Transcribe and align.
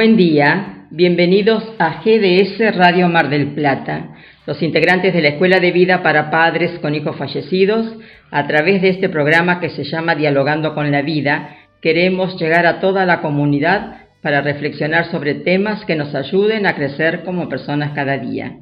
Buen 0.00 0.16
día, 0.16 0.86
bienvenidos 0.90 1.62
a 1.78 2.00
GDS 2.02 2.74
Radio 2.74 3.06
Mar 3.10 3.28
del 3.28 3.48
Plata, 3.48 4.14
los 4.46 4.62
integrantes 4.62 5.12
de 5.12 5.20
la 5.20 5.28
Escuela 5.28 5.60
de 5.60 5.72
Vida 5.72 6.02
para 6.02 6.30
Padres 6.30 6.78
con 6.78 6.94
Hijos 6.94 7.16
Fallecidos. 7.16 7.98
A 8.30 8.46
través 8.46 8.80
de 8.80 8.88
este 8.88 9.10
programa 9.10 9.60
que 9.60 9.68
se 9.68 9.84
llama 9.84 10.14
Dialogando 10.14 10.74
con 10.74 10.90
la 10.90 11.02
Vida, 11.02 11.54
queremos 11.82 12.40
llegar 12.40 12.64
a 12.64 12.80
toda 12.80 13.04
la 13.04 13.20
comunidad 13.20 14.06
para 14.22 14.40
reflexionar 14.40 15.10
sobre 15.10 15.34
temas 15.34 15.84
que 15.84 15.96
nos 15.96 16.14
ayuden 16.14 16.66
a 16.66 16.74
crecer 16.74 17.22
como 17.22 17.50
personas 17.50 17.92
cada 17.94 18.16
día. 18.16 18.56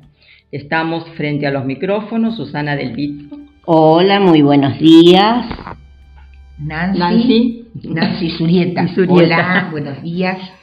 Estamos 0.51 1.09
frente 1.11 1.47
a 1.47 1.53
los 1.53 1.65
micrófonos, 1.65 2.35
Susana 2.35 2.75
del 2.75 2.95
Vito. 2.95 3.39
Hola, 3.65 4.19
muy 4.19 4.43
buenos 4.43 4.77
días. 4.81 5.47
Nancy. 6.59 6.99
Nancy. 6.99 7.65
Nancy 7.85 8.31
Surieta. 8.31 8.89
Hola, 9.07 9.69
buenos 9.71 10.03
días. 10.03 10.58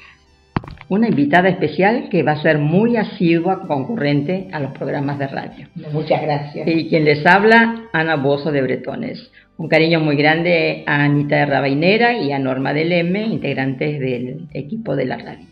Una 0.88 1.08
invitada 1.08 1.50
especial 1.50 2.10
que 2.10 2.22
va 2.22 2.34
a 2.34 2.42
ser 2.42 2.60
muy 2.60 2.96
asidua 2.96 3.68
concurrente 3.68 4.48
a 4.52 4.60
los 4.60 4.72
programas 4.74 5.18
de 5.18 5.28
radio. 5.28 5.68
Muchas 5.92 6.22
gracias. 6.22 6.68
Y 6.68 6.88
quien 6.90 7.06
les 7.06 7.26
habla, 7.26 7.86
Ana 7.92 8.18
Bozo 8.18 8.52
de 8.52 8.62
Bretones. 8.62 9.32
Un 9.58 9.68
cariño 9.68 10.00
muy 10.00 10.16
grande 10.16 10.84
a 10.86 11.04
Anita 11.04 11.38
de 11.38 11.46
Rabainera 11.48 12.14
y 12.18 12.32
a 12.32 12.40
Norma 12.40 12.74
del 12.74 12.92
M, 12.92 13.20
integrantes 13.24 14.00
del 14.00 14.48
equipo 14.54 14.96
de 14.96 15.06
la 15.06 15.18
radio. 15.18 15.48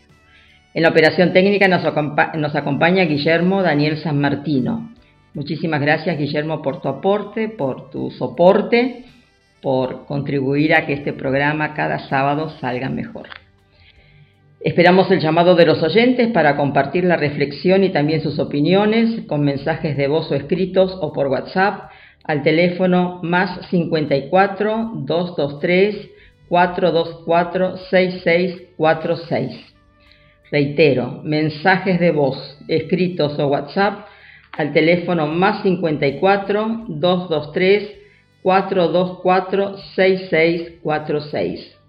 En 0.76 0.84
la 0.84 0.90
operación 0.90 1.34
técnica 1.34 1.68
nos, 1.68 1.84
acompa- 1.84 2.34
nos 2.36 2.56
acompaña 2.56 3.04
Guillermo 3.06 3.64
Daniel 3.64 3.98
San 3.98 4.20
Martino. 4.20 4.92
Muchísimas 5.34 5.82
gracias, 5.82 6.18
Guillermo, 6.18 6.62
por 6.62 6.80
tu 6.82 6.90
aporte, 6.90 7.50
por 7.50 7.90
tu 7.90 8.12
soporte, 8.12 9.06
por 9.62 10.06
contribuir 10.06 10.76
a 10.76 10.86
que 10.86 10.94
este 10.94 11.14
programa 11.14 11.74
cada 11.74 11.98
sábado 12.08 12.52
salga 12.60 12.90
mejor. 12.90 13.28
Esperamos 14.64 15.12
el 15.12 15.20
llamado 15.20 15.56
de 15.56 15.66
los 15.66 15.84
oyentes 15.84 16.30
para 16.30 16.56
compartir 16.56 17.04
la 17.04 17.18
reflexión 17.18 17.84
y 17.84 17.90
también 17.90 18.22
sus 18.22 18.40
opiniones 18.40 19.26
con 19.28 19.42
mensajes 19.42 19.98
de 19.98 20.08
voz 20.08 20.32
o 20.32 20.36
escritos 20.36 20.98
o 21.02 21.12
por 21.12 21.28
WhatsApp 21.28 21.92
al 22.24 22.44
teléfono 22.44 23.20
más 23.24 23.68
54 23.70 24.92
223 25.06 26.10
424 26.48 27.78
6646. 27.90 29.74
Reitero, 30.50 31.20
mensajes 31.26 32.00
de 32.00 32.12
voz, 32.12 32.58
escritos 32.70 33.38
o 33.40 33.48
WhatsApp 33.48 34.06
al 34.54 34.72
teléfono 34.72 35.28
más 35.28 35.62
54 35.64 36.86
223 36.88 37.92
424 38.42 39.78
6646. 39.94 41.83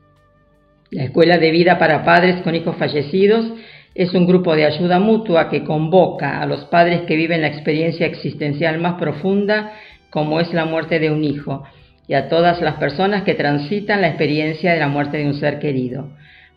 La 0.91 1.05
Escuela 1.05 1.39
de 1.39 1.51
Vida 1.51 1.79
para 1.79 2.05
Padres 2.05 2.43
con 2.43 2.55
Hijos 2.55 2.77
Fallecidos 2.77 3.47
es 3.95 4.13
un 4.13 4.27
grupo 4.27 4.55
de 4.55 4.67
ayuda 4.67 4.99
mutua 4.99 5.49
que 5.49 5.65
convoca 5.65 6.41
a 6.41 6.47
los 6.47 6.65
padres 6.67 7.03
que 7.03 7.17
viven 7.17 7.41
la 7.41 7.49
experiencia 7.49 8.07
existencial 8.07 8.79
más 8.79 8.95
profunda 8.95 9.73
como 10.11 10.41
es 10.41 10.53
la 10.53 10.67
muerte 10.67 10.99
de 10.99 11.11
un 11.11 11.25
hijo 11.25 11.65
y 12.07 12.15
a 12.15 12.29
todas 12.29 12.61
las 12.61 12.75
personas 12.75 13.23
que 13.23 13.35
transitan 13.35 14.03
la 14.03 14.09
experiencia 14.09 14.73
de 14.73 14.79
la 14.79 14.89
muerte 14.89 15.19
de 15.19 15.27
un 15.27 15.35
ser 15.35 15.59
querido. 15.59 16.11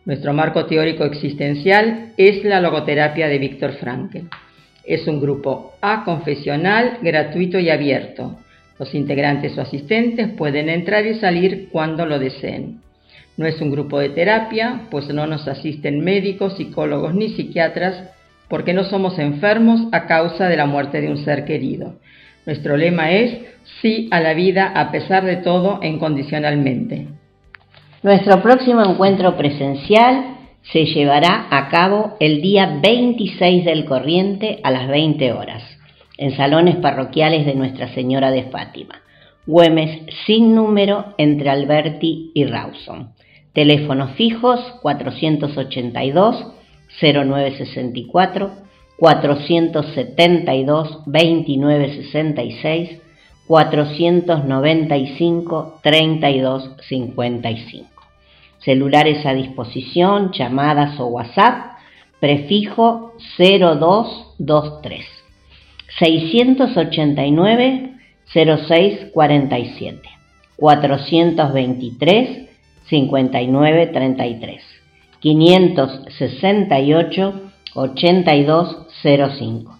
Nuestro 0.04 0.32
marco 0.34 0.66
teórico 0.66 1.04
existencial 1.04 2.12
es 2.16 2.44
la 2.44 2.60
logoterapia 2.60 3.28
de 3.28 3.38
Víctor 3.38 3.72
Frankl. 3.72 4.26
Es 4.84 5.06
un 5.06 5.20
grupo 5.20 5.74
aconfesional, 5.80 6.98
gratuito 7.02 7.58
y 7.58 7.70
abierto. 7.70 8.38
Los 8.78 8.94
integrantes 8.94 9.56
o 9.56 9.62
asistentes 9.62 10.28
pueden 10.28 10.68
entrar 10.68 11.06
y 11.06 11.14
salir 11.14 11.68
cuando 11.70 12.06
lo 12.06 12.18
deseen. 12.18 12.80
No 13.38 13.46
es 13.46 13.60
un 13.60 13.70
grupo 13.70 14.00
de 14.00 14.08
terapia, 14.08 14.88
pues 14.90 15.08
no 15.10 15.28
nos 15.28 15.46
asisten 15.46 16.00
médicos, 16.00 16.56
psicólogos 16.56 17.14
ni 17.14 17.28
psiquiatras, 17.28 18.10
porque 18.48 18.74
no 18.74 18.82
somos 18.82 19.16
enfermos 19.20 19.82
a 19.92 20.06
causa 20.06 20.48
de 20.48 20.56
la 20.56 20.66
muerte 20.66 21.00
de 21.00 21.08
un 21.08 21.24
ser 21.24 21.44
querido. 21.44 21.94
Nuestro 22.46 22.76
lema 22.76 23.12
es 23.12 23.38
sí 23.80 24.08
a 24.10 24.18
la 24.18 24.34
vida 24.34 24.72
a 24.74 24.90
pesar 24.90 25.24
de 25.24 25.36
todo 25.36 25.78
incondicionalmente. 25.84 27.06
Nuestro 28.02 28.42
próximo 28.42 28.82
encuentro 28.82 29.36
presencial 29.36 30.36
se 30.72 30.86
llevará 30.86 31.46
a 31.50 31.68
cabo 31.68 32.16
el 32.18 32.42
día 32.42 32.80
26 32.82 33.64
del 33.64 33.84
corriente 33.84 34.58
a 34.64 34.72
las 34.72 34.88
20 34.88 35.32
horas, 35.32 35.62
en 36.16 36.36
salones 36.36 36.74
parroquiales 36.76 37.46
de 37.46 37.54
Nuestra 37.54 37.94
Señora 37.94 38.32
de 38.32 38.50
Fátima, 38.50 39.00
Güemes 39.46 40.00
sin 40.26 40.56
número 40.56 41.14
entre 41.18 41.50
Alberti 41.50 42.32
y 42.34 42.44
Rawson. 42.44 43.12
Teléfonos 43.58 44.12
fijos 44.12 44.60
482 44.82 46.46
0964 47.00 48.50
472 48.96 50.98
2966 51.06 53.00
495 53.48 55.80
3255. 55.82 57.88
Celulares 58.60 59.26
a 59.26 59.34
disposición, 59.34 60.30
llamadas 60.30 61.00
o 61.00 61.06
WhatsApp, 61.06 61.78
prefijo 62.20 63.14
0223 63.38 65.04
689 65.98 67.90
0647 68.32 70.02
423 70.56 72.47
5933 72.88 74.62
568 75.20 77.42
8205 77.74 79.78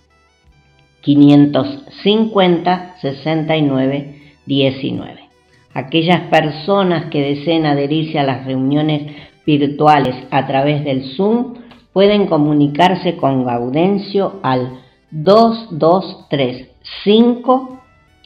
550 1.01 2.95
69 3.01 4.15
19. 4.47 5.29
Aquellas 5.75 6.21
personas 6.31 7.11
que 7.11 7.21
deseen 7.23 7.67
adherirse 7.67 8.19
a 8.19 8.25
las 8.25 8.47
reuniones 8.47 9.13
virtuales 9.47 10.17
a 10.31 10.47
través 10.47 10.83
del 10.85 11.05
Zoom 11.15 11.55
pueden 11.93 12.27
comunicarse 12.27 13.17
con 13.17 13.45
Gaudencio 13.45 14.41
al 14.43 14.81
2235 15.11 17.81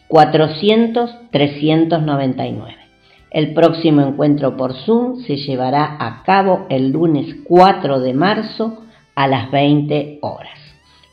400 0.08 1.30
399. 1.30 2.81
El 3.32 3.54
próximo 3.54 4.02
encuentro 4.02 4.56
por 4.58 4.74
Zoom 4.74 5.22
se 5.22 5.36
llevará 5.36 5.96
a 5.98 6.22
cabo 6.22 6.66
el 6.68 6.90
lunes 6.90 7.34
4 7.44 8.00
de 8.00 8.12
marzo 8.12 8.82
a 9.14 9.26
las 9.26 9.50
20 9.50 10.18
horas. 10.20 10.58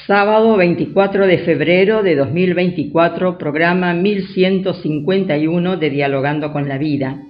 Sábado 0.07 0.57
24 0.57 1.27
de 1.27 1.37
febrero 1.39 2.01
de 2.01 2.15
2024, 2.15 3.37
programa 3.37 3.93
1151 3.93 5.77
de 5.77 5.89
Dialogando 5.91 6.51
con 6.51 6.67
la 6.67 6.79
Vida. 6.79 7.21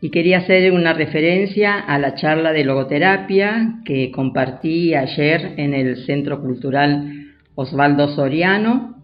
Y 0.00 0.10
quería 0.10 0.38
hacer 0.38 0.72
una 0.72 0.92
referencia 0.92 1.78
a 1.78 1.98
la 1.98 2.14
charla 2.14 2.52
de 2.52 2.64
logoterapia 2.64 3.80
que 3.84 4.12
compartí 4.12 4.94
ayer 4.94 5.54
en 5.56 5.74
el 5.74 6.04
Centro 6.06 6.40
Cultural 6.40 7.34
Osvaldo 7.56 8.08
Soriano 8.14 8.94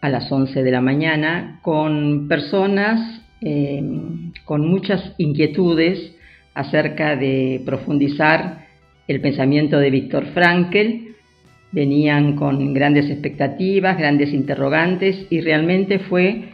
a 0.00 0.08
las 0.08 0.30
11 0.30 0.64
de 0.64 0.70
la 0.72 0.80
mañana 0.80 1.60
con 1.62 2.26
personas 2.26 3.22
eh, 3.40 3.82
con 4.44 4.68
muchas 4.68 5.14
inquietudes 5.18 6.16
acerca 6.54 7.14
de 7.14 7.62
profundizar 7.64 8.66
el 9.06 9.20
pensamiento 9.20 9.78
de 9.78 9.90
Víctor 9.90 10.26
Frankel. 10.32 11.14
Venían 11.70 12.36
con 12.36 12.72
grandes 12.72 13.10
expectativas, 13.10 13.98
grandes 13.98 14.32
interrogantes 14.32 15.26
y 15.30 15.40
realmente 15.40 15.98
fue 15.98 16.53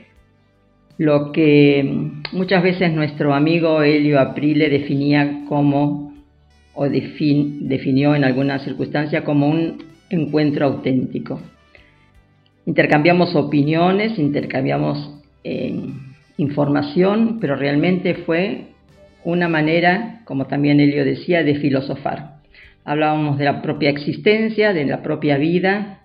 lo 1.00 1.32
que 1.32 1.82
muchas 2.30 2.62
veces 2.62 2.92
nuestro 2.92 3.32
amigo 3.32 3.82
Helio 3.82 4.20
Aprile 4.20 4.68
definía 4.68 5.46
como, 5.48 6.12
o 6.74 6.86
definió 6.90 8.14
en 8.14 8.22
alguna 8.22 8.58
circunstancia 8.58 9.24
como 9.24 9.48
un 9.48 9.82
encuentro 10.10 10.66
auténtico. 10.66 11.40
Intercambiamos 12.66 13.34
opiniones, 13.34 14.18
intercambiamos 14.18 15.22
eh, 15.42 15.74
información, 16.36 17.38
pero 17.40 17.56
realmente 17.56 18.16
fue 18.16 18.66
una 19.24 19.48
manera, 19.48 20.20
como 20.26 20.48
también 20.48 20.80
Elio 20.80 21.06
decía, 21.06 21.42
de 21.42 21.54
filosofar. 21.54 22.40
Hablábamos 22.84 23.38
de 23.38 23.46
la 23.46 23.62
propia 23.62 23.88
existencia, 23.88 24.74
de 24.74 24.84
la 24.84 25.02
propia 25.02 25.38
vida, 25.38 25.99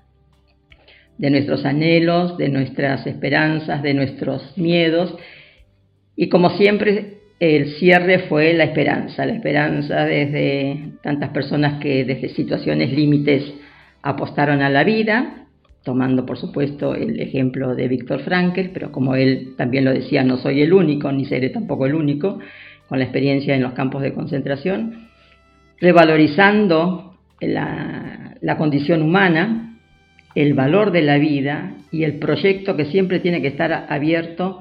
de 1.17 1.29
nuestros 1.29 1.65
anhelos, 1.65 2.37
de 2.37 2.49
nuestras 2.49 3.05
esperanzas, 3.07 3.81
de 3.81 3.93
nuestros 3.93 4.57
miedos. 4.57 5.15
Y 6.15 6.29
como 6.29 6.51
siempre, 6.51 7.19
el 7.39 7.73
cierre 7.75 8.19
fue 8.27 8.53
la 8.53 8.65
esperanza, 8.65 9.25
la 9.25 9.33
esperanza 9.33 10.05
desde 10.05 10.93
tantas 11.03 11.29
personas 11.29 11.81
que 11.81 12.05
desde 12.05 12.29
situaciones 12.29 12.91
límites 12.91 13.43
apostaron 14.01 14.61
a 14.61 14.69
la 14.69 14.83
vida, 14.83 15.47
tomando 15.83 16.25
por 16.25 16.37
supuesto 16.37 16.95
el 16.95 17.19
ejemplo 17.19 17.75
de 17.75 17.87
Víctor 17.87 18.21
Frankel, 18.21 18.71
pero 18.73 18.91
como 18.91 19.15
él 19.15 19.53
también 19.57 19.85
lo 19.85 19.93
decía, 19.93 20.23
no 20.23 20.37
soy 20.37 20.61
el 20.61 20.73
único, 20.73 21.11
ni 21.11 21.25
seré 21.25 21.49
tampoco 21.49 21.85
el 21.85 21.95
único, 21.95 22.39
con 22.87 22.99
la 22.99 23.05
experiencia 23.05 23.55
en 23.55 23.63
los 23.63 23.73
campos 23.73 24.01
de 24.01 24.13
concentración, 24.13 25.09
revalorizando 25.79 27.17
la, 27.41 28.35
la 28.41 28.57
condición 28.57 29.01
humana, 29.01 29.64
el 30.35 30.53
valor 30.53 30.91
de 30.91 31.01
la 31.01 31.17
vida 31.17 31.73
y 31.91 32.03
el 32.03 32.19
proyecto 32.19 32.75
que 32.75 32.85
siempre 32.85 33.19
tiene 33.19 33.41
que 33.41 33.47
estar 33.47 33.87
abierto 33.89 34.59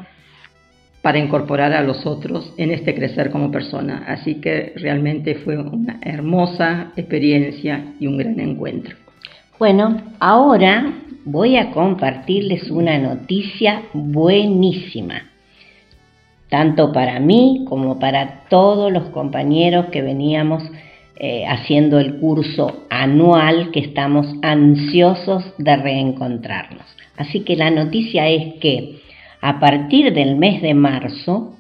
para 1.03 1.19
incorporar 1.19 1.73
a 1.73 1.83
los 1.83 2.07
otros 2.07 2.55
en 2.57 2.71
este 2.71 2.95
crecer 2.95 3.31
como 3.31 3.51
persona. 3.51 4.05
Así 4.07 4.37
que 4.37 4.73
realmente 4.77 5.35
fue 5.35 5.59
una 5.59 5.99
hermosa 6.01 6.93
experiencia 6.97 7.93
y 8.01 8.07
un 8.07 8.17
gran 8.17 8.41
encuentro. 8.41 8.97
Bueno, 9.59 10.01
ahora 10.21 10.95
voy 11.25 11.57
a 11.57 11.71
compartirles 11.73 12.71
una 12.71 12.99
noticia 12.99 13.83
buenísima 13.93 15.35
tanto 16.55 16.93
para 16.93 17.19
mí 17.19 17.65
como 17.69 17.99
para 17.99 18.45
todos 18.49 18.93
los 18.93 19.09
compañeros 19.09 19.87
que 19.87 20.03
veníamos 20.03 20.63
eh, 21.17 21.45
haciendo 21.47 21.99
el 22.01 22.17
curso 22.17 22.87
anual 22.91 23.71
que 23.71 23.81
estamos 23.81 24.27
ansiosos 24.43 25.45
de 25.59 25.77
reencontrarnos. 25.77 26.85
Así 27.17 27.41
que 27.41 27.55
la 27.55 27.71
noticia 27.71 28.29
es 28.29 28.55
que 28.55 29.01
a 29.41 29.61
partir 29.61 30.13
del 30.13 30.37
mes 30.37 30.63
de 30.63 30.75
marzo, 30.75 31.55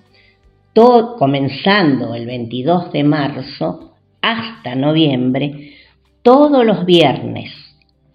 todo, 0.73 1.17
comenzando 1.17 2.15
el 2.15 2.27
22 2.27 2.93
de 2.93 3.05
marzo 3.05 3.93
hasta 4.21 4.75
noviembre, 4.75 5.75
todos 6.23 6.65
los 6.65 6.85
viernes 6.85 7.53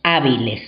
hábiles, 0.03 0.61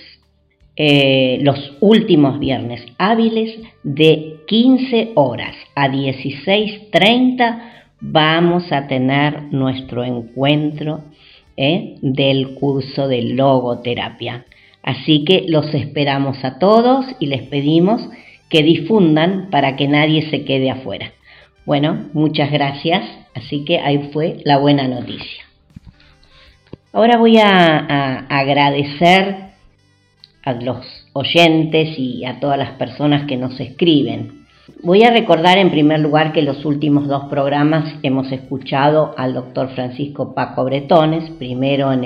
eh, 0.76 1.38
los 1.42 1.76
últimos 1.80 2.38
viernes 2.38 2.82
hábiles 2.96 3.58
de 3.82 4.36
15 4.46 5.12
horas 5.16 5.54
a 5.74 5.88
16.30 5.88 7.71
vamos 8.02 8.70
a 8.72 8.88
tener 8.88 9.44
nuestro 9.52 10.04
encuentro 10.04 11.04
¿eh? 11.56 11.96
del 12.02 12.54
curso 12.54 13.06
de 13.06 13.22
logoterapia. 13.22 14.44
Así 14.82 15.24
que 15.24 15.44
los 15.46 15.72
esperamos 15.72 16.44
a 16.44 16.58
todos 16.58 17.06
y 17.20 17.26
les 17.26 17.42
pedimos 17.42 18.02
que 18.48 18.64
difundan 18.64 19.48
para 19.50 19.76
que 19.76 19.86
nadie 19.86 20.28
se 20.28 20.44
quede 20.44 20.70
afuera. 20.70 21.12
Bueno, 21.64 22.08
muchas 22.12 22.50
gracias. 22.50 23.04
Así 23.34 23.64
que 23.64 23.78
ahí 23.78 24.10
fue 24.12 24.38
la 24.44 24.58
buena 24.58 24.88
noticia. 24.88 25.44
Ahora 26.92 27.16
voy 27.16 27.38
a 27.38 28.26
agradecer 28.28 29.52
a 30.44 30.52
los 30.54 30.84
oyentes 31.12 31.98
y 31.98 32.24
a 32.24 32.40
todas 32.40 32.58
las 32.58 32.72
personas 32.72 33.26
que 33.26 33.36
nos 33.36 33.58
escriben. 33.60 34.41
Voy 34.80 35.04
a 35.04 35.12
recordar 35.12 35.58
en 35.58 35.70
primer 35.70 36.00
lugar 36.00 36.32
que 36.32 36.42
los 36.42 36.64
últimos 36.64 37.06
dos 37.06 37.24
programas 37.24 37.94
hemos 38.02 38.32
escuchado 38.32 39.14
al 39.16 39.34
doctor 39.34 39.68
Francisco 39.68 40.34
Paco 40.34 40.64
Bretones, 40.64 41.30
primero 41.30 41.92
en 41.92 42.04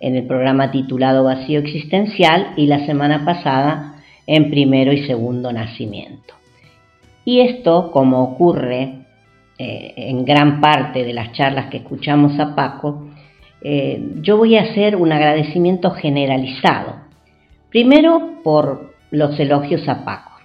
el, 0.00 0.26
programa 0.26 0.70
titulado 0.70 1.24
Vacío 1.24 1.58
Existencial 1.60 2.54
y 2.56 2.66
la 2.66 2.86
semana 2.86 3.26
pasada 3.26 4.02
en 4.26 4.48
primero 4.50 4.92
y 4.92 5.06
segundo 5.06 5.52
nacimiento. 5.52 6.34
Y 7.26 7.40
esto, 7.40 7.90
como 7.90 8.22
ocurre 8.22 8.94
eh, 9.58 9.94
en 9.96 10.24
gran 10.24 10.62
parte 10.62 11.04
de 11.04 11.12
las 11.12 11.32
charlas 11.32 11.66
que 11.66 11.78
escuchamos 11.78 12.38
a 12.40 12.54
Paco, 12.54 13.08
eh, 13.60 14.14
yo 14.22 14.38
voy 14.38 14.56
a 14.56 14.62
hacer 14.62 14.96
un 14.96 15.12
agradecimiento 15.12 15.90
generalizado. 15.90 16.94
Primero 17.68 18.42
por 18.42 18.94
los 19.10 19.38
elogios 19.38 19.86
a 19.88 20.04
Paco 20.04 20.35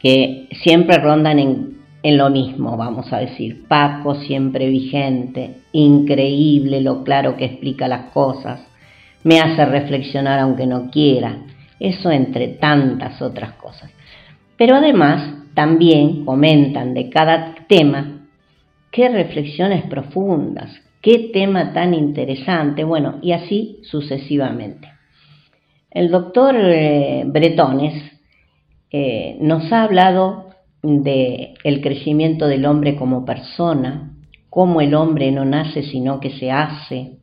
que 0.00 0.48
siempre 0.62 0.98
rondan 0.98 1.38
en, 1.38 1.78
lo 2.02 2.30
mismo, 2.30 2.76
vamos 2.76 3.12
a 3.12 3.18
decir. 3.18 3.66
Paco 3.68 4.14
siempre 4.14 4.68
vigente, 4.68 5.56
increíble 5.72 6.80
lo 6.80 7.04
claro 7.04 7.36
que 7.36 7.44
explica 7.44 7.86
las 7.88 8.10
cosas, 8.12 8.60
me 9.24 9.40
hace 9.40 9.64
reflexionar 9.66 10.38
aunque 10.38 10.66
no 10.66 10.90
quiera, 10.90 11.38
eso 11.80 12.10
entre 12.10 12.48
tantas 12.48 13.20
otras 13.20 13.52
cosas. 13.54 13.90
Pero 14.56 14.76
además 14.76 15.34
también 15.54 16.24
comentan 16.24 16.94
de 16.94 17.10
cada 17.10 17.56
tema 17.68 18.28
qué 18.90 19.08
reflexiones 19.08 19.84
profundas, 19.84 20.70
qué 21.02 21.30
tema 21.32 21.72
tan 21.72 21.94
interesante, 21.94 22.84
bueno, 22.84 23.18
y 23.22 23.32
así 23.32 23.80
sucesivamente. 23.82 24.88
El 25.90 26.10
doctor 26.10 26.54
eh, 26.56 27.24
Bretones 27.26 28.17
eh, 28.90 29.36
nos 29.40 29.72
ha 29.72 29.84
hablado 29.84 30.46
de 30.82 31.54
el 31.64 31.80
crecimiento 31.80 32.46
del 32.46 32.64
hombre 32.66 32.96
como 32.96 33.24
persona, 33.24 34.14
cómo 34.48 34.80
el 34.80 34.94
hombre 34.94 35.30
no 35.30 35.44
nace 35.44 35.82
sino 35.82 36.20
que 36.20 36.30
se 36.30 36.50
hace, 36.50 37.18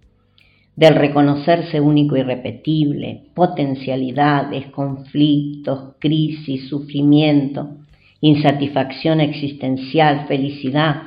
del 0.75 0.95
reconocerse 0.95 1.79
único 1.79 2.17
y 2.17 2.23
repetible, 2.23 3.23
potencialidades, 3.33 4.67
conflictos, 4.67 5.95
crisis, 5.99 6.67
sufrimiento, 6.67 7.77
insatisfacción 8.19 9.21
existencial, 9.21 10.25
felicidad, 10.27 11.01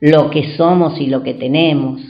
lo 0.00 0.30
que 0.30 0.56
somos 0.56 1.00
y 1.00 1.06
lo 1.06 1.22
que 1.22 1.34
tenemos, 1.34 2.00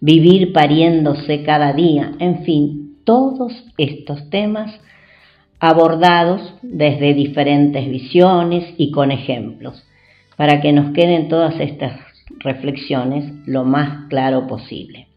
vivir 0.00 0.52
pariéndose 0.52 1.42
cada 1.42 1.72
día, 1.72 2.12
en 2.18 2.44
fin, 2.44 2.98
todos 3.04 3.52
estos 3.78 4.28
temas 4.30 4.80
abordados 5.60 6.54
desde 6.62 7.14
diferentes 7.14 7.88
visiones 7.88 8.74
y 8.76 8.90
con 8.90 9.10
ejemplos, 9.10 9.84
para 10.36 10.60
que 10.60 10.72
nos 10.72 10.92
queden 10.92 11.28
todas 11.28 11.58
estas 11.60 12.00
reflexiones 12.40 13.32
lo 13.46 13.64
más 13.64 14.08
claro 14.08 14.46
posible. 14.46 15.08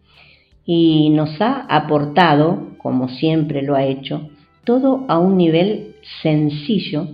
Y 0.65 1.09
nos 1.09 1.41
ha 1.41 1.65
aportado, 1.69 2.69
como 2.77 3.09
siempre 3.09 3.61
lo 3.61 3.75
ha 3.75 3.83
hecho, 3.83 4.29
todo 4.63 5.05
a 5.07 5.17
un 5.17 5.37
nivel 5.37 5.95
sencillo, 6.21 7.07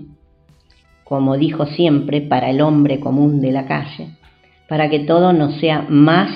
como 1.03 1.37
dijo 1.37 1.65
siempre, 1.67 2.21
para 2.21 2.49
el 2.49 2.61
hombre 2.61 2.99
común 2.99 3.41
de 3.41 3.51
la 3.51 3.67
calle, 3.67 4.09
para 4.67 4.89
que 4.89 4.99
todo 4.99 5.33
nos 5.33 5.59
sea 5.59 5.85
más, 5.87 6.31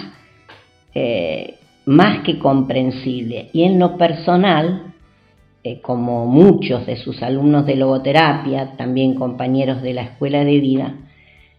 eh, 0.94 1.56
más 1.86 2.20
que 2.24 2.38
comprensible. 2.38 3.50
Y 3.54 3.64
en 3.64 3.80
lo 3.80 3.98
personal, 3.98 4.87
eh, 5.68 5.82
como 5.82 6.26
muchos 6.26 6.86
de 6.86 6.96
sus 6.96 7.22
alumnos 7.22 7.66
de 7.66 7.76
logoterapia, 7.76 8.78
también 8.78 9.16
compañeros 9.16 9.82
de 9.82 9.94
la 9.94 10.04
escuela 10.04 10.46
de 10.46 10.60
vida, 10.62 10.96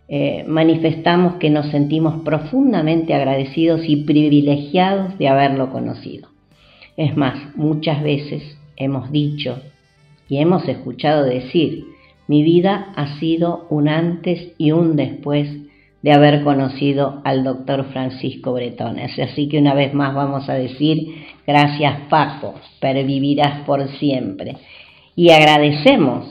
eh, 0.08 0.44
manifestamos 0.48 1.34
que 1.34 1.50
nos 1.50 1.66
sentimos 1.70 2.22
profundamente 2.22 3.12
agradecidos 3.12 3.82
y 3.86 4.04
privilegiados 4.04 5.18
de 5.18 5.28
haberlo 5.28 5.70
conocido. 5.70 6.28
Es 6.96 7.18
más, 7.18 7.54
muchas 7.54 8.02
veces 8.02 8.56
hemos 8.76 9.12
dicho 9.12 9.60
y 10.26 10.38
hemos 10.38 10.66
escuchado 10.66 11.24
decir, 11.24 11.84
mi 12.28 12.42
vida 12.42 12.92
ha 12.96 13.18
sido 13.18 13.66
un 13.68 13.88
antes 13.88 14.54
y 14.56 14.72
un 14.72 14.96
después 14.96 15.50
de 16.00 16.12
haber 16.12 16.44
conocido 16.44 17.20
al 17.24 17.44
doctor 17.44 17.84
Francisco 17.92 18.54
Bretones. 18.54 19.18
Así 19.18 19.48
que 19.48 19.58
una 19.58 19.74
vez 19.74 19.92
más 19.92 20.14
vamos 20.14 20.48
a 20.48 20.54
decir, 20.54 21.26
gracias 21.48 22.02
Paco, 22.10 22.54
pervivirás 22.78 23.64
por 23.66 23.88
siempre. 23.98 24.58
Y 25.16 25.30
agradecemos 25.30 26.26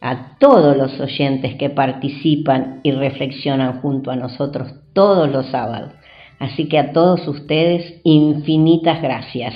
a 0.00 0.38
todos 0.38 0.76
los 0.76 0.98
oyentes 0.98 1.56
que 1.56 1.68
participan 1.68 2.80
y 2.82 2.92
reflexionan 2.92 3.82
junto 3.82 4.10
a 4.10 4.16
nosotros 4.16 4.72
todos 4.94 5.28
los 5.28 5.46
sábados. 5.50 5.92
Así 6.38 6.68
que 6.68 6.78
a 6.78 6.92
todos 6.92 7.28
ustedes, 7.28 8.00
infinitas 8.04 9.02
gracias. 9.02 9.54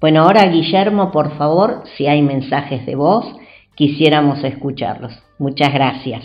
Bueno, 0.00 0.22
ahora 0.22 0.46
Guillermo, 0.46 1.12
por 1.12 1.36
favor, 1.36 1.84
si 1.96 2.06
hay 2.06 2.22
mensajes 2.22 2.86
de 2.86 2.94
voz, 2.94 3.26
quisiéramos 3.74 4.42
escucharlos. 4.42 5.12
Muchas 5.38 5.72
gracias. 5.74 6.24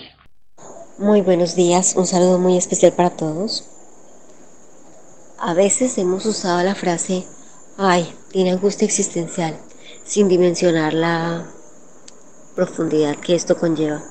Muy 1.00 1.22
buenos 1.22 1.56
días, 1.56 1.96
un 1.98 2.08
saludo 2.08 2.40
muy 2.40 2.58
especial 2.58 2.94
para 2.96 3.10
todos. 3.10 3.66
A 5.40 5.54
veces 5.54 5.98
hemos 6.00 6.26
usado 6.26 6.64
la 6.64 6.74
frase, 6.74 7.24
ay, 7.78 8.12
tiene 8.32 8.52
angustia 8.52 8.86
existencial, 8.86 9.56
sin 10.04 10.28
dimensionar 10.28 10.96
la 10.96 11.46
profundidad 12.56 13.16
que 13.18 13.36
esto 13.36 13.56
conlleva. 13.56 14.04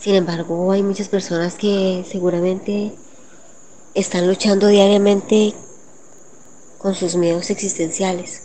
Sin 0.00 0.16
embargo, 0.16 0.72
hay 0.72 0.82
muchas 0.82 1.08
personas 1.08 1.54
que 1.54 2.04
seguramente 2.10 2.92
están 3.94 4.26
luchando 4.26 4.66
diariamente 4.66 5.54
con 6.78 6.96
sus 6.96 7.14
miedos 7.14 7.50
existenciales. 7.50 8.42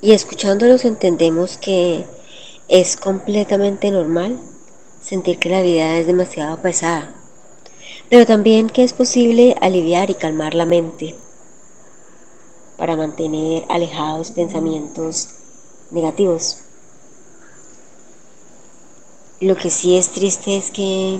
Y 0.00 0.12
escuchándolos 0.12 0.84
entendemos 0.84 1.56
que 1.56 2.06
es 2.68 2.96
completamente 2.96 3.90
normal 3.90 4.38
sentir 5.02 5.40
que 5.40 5.48
la 5.48 5.62
vida 5.62 5.98
es 5.98 6.06
demasiado 6.06 6.62
pesada, 6.62 7.16
pero 8.08 8.26
también 8.26 8.70
que 8.70 8.84
es 8.84 8.92
posible 8.92 9.56
aliviar 9.60 10.10
y 10.10 10.14
calmar 10.14 10.54
la 10.54 10.66
mente 10.66 11.16
para 12.78 12.96
mantener 12.96 13.64
alejados 13.68 14.30
pensamientos 14.30 15.30
negativos. 15.90 16.58
Lo 19.40 19.56
que 19.56 19.68
sí 19.68 19.98
es 19.98 20.10
triste 20.10 20.56
es 20.56 20.70
que 20.70 21.18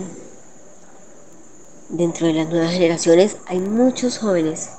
dentro 1.89 2.29
de 2.29 2.35
las 2.35 2.49
nuevas 2.49 2.73
generaciones 2.73 3.37
hay 3.47 3.59
muchos 3.59 4.19
jóvenes 4.19 4.71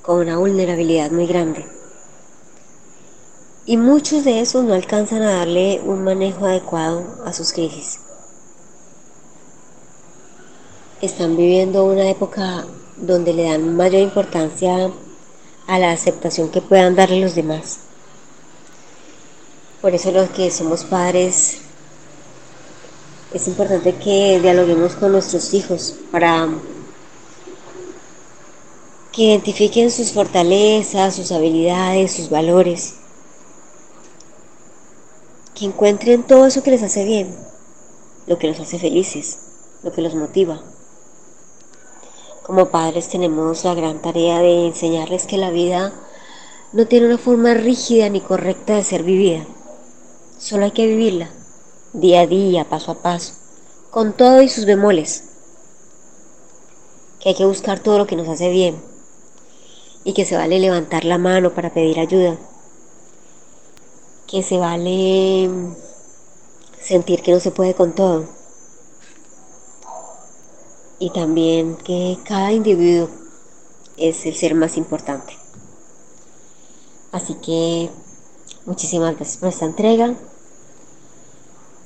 con 0.00 0.20
una 0.20 0.38
vulnerabilidad 0.38 1.10
muy 1.10 1.26
grande. 1.26 1.66
Y 3.66 3.76
muchos 3.76 4.24
de 4.24 4.40
esos 4.40 4.64
no 4.64 4.74
alcanzan 4.74 5.22
a 5.22 5.34
darle 5.34 5.80
un 5.84 6.02
manejo 6.02 6.46
adecuado 6.46 7.04
a 7.24 7.32
sus 7.32 7.52
crisis. 7.52 8.00
Están 11.00 11.36
viviendo 11.36 11.84
una 11.84 12.08
época 12.08 12.66
donde 12.96 13.34
le 13.34 13.44
dan 13.44 13.76
mayor 13.76 14.00
importancia 14.02 14.90
a 15.66 15.78
la 15.78 15.92
aceptación 15.92 16.50
que 16.50 16.60
puedan 16.60 16.96
darle 16.96 17.20
los 17.20 17.34
demás. 17.34 17.78
Por 19.80 19.94
eso 19.94 20.12
los 20.12 20.30
que 20.30 20.50
somos 20.50 20.84
padres 20.84 21.58
es 23.34 23.48
importante 23.48 23.94
que 23.96 24.38
dialoguemos 24.40 24.94
con 24.94 25.12
nuestros 25.12 25.54
hijos 25.54 25.94
para 26.10 26.48
que 29.12 29.22
identifiquen 29.22 29.90
sus 29.90 30.12
fortalezas, 30.12 31.16
sus 31.16 31.32
habilidades, 31.32 32.12
sus 32.12 32.30
valores, 32.30 32.94
que 35.54 35.66
encuentren 35.66 36.22
todo 36.22 36.46
eso 36.46 36.62
que 36.62 36.70
les 36.70 36.82
hace 36.82 37.04
bien, 37.04 37.34
lo 38.26 38.38
que 38.38 38.48
los 38.48 38.60
hace 38.60 38.78
felices, 38.78 39.38
lo 39.82 39.92
que 39.92 40.02
los 40.02 40.14
motiva. 40.14 40.62
Como 42.42 42.70
padres 42.70 43.08
tenemos 43.08 43.62
la 43.62 43.74
gran 43.74 44.02
tarea 44.02 44.40
de 44.40 44.66
enseñarles 44.66 45.26
que 45.26 45.38
la 45.38 45.50
vida 45.50 45.92
no 46.72 46.86
tiene 46.88 47.06
una 47.06 47.18
forma 47.18 47.54
rígida 47.54 48.08
ni 48.08 48.20
correcta 48.20 48.74
de 48.74 48.82
ser 48.82 49.04
vivida, 49.04 49.46
solo 50.38 50.64
hay 50.64 50.72
que 50.72 50.88
vivirla 50.88 51.30
día 51.92 52.22
a 52.22 52.26
día, 52.26 52.68
paso 52.68 52.90
a 52.90 52.94
paso, 52.96 53.34
con 53.92 54.12
todo 54.12 54.42
y 54.42 54.48
sus 54.48 54.64
bemoles, 54.64 55.22
que 57.20 57.28
hay 57.28 57.34
que 57.36 57.44
buscar 57.44 57.78
todo 57.78 57.98
lo 57.98 58.08
que 58.08 58.16
nos 58.16 58.28
hace 58.28 58.50
bien 58.50 58.82
y 60.02 60.12
que 60.12 60.24
se 60.24 60.36
vale 60.36 60.58
levantar 60.58 61.04
la 61.04 61.18
mano 61.18 61.54
para 61.54 61.72
pedir 61.72 62.00
ayuda, 62.00 62.36
que 64.26 64.42
se 64.42 64.58
vale 64.58 65.48
sentir 66.80 67.22
que 67.22 67.30
no 67.30 67.38
se 67.38 67.52
puede 67.52 67.74
con 67.74 67.92
todo 67.92 68.41
y 71.02 71.10
también 71.10 71.74
que 71.84 72.16
cada 72.24 72.52
individuo 72.52 73.10
es 73.96 74.24
el 74.24 74.36
ser 74.36 74.54
más 74.54 74.76
importante. 74.76 75.32
Así 77.10 77.34
que 77.44 77.90
muchísimas 78.66 79.16
gracias 79.16 79.38
por 79.38 79.48
esta 79.48 79.64
entrega. 79.64 80.14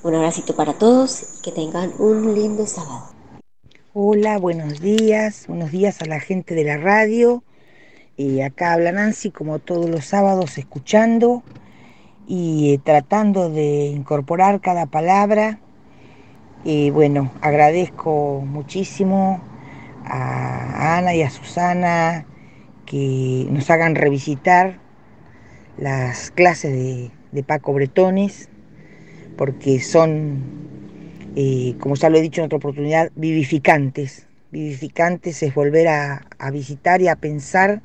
Un 0.02 0.14
abracito 0.14 0.54
para 0.54 0.74
todos 0.74 1.22
y 1.38 1.40
que 1.40 1.50
tengan 1.50 1.94
un 1.98 2.34
lindo 2.34 2.66
sábado. 2.66 3.06
Hola, 3.94 4.36
buenos 4.36 4.82
días, 4.82 5.46
buenos 5.48 5.70
días 5.70 6.02
a 6.02 6.04
la 6.04 6.20
gente 6.20 6.54
de 6.54 6.64
la 6.64 6.76
radio. 6.76 7.42
Y 8.18 8.42
acá 8.42 8.74
habla 8.74 8.92
Nancy 8.92 9.30
como 9.30 9.60
todos 9.60 9.88
los 9.88 10.04
sábados 10.04 10.58
escuchando 10.58 11.42
y 12.28 12.74
eh, 12.74 12.80
tratando 12.84 13.48
de 13.48 13.86
incorporar 13.86 14.60
cada 14.60 14.84
palabra. 14.84 15.58
Y 16.68 16.90
bueno, 16.90 17.30
agradezco 17.42 18.42
muchísimo 18.44 19.40
a 20.04 20.98
Ana 20.98 21.14
y 21.14 21.22
a 21.22 21.30
Susana 21.30 22.26
que 22.86 23.46
nos 23.50 23.70
hagan 23.70 23.94
revisitar 23.94 24.80
las 25.78 26.32
clases 26.32 26.72
de, 26.72 27.10
de 27.30 27.42
Paco 27.44 27.72
Bretones 27.72 28.48
porque 29.36 29.78
son, 29.78 30.42
eh, 31.36 31.76
como 31.78 31.94
ya 31.94 32.10
lo 32.10 32.18
he 32.18 32.20
dicho 32.20 32.40
en 32.40 32.46
otra 32.46 32.58
oportunidad, 32.58 33.12
vivificantes. 33.14 34.26
Vivificantes 34.50 35.44
es 35.44 35.54
volver 35.54 35.86
a, 35.86 36.26
visitar 36.52 37.00
y 37.00 37.06
a 37.06 37.14
pensar 37.14 37.80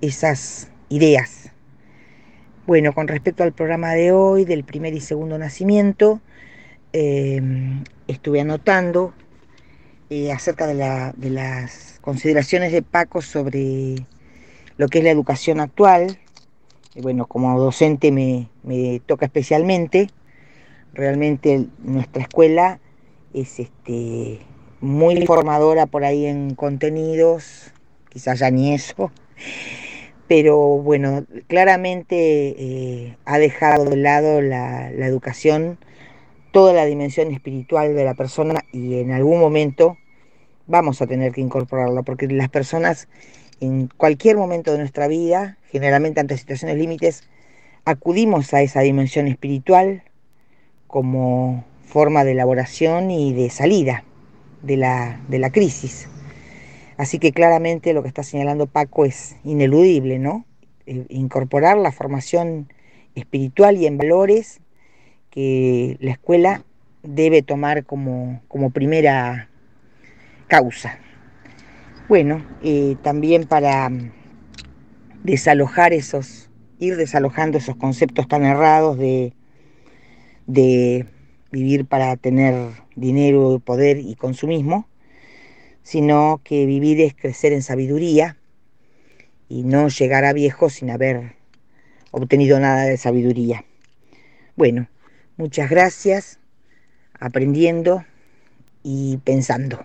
esas 0.00 0.70
ideas. 0.88 1.50
Bueno, 2.64 2.92
con 2.92 3.08
respecto 3.08 3.42
al 3.42 3.52
programa 3.52 3.94
de 3.94 4.12
hoy, 4.12 4.44
del 4.44 4.62
primer 4.62 4.94
y 4.94 5.00
segundo 5.00 5.36
nacimiento, 5.36 6.20
em, 6.92 7.84
estuve 8.08 8.40
anotando 8.40 9.14
eh, 10.10 10.32
acerca 10.32 10.66
de, 10.66 10.74
las 11.30 11.98
consideraciones 12.00 12.72
de 12.72 12.82
Paco 12.82 13.22
sobre 13.22 13.96
lo 14.76 14.88
que 14.88 14.98
es 14.98 15.04
la 15.04 15.10
educación 15.10 15.60
actual. 15.60 16.18
bueno, 17.00 17.26
como 17.26 17.58
docente 17.58 18.10
me 18.12 19.00
toca 19.06 19.26
especialmente 19.26 20.10
realmente 20.94 21.66
nuestra 21.78 22.22
escuela 22.22 22.80
es 23.34 23.60
este, 23.60 24.40
muy 24.80 25.26
formadora 25.26 25.86
por 25.86 26.04
ahí 26.04 26.26
en 26.26 26.54
contenidos, 26.54 27.72
quizás 28.08 28.40
ya 28.40 28.50
ni 28.50 28.74
eso, 28.74 29.10
pero 30.28 30.58
bueno, 30.58 31.24
claramente 31.46 32.16
eh, 32.16 33.16
ha 33.24 33.38
dejado 33.38 33.86
de 33.86 33.96
lado 33.96 34.42
la, 34.42 34.90
la 34.90 35.06
educación 35.06 35.78
toda 36.52 36.72
la 36.72 36.84
dimensión 36.84 37.32
espiritual 37.32 37.94
de 37.94 38.04
la 38.04 38.14
persona 38.14 38.60
y 38.72 39.00
en 39.00 39.12
algún 39.12 39.40
momento 39.40 39.96
vamos 40.66 41.02
a 41.02 41.06
tener 41.06 41.32
que 41.32 41.40
incorporarla, 41.40 42.02
porque 42.02 42.28
las 42.28 42.48
personas 42.48 43.08
en 43.60 43.88
cualquier 43.96 44.36
momento 44.36 44.72
de 44.72 44.78
nuestra 44.78 45.08
vida, 45.08 45.58
generalmente 45.70 46.20
ante 46.20 46.36
situaciones 46.36 46.76
límites, 46.78 47.28
acudimos 47.84 48.52
a 48.54 48.62
esa 48.62 48.80
dimensión 48.80 49.28
espiritual, 49.28 50.02
como 50.86 51.64
forma 51.86 52.24
de 52.24 52.32
elaboración 52.32 53.10
y 53.10 53.32
de 53.32 53.50
salida 53.50 54.04
de 54.62 54.76
la, 54.76 55.20
de 55.28 55.38
la 55.38 55.50
crisis. 55.50 56.08
Así 56.96 57.18
que 57.18 57.32
claramente 57.32 57.92
lo 57.92 58.02
que 58.02 58.08
está 58.08 58.22
señalando 58.22 58.66
Paco 58.66 59.04
es 59.04 59.36
ineludible, 59.44 60.18
¿no? 60.18 60.44
Eh, 60.86 61.06
incorporar 61.08 61.76
la 61.78 61.92
formación 61.92 62.72
espiritual 63.14 63.76
y 63.76 63.86
en 63.86 63.98
valores 63.98 64.61
que 65.32 65.96
la 65.98 66.12
escuela 66.12 66.62
debe 67.02 67.42
tomar 67.42 67.84
como, 67.84 68.40
como 68.46 68.70
primera 68.70 69.48
causa. 70.46 71.00
Bueno, 72.08 72.46
eh, 72.62 72.94
también 73.02 73.48
para 73.48 73.90
desalojar 75.24 75.92
esos, 75.92 76.48
ir 76.78 76.96
desalojando 76.96 77.58
esos 77.58 77.74
conceptos 77.74 78.28
tan 78.28 78.44
errados 78.44 78.96
de 78.96 79.34
de 80.46 81.06
vivir 81.50 81.86
para 81.86 82.16
tener 82.16 82.54
dinero, 82.96 83.60
poder 83.64 83.98
y 83.98 84.14
consumismo, 84.14 84.88
sino 85.82 86.40
que 86.44 86.66
vivir 86.66 87.00
es 87.00 87.14
crecer 87.14 87.52
en 87.52 87.62
sabiduría 87.62 88.36
y 89.48 89.64
no 89.64 89.88
llegar 89.88 90.24
a 90.24 90.32
viejo 90.32 90.70
sin 90.70 90.90
haber 90.90 91.36
obtenido 92.10 92.58
nada 92.60 92.84
de 92.84 92.96
sabiduría. 92.96 93.64
Bueno, 94.56 94.88
muchas 95.42 95.68
gracias, 95.68 96.38
aprendiendo 97.18 98.04
y 98.84 99.16
pensando. 99.24 99.84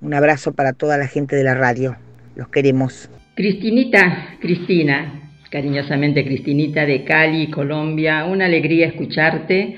Un 0.00 0.14
abrazo 0.14 0.52
para 0.52 0.74
toda 0.74 0.96
la 0.96 1.08
gente 1.08 1.34
de 1.34 1.42
la 1.42 1.54
radio. 1.54 1.96
Los 2.36 2.48
queremos. 2.50 3.10
Cristinita, 3.34 4.36
Cristina, 4.40 5.32
cariñosamente 5.50 6.24
Cristinita 6.24 6.86
de 6.86 7.02
Cali, 7.02 7.50
Colombia, 7.50 8.26
una 8.26 8.44
alegría 8.44 8.86
escucharte 8.86 9.76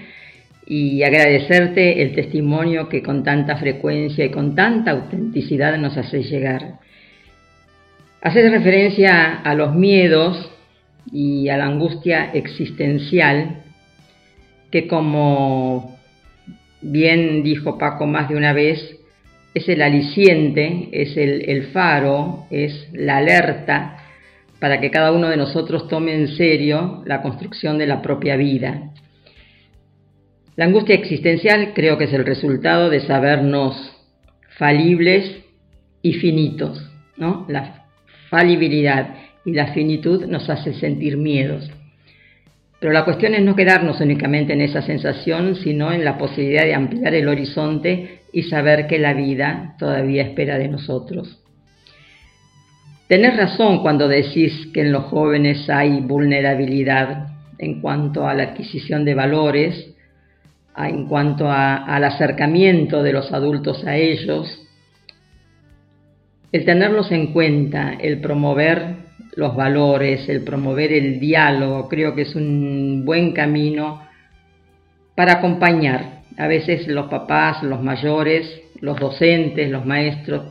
y 0.67 1.03
agradecerte 1.03 2.03
el 2.03 2.15
testimonio 2.15 2.91
que 2.91 3.03
con 3.03 3.25
tanta 3.25 3.57
frecuencia 3.57 4.27
y 4.27 4.31
con 4.31 4.55
tanta 4.55 4.91
autenticidad 4.91 5.79
nos 5.79 5.97
haces 5.97 6.29
llegar. 6.29 6.81
Haces 8.21 8.51
referencia 8.51 9.37
a 9.37 9.55
los 9.55 9.75
miedos 9.75 10.51
y 11.11 11.49
a 11.49 11.57
la 11.57 11.65
angustia 11.65 12.31
existencial 12.35 13.63
que 14.71 14.87
como 14.87 15.99
bien 16.81 17.43
dijo 17.43 17.79
Paco 17.79 18.07
más 18.07 18.29
de 18.29 18.37
una 18.37 18.53
vez, 18.53 18.99
es 19.55 19.69
el 19.69 19.83
aliciente, 19.83 20.89
es 20.93 21.17
el, 21.17 21.69
faro, 21.73 22.47
es 22.51 22.89
la 22.93 23.19
alerta 23.19 23.97
para 24.61 24.81
que 24.81 24.91
cada 24.91 25.13
uno 25.13 25.29
de 25.29 25.37
nosotros 25.37 25.89
tome 25.89 26.15
en 26.15 26.29
serio 26.29 27.03
la 27.07 27.23
construcción 27.23 27.79
de 27.79 27.87
la 27.87 28.03
propia 28.03 28.37
vida. 28.37 28.93
La 30.57 30.65
angustia 30.65 30.97
existencial 30.97 31.73
creo 31.75 31.97
que 31.99 32.05
es 32.05 32.13
el 32.13 32.27
resultado 32.27 32.91
de 32.91 33.01
sabernos 33.01 33.97
falibles 34.59 35.45
y 36.03 36.15
finitos, 36.15 36.91
¿no? 37.17 37.47
La 37.49 37.87
falibilidad 38.29 39.15
y 39.45 39.53
la 39.53 39.73
finitud 39.73 40.27
nos 40.27 40.51
hace 40.51 40.75
sentir 40.75 41.17
miedos. 41.17 41.71
Pero 42.81 42.93
la 42.93 43.05
cuestión 43.05 43.35
es 43.35 43.43
no 43.43 43.57
quedarnos 43.57 44.01
únicamente 44.01 44.53
en 44.53 44.61
esa 44.61 44.83
sensación, 44.83 45.57
sino 45.57 45.93
en 45.93 46.05
la 46.05 46.17
posibilidad 46.17 46.63
de 46.63 46.75
ampliar 46.75 47.15
el 47.15 47.29
horizonte 47.29 48.21
y 48.33 48.45
saber 48.45 48.87
que 48.87 48.99
la 48.99 49.15
vida 49.15 49.75
todavía 49.79 50.23
espera 50.23 50.59
de 50.59 50.69
nosotros. 50.69 51.43
Tenés 53.09 53.37
razón 53.37 53.81
cuando 53.83 54.07
decís 54.07 54.69
que 54.73 54.83
en 54.83 54.93
los 54.93 55.05
jóvenes 55.05 55.69
hay 55.71 56.01
vulnerabilidad 56.01 57.29
en 57.59 57.81
cuanto 57.81 58.29
a 58.29 58.35
la 58.35 58.45
adquisición 58.45 59.05
de 59.05 59.15
valores, 59.15 59.95
en 60.77 61.09
cuanto 61.09 61.51
al 61.51 62.05
acercamiento 62.05 63.03
de 63.03 63.13
los 63.13 63.33
adultos 63.33 63.85
a 63.85 63.97
ellos. 63.97 64.63
El 66.53 66.65
tenerlos 66.65 67.11
en 67.11 67.33
cuenta, 67.33 67.95
el 67.99 68.21
promover 68.21 69.08
los 69.39 69.55
valores, 69.55 70.29
el 70.29 70.43
promover 70.43 70.93
el 70.93 71.21
diálogo, 71.21 71.89
creo 71.89 72.13
que 72.13 72.23
es 72.23 72.35
un 72.35 73.05
buen 73.05 73.31
camino 73.31 74.03
para 75.15 75.35
acompañar. 75.35 76.23
A 76.37 76.49
veces 76.49 76.89
los 76.89 77.07
papás, 77.07 77.63
los 77.63 77.81
mayores, 77.81 78.63
los 78.81 78.99
docentes, 78.99 79.71
los 79.71 79.87
maestros, 79.87 80.43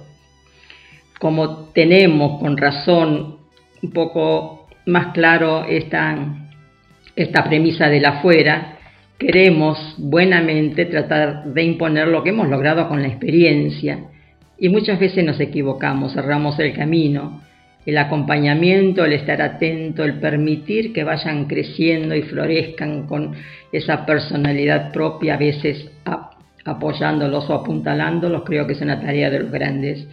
como 1.19 1.65
tenemos 1.73 2.39
con 2.39 2.55
razón 2.55 3.39
un 3.83 3.91
poco 3.91 4.69
más 4.85 5.07
claro 5.07 5.65
esta, 5.65 6.47
esta 7.13 7.43
premisa 7.43 7.89
del 7.89 8.05
afuera, 8.05 8.77
queremos 9.17 9.95
buenamente 9.97 10.85
tratar 10.85 11.43
de 11.43 11.61
imponer 11.61 12.07
lo 12.07 12.23
que 12.23 12.29
hemos 12.29 12.47
logrado 12.47 12.87
con 12.87 13.01
la 13.01 13.09
experiencia 13.09 13.99
y 14.57 14.69
muchas 14.69 14.97
veces 14.97 15.25
nos 15.25 15.41
equivocamos, 15.41 16.13
cerramos 16.13 16.57
el 16.59 16.71
camino 16.71 17.41
el 17.87 17.97
acompañamiento, 17.97 19.05
el 19.05 19.13
estar 19.13 19.41
atento, 19.41 20.03
el 20.03 20.19
permitir 20.19 20.91
que 20.91 21.05
vayan 21.05 21.45
creciendo 21.45 22.15
y 22.15 22.21
florezcan 22.21 23.07
con 23.07 23.33
esa 23.71 24.05
personalidad 24.05 24.91
propia, 24.91 25.35
a 25.35 25.37
veces 25.37 25.89
apoyándolos 26.65 27.49
o 27.49 27.53
apuntalándolos, 27.53 28.43
creo 28.43 28.67
que 28.67 28.73
es 28.73 28.81
una 28.81 28.99
tarea 28.99 29.29
de 29.29 29.39
los 29.39 29.51
grandes. 29.51 30.05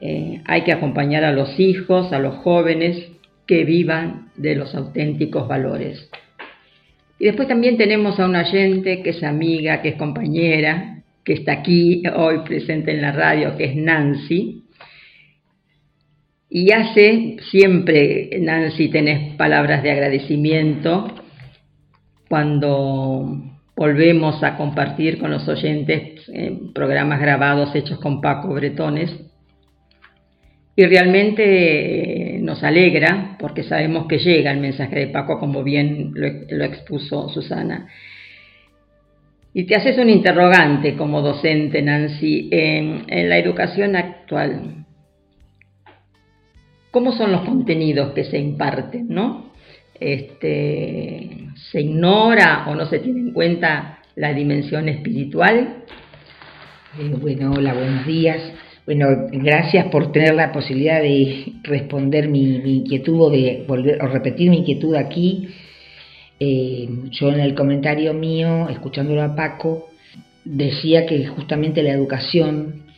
Eh, 0.00 0.40
hay 0.46 0.62
que 0.62 0.72
acompañar 0.72 1.24
a 1.24 1.32
los 1.32 1.58
hijos, 1.58 2.12
a 2.12 2.20
los 2.20 2.36
jóvenes 2.36 3.08
que 3.44 3.64
vivan 3.64 4.28
de 4.36 4.54
los 4.54 4.72
auténticos 4.76 5.48
valores. 5.48 6.08
Y 7.18 7.24
después 7.24 7.48
también 7.48 7.76
tenemos 7.76 8.20
a 8.20 8.26
una 8.26 8.42
oyente 8.42 9.02
que 9.02 9.10
es 9.10 9.24
amiga, 9.24 9.82
que 9.82 9.88
es 9.88 9.96
compañera, 9.96 11.02
que 11.24 11.32
está 11.32 11.54
aquí 11.54 12.04
hoy 12.14 12.38
presente 12.44 12.92
en 12.92 13.02
la 13.02 13.10
radio, 13.10 13.56
que 13.56 13.64
es 13.64 13.74
Nancy, 13.74 14.62
y 16.52 16.72
hace 16.72 17.36
siempre, 17.52 18.28
Nancy, 18.40 18.88
tenés 18.88 19.36
palabras 19.36 19.84
de 19.84 19.92
agradecimiento 19.92 21.06
cuando 22.28 23.40
volvemos 23.76 24.42
a 24.42 24.56
compartir 24.56 25.20
con 25.20 25.30
los 25.30 25.46
oyentes 25.46 26.28
programas 26.74 27.20
grabados 27.20 27.72
hechos 27.76 28.00
con 28.00 28.20
Paco 28.20 28.52
Bretones. 28.52 29.16
Y 30.74 30.84
realmente 30.86 32.36
eh, 32.36 32.38
nos 32.40 32.64
alegra 32.64 33.36
porque 33.38 33.62
sabemos 33.62 34.06
que 34.08 34.18
llega 34.18 34.50
el 34.50 34.58
mensaje 34.58 34.98
de 34.98 35.06
Paco 35.06 35.38
como 35.38 35.62
bien 35.62 36.12
lo, 36.14 36.64
expuso 36.64 37.28
Susana. 37.28 37.86
Y 39.54 39.64
te 39.66 39.76
haces 39.76 39.98
un 39.98 40.10
interrogante 40.10 40.96
como 40.96 41.22
docente, 41.22 41.80
Nancy, 41.80 42.48
en 42.50 43.28
la 43.28 43.38
educación 43.38 43.94
actual. 43.94 44.86
¿Cómo 46.90 47.12
son 47.12 47.30
los 47.30 47.42
contenidos 47.42 48.12
que 48.14 48.24
se 48.24 48.38
imparten? 48.38 49.08
¿no? 49.08 49.52
Este, 49.98 51.48
¿Se 51.70 51.80
ignora 51.82 52.64
o 52.68 52.74
no 52.74 52.86
se 52.86 52.98
tiene 52.98 53.20
en 53.20 53.32
cuenta 53.32 54.00
la 54.16 54.32
dimensión 54.34 54.88
espiritual? 54.88 55.84
Eh, 56.98 57.14
bueno, 57.20 57.52
hola, 57.52 57.74
buenos 57.74 58.06
días. 58.06 58.40
Bueno, 58.86 59.06
gracias 59.30 59.86
por 59.86 60.10
tener 60.10 60.34
la 60.34 60.50
posibilidad 60.50 61.00
de 61.00 61.52
responder 61.62 62.28
mi, 62.28 62.56
inquietud 62.56 63.20
o 63.20 63.30
de 63.30 63.64
volver 63.68 64.02
o 64.02 64.08
repetir 64.08 64.50
mi 64.50 64.58
inquietud 64.58 64.96
aquí. 64.96 65.48
Eh, 66.40 66.88
yo 67.10 67.30
en 67.30 67.38
el 67.38 67.54
comentario 67.54 68.14
mío, 68.14 68.68
escuchándolo 68.68 69.22
a 69.22 69.36
Paco, 69.36 69.90
decía 70.44 71.06
que 71.06 71.24
justamente 71.26 71.84
la 71.84 71.92
educación 71.92 72.89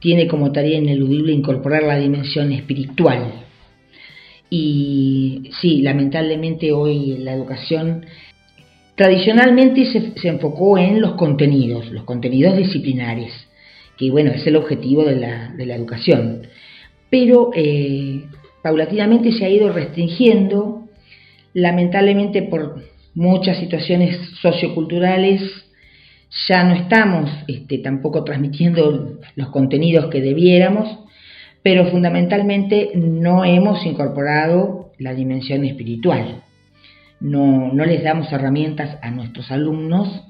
tiene 0.00 0.28
como 0.28 0.52
tarea 0.52 0.78
ineludible 0.78 1.32
incorporar 1.32 1.82
la 1.82 1.98
dimensión 1.98 2.52
espiritual. 2.52 3.32
Y 4.50 5.50
sí, 5.60 5.82
lamentablemente 5.82 6.72
hoy 6.72 7.18
la 7.18 7.32
educación 7.32 8.06
tradicionalmente 8.94 9.84
se, 9.86 10.28
enfocó 10.28 10.78
en 10.78 11.00
los 11.00 11.12
contenidos, 11.14 11.90
los 11.90 12.04
contenidos 12.04 12.56
disciplinares, 12.56 13.32
que 13.96 14.10
bueno, 14.10 14.32
es 14.32 14.46
el 14.46 14.56
objetivo 14.56 15.04
de 15.04 15.16
la, 15.16 15.74
educación. 15.74 16.46
Pero 17.10 17.50
eh, 17.54 18.24
paulatinamente 18.62 19.32
se 19.32 19.44
ha 19.44 19.48
ido 19.48 19.72
restringiendo, 19.72 20.88
lamentablemente 21.52 22.42
por 22.42 22.82
muchas 23.14 23.58
situaciones 23.58 24.18
socioculturales 24.40 25.65
ya 26.48 26.64
no 26.64 26.74
estamos 26.74 27.30
este, 27.46 27.78
tampoco 27.78 28.24
transmitiendo 28.24 29.18
los 29.36 29.48
contenidos 29.50 30.06
que 30.10 30.20
debiéramos, 30.20 30.98
pero 31.62 31.86
fundamentalmente 31.86 32.92
no 32.94 33.44
hemos 33.44 33.84
incorporado 33.86 34.92
la 34.98 35.14
dimensión 35.14 35.64
espiritual. 35.64 36.42
No, 37.20 37.72
les 37.74 38.02
damos 38.02 38.30
herramientas 38.32 38.98
a 39.02 39.10
nuestros 39.10 39.50
alumnos 39.50 40.22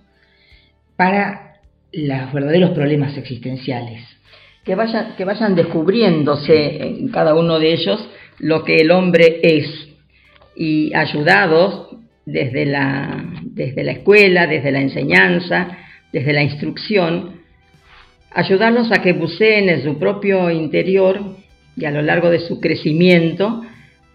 para 0.96 1.56
los 1.92 2.32
verdaderos 2.32 2.70
problemas 2.70 3.16
existenciales. 3.16 4.02
Que 4.64 4.74
vayan, 4.74 5.14
que 5.16 5.24
vayan 5.24 5.54
descubriéndose 5.54 6.82
en 6.82 7.09
cada 7.09 7.35
uno 7.35 7.59
de 7.59 7.72
ellos 7.72 8.09
lo 8.38 8.64
que 8.64 8.76
el 8.76 8.90
hombre 8.90 9.40
es 9.42 9.88
y 10.56 10.94
ayudados 10.94 11.96
desde 12.24 12.66
la, 12.66 13.24
desde 13.42 13.85
la 13.85 13.92
escuela, 13.92 14.46
desde 14.46 14.72
la 14.72 14.80
enseñanza, 14.80 15.78
desde 16.16 16.33
la 16.33 16.42
instrucción, 16.42 17.42
ayudarlos 18.31 18.90
a 18.90 19.02
que 19.02 19.12
buceen 19.12 19.68
en 19.68 19.83
su 19.83 19.98
propio 19.98 20.50
interior 20.50 21.20
y 21.76 21.85
a 21.85 21.90
lo 21.90 22.00
largo 22.00 22.31
de 22.31 22.38
su 22.38 22.59
crecimiento 22.59 23.62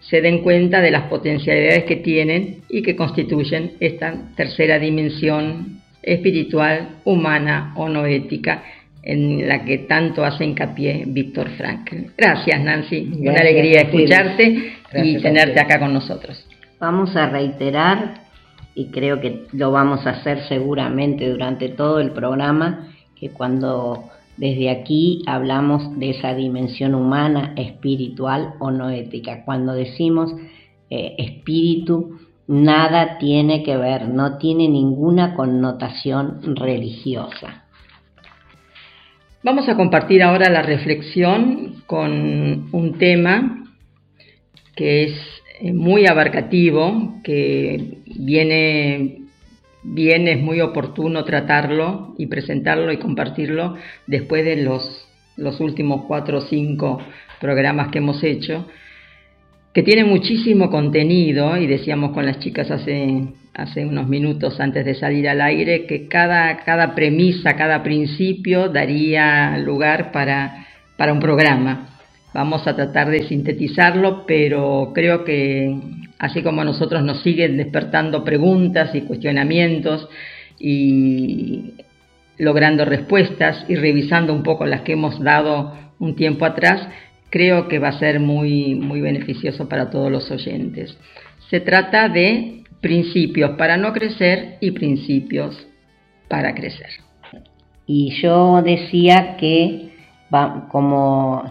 se 0.00 0.20
den 0.20 0.42
cuenta 0.42 0.80
de 0.80 0.90
las 0.90 1.04
potencialidades 1.04 1.84
que 1.84 1.94
tienen 1.94 2.62
y 2.68 2.82
que 2.82 2.96
constituyen 2.96 3.74
esta 3.78 4.12
tercera 4.34 4.80
dimensión 4.80 5.80
espiritual, 6.02 6.96
humana 7.04 7.72
o 7.76 7.88
noética 7.88 8.64
en 9.04 9.48
la 9.48 9.64
que 9.64 9.78
tanto 9.78 10.24
hace 10.24 10.44
hincapié 10.44 11.04
Víctor 11.06 11.50
Frankl. 11.50 12.10
Gracias 12.18 12.60
Nancy, 12.60 13.12
una 13.16 13.38
alegría 13.38 13.82
escucharte 13.82 14.72
y 14.92 15.18
tenerte 15.22 15.60
acá 15.60 15.78
con 15.78 15.92
nosotros. 15.94 16.44
Vamos 16.80 17.14
a 17.14 17.28
reiterar 17.28 18.14
y 18.74 18.86
creo 18.86 19.20
que 19.20 19.46
lo 19.52 19.70
vamos 19.70 20.06
a 20.06 20.10
hacer 20.10 20.46
seguramente 20.48 21.28
durante 21.28 21.68
todo 21.68 22.00
el 22.00 22.12
programa, 22.12 22.88
que 23.14 23.30
cuando 23.30 24.04
desde 24.36 24.70
aquí 24.70 25.22
hablamos 25.26 25.98
de 25.98 26.10
esa 26.10 26.34
dimensión 26.34 26.94
humana, 26.94 27.52
espiritual 27.56 28.54
o 28.58 28.70
no 28.70 28.90
ética. 28.90 29.44
Cuando 29.44 29.74
decimos 29.74 30.34
eh, 30.90 31.14
espíritu, 31.18 32.18
nada 32.46 33.18
tiene 33.18 33.62
que 33.62 33.76
ver, 33.76 34.08
no 34.08 34.38
tiene 34.38 34.68
ninguna 34.68 35.34
connotación 35.34 36.56
religiosa. 36.56 37.66
Vamos 39.44 39.68
a 39.68 39.76
compartir 39.76 40.22
ahora 40.22 40.48
la 40.50 40.62
reflexión 40.62 41.82
con 41.86 42.68
un 42.72 42.98
tema 42.98 43.64
que 44.76 45.04
es 45.04 45.41
muy 45.70 46.06
abarcativo, 46.06 47.20
que 47.22 47.98
viene, 48.16 49.22
viene, 49.84 50.32
es 50.32 50.40
muy 50.40 50.60
oportuno 50.60 51.24
tratarlo 51.24 52.14
y 52.18 52.26
presentarlo 52.26 52.92
y 52.92 52.96
compartirlo 52.96 53.76
después 54.06 54.44
de 54.44 54.56
los, 54.56 55.06
los 55.36 55.60
últimos 55.60 56.04
cuatro 56.06 56.38
o 56.38 56.40
cinco 56.40 56.98
programas 57.40 57.88
que 57.92 57.98
hemos 57.98 58.22
hecho, 58.24 58.66
que 59.72 59.82
tiene 59.82 60.04
muchísimo 60.04 60.70
contenido 60.70 61.56
y 61.56 61.66
decíamos 61.66 62.12
con 62.12 62.26
las 62.26 62.40
chicas 62.40 62.70
hace, 62.70 63.28
hace 63.54 63.86
unos 63.86 64.08
minutos 64.08 64.60
antes 64.60 64.84
de 64.84 64.94
salir 64.94 65.28
al 65.28 65.40
aire 65.40 65.86
que 65.86 66.08
cada, 66.08 66.58
cada 66.58 66.94
premisa, 66.94 67.56
cada 67.56 67.82
principio 67.82 68.68
daría 68.68 69.56
lugar 69.58 70.12
para, 70.12 70.66
para 70.96 71.12
un 71.12 71.20
programa. 71.20 71.91
Vamos 72.34 72.66
a 72.66 72.74
tratar 72.74 73.10
de 73.10 73.24
sintetizarlo, 73.28 74.24
pero 74.26 74.92
creo 74.94 75.24
que 75.24 75.74
así 76.18 76.42
como 76.42 76.62
a 76.62 76.64
nosotros 76.64 77.02
nos 77.02 77.22
siguen 77.22 77.56
despertando 77.56 78.24
preguntas 78.24 78.94
y 78.94 79.02
cuestionamientos 79.02 80.08
y 80.58 81.74
logrando 82.38 82.84
respuestas 82.84 83.64
y 83.68 83.74
revisando 83.74 84.32
un 84.32 84.42
poco 84.42 84.64
las 84.64 84.80
que 84.80 84.92
hemos 84.92 85.20
dado 85.20 85.76
un 85.98 86.16
tiempo 86.16 86.46
atrás, 86.46 86.88
creo 87.28 87.68
que 87.68 87.78
va 87.78 87.88
a 87.88 87.98
ser 87.98 88.18
muy, 88.18 88.74
muy 88.74 89.00
beneficioso 89.00 89.68
para 89.68 89.90
todos 89.90 90.10
los 90.10 90.30
oyentes. 90.30 90.96
Se 91.50 91.60
trata 91.60 92.08
de 92.08 92.62
principios 92.80 93.52
para 93.52 93.76
no 93.76 93.92
crecer 93.92 94.56
y 94.60 94.70
principios 94.70 95.66
para 96.28 96.54
crecer. 96.54 96.90
Y 97.86 98.10
yo 98.22 98.62
decía 98.62 99.36
que 99.38 99.92
como 100.70 101.44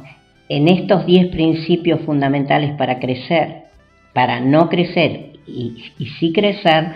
en 0.51 0.67
estos 0.67 1.05
10 1.05 1.27
principios 1.27 2.01
fundamentales 2.01 2.73
para 2.73 2.99
crecer, 2.99 3.67
para 4.11 4.41
no 4.41 4.67
crecer 4.67 5.31
y, 5.47 5.81
sí 6.19 6.33
crecer, 6.33 6.91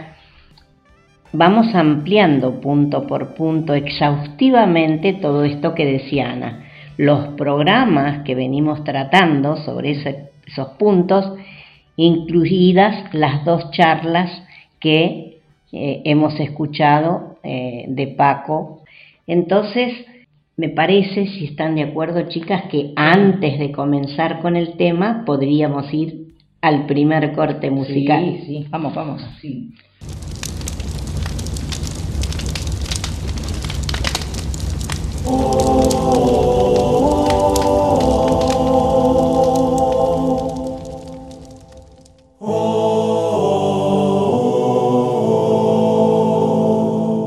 vamos 1.31 1.73
ampliando 1.73 2.59
punto 2.59 3.07
por 3.07 3.33
punto 3.33 3.73
exhaustivamente 3.73 5.13
todo 5.13 5.45
esto 5.45 5.73
que 5.73 5.85
decía 5.85 6.31
Ana. 6.31 6.65
Los 6.97 7.29
programas 7.35 8.23
que 8.25 8.35
venimos 8.35 8.83
tratando 8.83 9.55
sobre 9.55 9.91
esos 9.91 10.67
puntos, 10.77 11.31
incluidas 11.95 13.13
las 13.13 13.45
dos 13.45 13.71
charlas 13.71 14.31
que 14.81 15.39
eh, 15.71 16.01
hemos 16.03 16.37
escuchado 16.41 17.37
eh, 17.41 17.85
de 17.87 18.07
Paco. 18.07 18.81
Entonces, 19.27 19.93
me 20.57 20.69
parece, 20.69 21.27
si 21.27 21.45
están 21.45 21.75
de 21.75 21.83
acuerdo, 21.83 22.27
chicas, 22.29 22.63
que 22.71 22.93
antes 22.95 23.59
de 23.59 23.71
comenzar 23.71 24.41
con 24.41 24.55
el 24.55 24.77
tema 24.77 25.23
podríamos 25.25 25.93
ir 25.93 26.35
al 26.61 26.85
primer 26.85 27.33
corte 27.33 27.69
musical. 27.69 28.23
Sí, 28.23 28.43
sí, 28.45 28.67
vamos, 28.69 28.95
vamos. 28.95 29.21
Sí. 29.41 29.73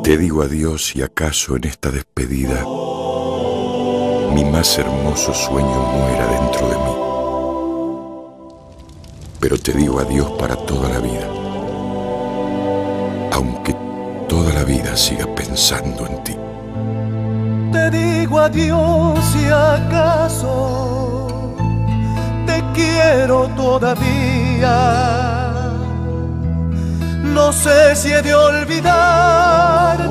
Te 0.03 0.17
digo 0.17 0.43
adiós 0.43 0.97
y 0.97 1.03
acaso 1.03 1.57
en 1.57 1.65
esta 1.65 1.91
despedida 1.91 2.65
mi 4.35 4.45
más 4.45 4.77
hermoso 4.79 5.33
sueño 5.33 5.81
muera 5.95 6.27
dentro 6.27 6.69
de 6.69 6.77
mí. 6.77 6.95
Pero 9.41 9.57
te 9.59 9.73
digo 9.73 10.01
adiós 10.01 10.31
para 10.33 10.57
toda 10.57 10.89
la 10.89 10.99
vida, 10.99 11.29
aunque 13.33 13.75
toda 14.29 14.53
la 14.53 14.65
vida 14.65 14.97
siga 14.97 15.27
pensando 15.35 16.07
en 16.07 16.25
ti. 16.25 16.37
Te 17.73 17.91
digo 17.91 18.41
adiós 18.41 19.37
y 19.37 19.47
acaso 19.47 21.55
te 22.47 22.63
quiero 22.75 23.49
todavía. 23.57 24.75
No 27.23 27.53
sé 27.53 27.95
si 27.95 28.13
he 28.13 28.21
de 28.21 28.35
olvidarte, 28.35 30.09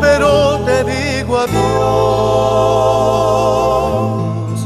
pero 0.00 0.55
adiós. 1.44 2.96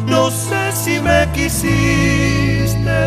No 0.06 0.30
sé 0.30 0.72
si 0.72 1.00
me 1.00 1.28
quisiste, 1.32 3.00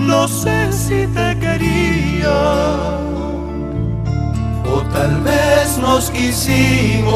no 0.00 0.28
sé 0.28 0.72
si 0.72 1.06
te 1.08 1.38
quería, 1.38 2.40
o 4.74 4.76
tal 4.92 5.20
vez 5.22 5.78
nos 5.78 6.10
quisimos 6.10 7.12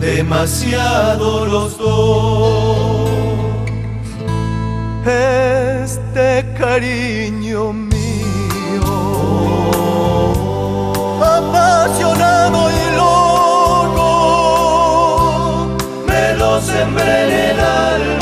demasiado 0.00 1.46
los 1.46 1.78
dos. 1.78 3.14
Este 5.06 6.44
cariño 6.58 7.83
apasionado 11.38 12.70
y 12.70 12.96
loco, 12.96 14.06
me 16.06 16.34
lo 16.34 16.60
sembré 16.60 17.50
en 17.50 17.58
el 17.58 18.13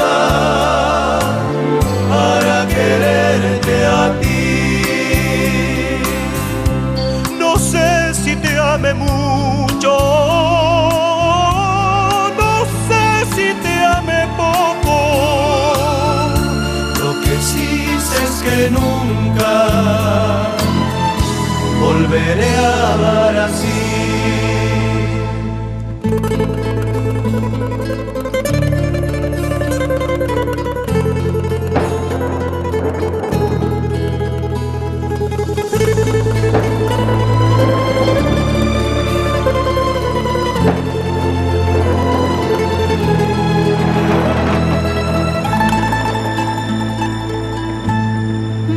volveré 22.13 22.57
a 22.57 22.93
amar 22.93 23.37
así. 23.37 23.69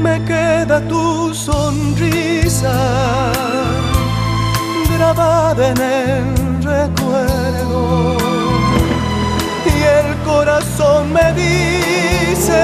Me 0.03 0.23
queda 0.23 0.79
tu 0.87 1.33
sonrisa 1.33 3.24
grabada 5.05 5.69
en 5.69 5.81
el 5.81 6.63
recuerdo. 6.63 8.17
Y 9.65 9.77
el 9.99 10.15
corazón 10.25 11.13
me 11.13 11.27
dice 11.33 12.63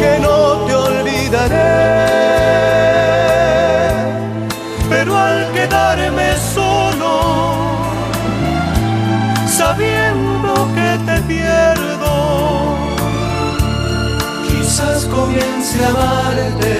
que 0.00 0.18
no 0.20 0.38
te 0.66 0.74
olvidaré. 0.74 1.76
Pero 4.88 5.16
al 5.16 5.52
quedarme 5.52 6.28
solo 6.54 7.12
sabiendo 9.48 10.52
que 10.76 10.90
te 11.06 11.16
pierdo 11.22 12.14
quizás 14.46 15.06
comience 15.06 15.84
a 15.84 15.88
amarte 15.88 16.76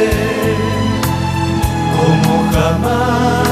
como 1.97 2.33
jamás 2.53 3.46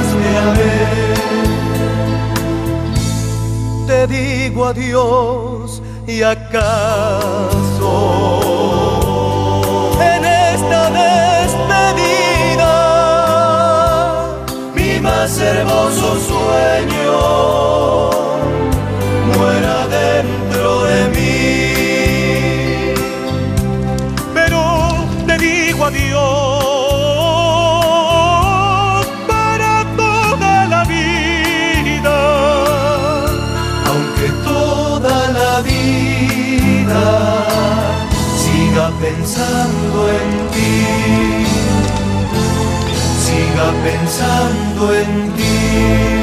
te 3.86 4.06
digo 4.06 4.66
adiós 4.66 5.82
y 6.06 6.22
acaso 6.22 7.90
en 10.00 10.24
esta 10.24 10.90
despedida 10.90 11.94
mi 14.74 15.00
más 15.00 15.38
hermoso 15.38 16.18
sueño. 16.20 17.83
Pensando 39.04 40.08
en 40.08 40.30
ti 40.52 41.44
siga 43.24 43.66
pensando 43.84 44.94
en 44.94 45.32
ti. 45.36 46.13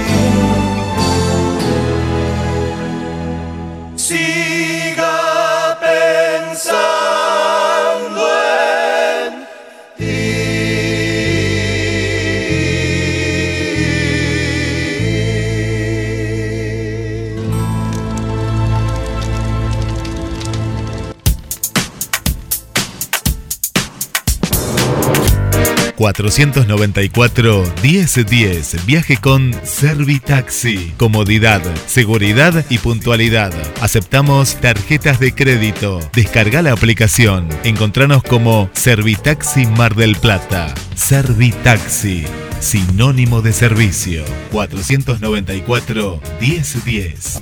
494 26.02 27.64
1010. 27.84 28.86
Viaje 28.88 29.18
con 29.18 29.54
Servitaxi. 29.64 30.94
Comodidad, 30.98 31.62
seguridad 31.86 32.66
y 32.70 32.80
puntualidad. 32.80 33.54
Aceptamos 33.82 34.56
tarjetas 34.56 35.20
de 35.20 35.36
crédito. 35.36 36.00
Descarga 36.12 36.64
la 36.64 36.72
aplicación. 36.72 37.48
Encontranos 37.64 38.24
como 38.24 38.72
Servitaxi 38.74 39.68
Mar 39.68 39.94
del 39.94 40.16
Plata. 40.16 40.74
Servitaxi. 40.96 42.24
Sinónimo 42.60 43.44
de 43.44 43.54
servicio. 43.54 44.26
494 44.52 46.20
1010. 46.40 47.40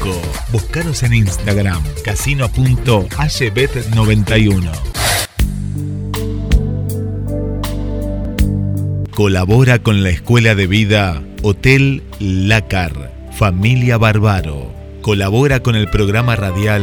Buscaros 0.51 1.03
en 1.03 1.13
Instagram. 1.13 1.83
Casino.aybet91. 2.03 4.92
Colabora 9.15 9.77
con 9.77 10.01
la 10.01 10.09
Escuela 10.09 10.55
de 10.55 10.65
Vida 10.65 11.21
Hotel 11.43 12.01
Lácar, 12.19 13.11
Familia 13.33 13.99
Barbaro. 13.99 14.71
Colabora 15.03 15.59
con 15.59 15.75
el 15.75 15.87
programa 15.87 16.35
radial 16.35 16.81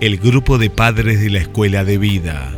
El 0.00 0.16
Grupo 0.16 0.56
de 0.56 0.70
Padres 0.70 1.20
de 1.20 1.28
la 1.28 1.40
Escuela 1.40 1.84
de 1.84 1.98
Vida. 1.98 2.50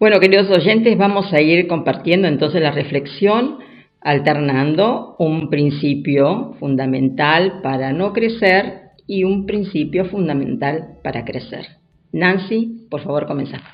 Bueno, 0.00 0.18
queridos 0.18 0.50
oyentes, 0.50 0.98
vamos 0.98 1.32
a 1.32 1.40
ir 1.40 1.68
compartiendo 1.68 2.26
entonces 2.26 2.60
la 2.60 2.72
reflexión, 2.72 3.58
alternando 4.00 5.14
un 5.20 5.48
principio 5.50 6.56
fundamental 6.58 7.60
para 7.62 7.92
no 7.92 8.12
crecer 8.12 8.89
y 9.10 9.24
un 9.24 9.44
principio 9.44 10.04
fundamental 10.04 10.98
para 11.02 11.24
crecer. 11.24 11.66
Nancy, 12.12 12.86
por 12.88 13.02
favor, 13.02 13.26
comenzamos. 13.26 13.66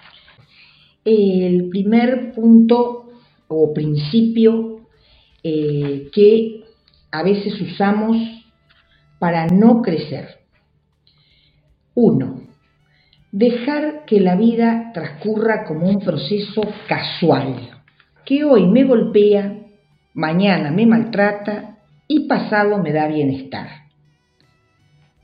El 1.05 1.69
primer 1.69 2.33
punto 2.33 3.11
o 3.47 3.75
principio 3.75 4.87
eh, 5.43 6.09
que 6.11 6.65
a 7.13 7.23
veces 7.23 7.61
usamos 7.61 8.17
para 9.19 9.47
no 9.49 9.83
crecer. 9.83 10.27
Uno, 11.95 12.41
dejar 13.31 14.07
que 14.07 14.21
la 14.21 14.37
vida 14.37 14.91
transcurra 14.95 15.67
como 15.67 15.87
un 15.87 16.01
proceso 16.01 16.63
casual, 16.89 17.83
que 18.25 18.43
hoy 18.43 18.67
me 18.69 18.85
golpea, 18.85 19.55
mañana 20.15 20.71
me 20.71 20.87
maltrata 20.87 21.77
y 22.09 22.27
pasado 22.27 22.83
me 22.83 22.91
da 22.91 23.07
bienestar. 23.07 23.86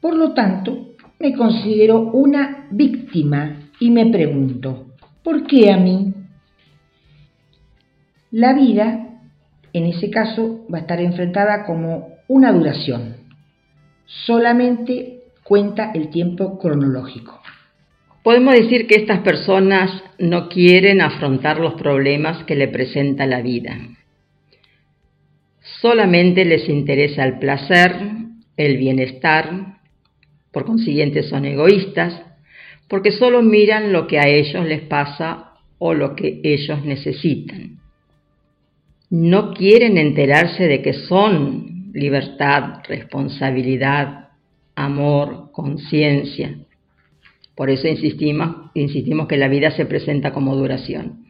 Por 0.03 0.17
lo 0.17 0.35
tanto, 0.35 0.97
me 1.21 1.33
considero 1.33 2.01
una 2.01 2.67
víctima 2.73 3.71
y 3.79 3.89
me 3.89 4.07
pregunto, 4.07 4.89
¿por 5.23 5.47
qué 5.47 5.71
a 5.71 5.77
mí? 5.77 6.13
La 8.33 8.53
vida, 8.53 9.21
en 9.73 9.87
ese 9.87 10.11
caso, 10.11 10.67
va 10.73 10.79
a 10.79 10.81
estar 10.81 11.01
enfrentada 11.01 11.65
como 11.65 12.09
una 12.27 12.51
duración. 12.53 13.15
Solamente 14.27 15.21
cuenta 15.45 15.93
el 15.95 16.11
tiempo 16.11 16.59
cronológico. 16.59 17.41
Podemos 18.25 18.55
decir 18.55 18.89
que 18.89 18.97
estas 18.97 19.21
personas 19.21 20.03
no 20.19 20.49
quieren 20.49 21.01
afrontar 21.01 21.61
los 21.61 21.75
problemas 21.75 22.43
que 22.43 22.57
le 22.57 22.67
presenta 22.67 23.25
la 23.27 23.41
vida. 23.41 23.79
Solamente 25.81 26.45
les 26.45 26.69
interesa 26.69 27.25
el 27.25 27.39
placer, 27.39 27.95
el 28.57 28.79
bienestar, 28.79 29.81
por 30.53 30.65
consiguiente 30.65 31.23
son 31.23 31.47
egoístas, 31.47 32.23
porque 32.89 33.11
solo 33.11 33.43
miran 33.43 33.93
lo 33.93 34.07
que 34.07 34.19
a 34.19 34.29
ellos 34.29 34.65
les 34.67 34.83
pasa 34.83 35.55
o 35.79 35.95
lo 35.95 36.15
que 36.15 36.41
ellos 36.45 36.85
necesitan. 36.85 37.79
No 39.11 39.53
quieren 39.55 39.99
enterarse 39.99 40.69
de 40.69 40.83
que 40.83 40.93
son 40.93 41.91
libertad, 41.93 42.83
responsabilidad, 42.87 44.29
amor, 44.75 45.51
conciencia. 45.53 46.59
Por 47.55 47.71
eso 47.71 47.89
insistimos, 47.89 48.71
insistimos 48.75 49.27
que 49.27 49.37
la 49.37 49.49
vida 49.49 49.71
se 49.71 49.87
presenta 49.87 50.33
como 50.33 50.57
duración. 50.57 51.25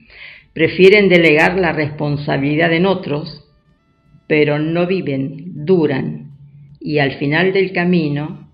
Prefieren 0.53 1.09
delegar 1.09 1.59
la 1.59 1.73
responsabilidad 1.73 2.73
en 2.73 2.87
otros, 2.87 3.49
pero 4.27 4.59
no 4.59 4.87
viven, 4.87 5.65
duran, 5.65 6.33
y 6.81 6.99
al 6.99 7.13
final 7.15 7.53
del 7.53 7.73
camino 7.73 8.52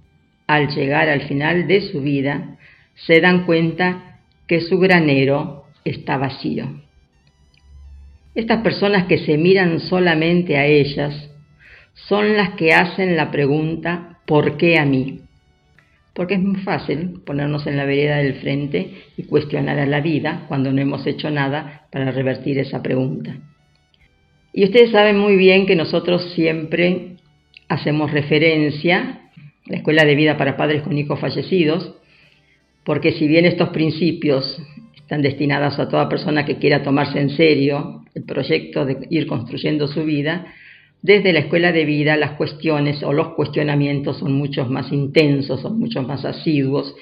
al 0.49 0.69
llegar 0.75 1.09
al 1.09 1.21
final 1.29 1.69
de 1.69 1.83
su 1.93 2.01
vida, 2.01 2.59
se 2.95 3.21
dan 3.21 3.45
cuenta 3.45 4.19
que 4.49 4.61
su 4.61 4.79
granero 4.79 5.67
está 5.85 6.17
vacío. 6.17 6.83
Estas 8.35 8.63
personas 8.63 9.07
que 9.07 9.19
se 9.19 9.37
miran 9.37 9.79
solamente 9.79 10.57
a 10.57 10.67
ellas 10.67 11.31
son 11.95 12.37
las 12.37 12.51
que 12.51 12.73
hacen 12.73 13.17
la 13.17 13.31
pregunta 13.31 14.19
¿por 14.27 14.57
qué 14.57 14.79
a 14.79 14.85
mí? 14.85 15.21
Porque 16.15 16.35
es 16.35 16.41
muy 16.41 16.61
fácil 16.63 17.21
ponernos 17.25 17.67
en 17.67 17.77
la 17.77 17.85
vereda 17.85 18.17
del 18.17 18.35
frente 18.35 18.93
y 19.17 19.25
cuestionar 19.25 19.79
a 19.79 19.87
la 19.87 20.01
vida 20.01 20.45
cuando 20.49 20.73
no 20.73 20.81
hemos 20.81 21.07
hecho 21.07 21.31
nada 21.31 21.87
para 21.91 22.11
revertir 22.11 22.59
esa 22.59 22.83
pregunta. 22.83 23.37
Y 24.53 24.65
ustedes 24.65 24.91
saben 24.91 25.19
muy 25.19 25.37
bien 25.37 25.67
que 25.67 25.77
nosotros 25.77 26.33
siempre 26.35 27.17
hacemos 27.69 28.11
referencia 28.11 29.28
la 29.69 29.77
Escuela 29.77 30.05
de 30.05 30.15
Vida 30.15 30.37
para 30.37 30.57
Padres 30.57 30.83
con 30.83 30.97
Hijos 30.97 31.21
Fallecidos, 31.21 31.95
porque 32.85 33.13
si 33.13 33.29
bien 33.29 33.45
estos 33.45 33.69
principios 33.69 34.61
están 34.97 35.23
destinados 35.23 35.79
a 35.79 35.89
toda 35.89 36.09
persona 36.09 36.45
que 36.45 36.57
quiera 36.57 36.83
tomarse 36.83 37.21
en 37.21 37.31
serio 37.31 38.05
el 38.15 38.25
proyecto 38.25 38.85
de 38.85 39.07
ir 39.11 39.27
construyendo 39.27 39.87
su 39.87 40.05
vida, 40.05 40.47
desde 41.03 41.33
la 41.33 41.41
escuela 41.41 41.71
de 41.71 41.85
vida 41.85 42.17
las 42.17 42.33
cuestiones 42.33 43.03
o 43.03 43.13
los 43.13 43.35
cuestionamientos 43.35 44.19
son 44.19 44.33
muchos 44.33 44.69
más 44.69 44.91
intensos, 44.91 45.61
son 45.61 45.79
muchos 45.79 46.07
más 46.07 46.25
asiduos 46.25 46.95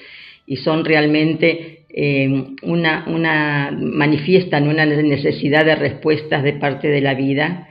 y 0.45 0.57
son 0.57 0.85
realmente 0.85 1.85
eh, 1.89 2.53
una, 2.61 3.05
una, 3.07 3.71
manifiestan 3.71 4.67
una 4.67 4.85
necesidad 4.85 5.65
de 5.65 5.75
respuestas 5.75 6.43
de 6.43 6.53
parte 6.53 6.89
de 6.89 7.01
la 7.01 7.15
vida 7.15 7.67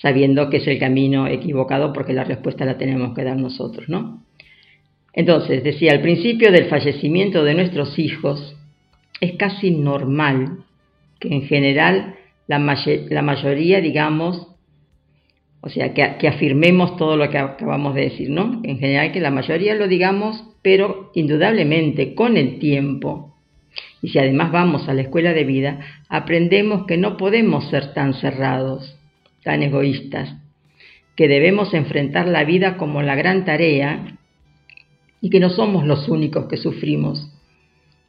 sabiendo 0.00 0.50
que 0.50 0.58
es 0.58 0.66
el 0.66 0.78
camino 0.78 1.26
equivocado 1.26 1.92
porque 1.92 2.12
la 2.12 2.24
respuesta 2.24 2.64
la 2.64 2.78
tenemos 2.78 3.14
que 3.14 3.24
dar 3.24 3.36
nosotros, 3.36 3.88
¿no? 3.88 4.22
Entonces, 5.12 5.64
decía, 5.64 5.92
al 5.92 6.02
principio 6.02 6.52
del 6.52 6.66
fallecimiento 6.66 7.42
de 7.42 7.54
nuestros 7.54 7.98
hijos, 7.98 8.54
es 9.20 9.36
casi 9.36 9.70
normal 9.70 10.58
que 11.18 11.28
en 11.28 11.42
general 11.42 12.16
la, 12.46 12.58
la 13.08 13.22
mayoría, 13.22 13.80
digamos, 13.80 14.48
O 15.62 15.68
sea, 15.68 15.94
que, 15.94 16.16
que, 16.20 16.28
afirmemos 16.28 16.96
todo 16.96 17.16
lo 17.16 17.28
que 17.28 17.38
acabamos 17.38 17.94
de 17.94 18.02
decir, 18.02 18.30
¿no? 18.30 18.60
En 18.62 18.78
general 18.78 19.10
que 19.10 19.20
la 19.20 19.32
mayoría 19.32 19.74
lo 19.74 19.88
digamos, 19.88 20.44
pero 20.62 21.10
indudablemente 21.14 22.14
con 22.14 22.36
el 22.36 22.58
tiempo, 22.58 23.34
y 24.02 24.10
si 24.10 24.18
además 24.18 24.52
vamos 24.52 24.88
a 24.88 24.94
la 24.94 25.02
escuela 25.02 25.32
de 25.32 25.44
vida, 25.44 25.80
aprendemos 26.08 26.86
que 26.86 26.98
no 26.98 27.16
podemos 27.16 27.68
ser 27.70 27.94
tan 27.94 28.14
cerrados, 28.14 28.95
tan 29.46 29.62
egoístas, 29.62 30.34
que 31.14 31.28
debemos 31.28 31.72
enfrentar 31.72 32.26
la 32.26 32.42
vida 32.42 32.76
como 32.76 33.00
la 33.00 33.14
gran 33.14 33.44
tarea 33.44 34.18
y 35.20 35.30
que 35.30 35.38
no 35.38 35.50
somos 35.50 35.86
los 35.86 36.08
únicos 36.08 36.46
que 36.46 36.56
sufrimos, 36.56 37.32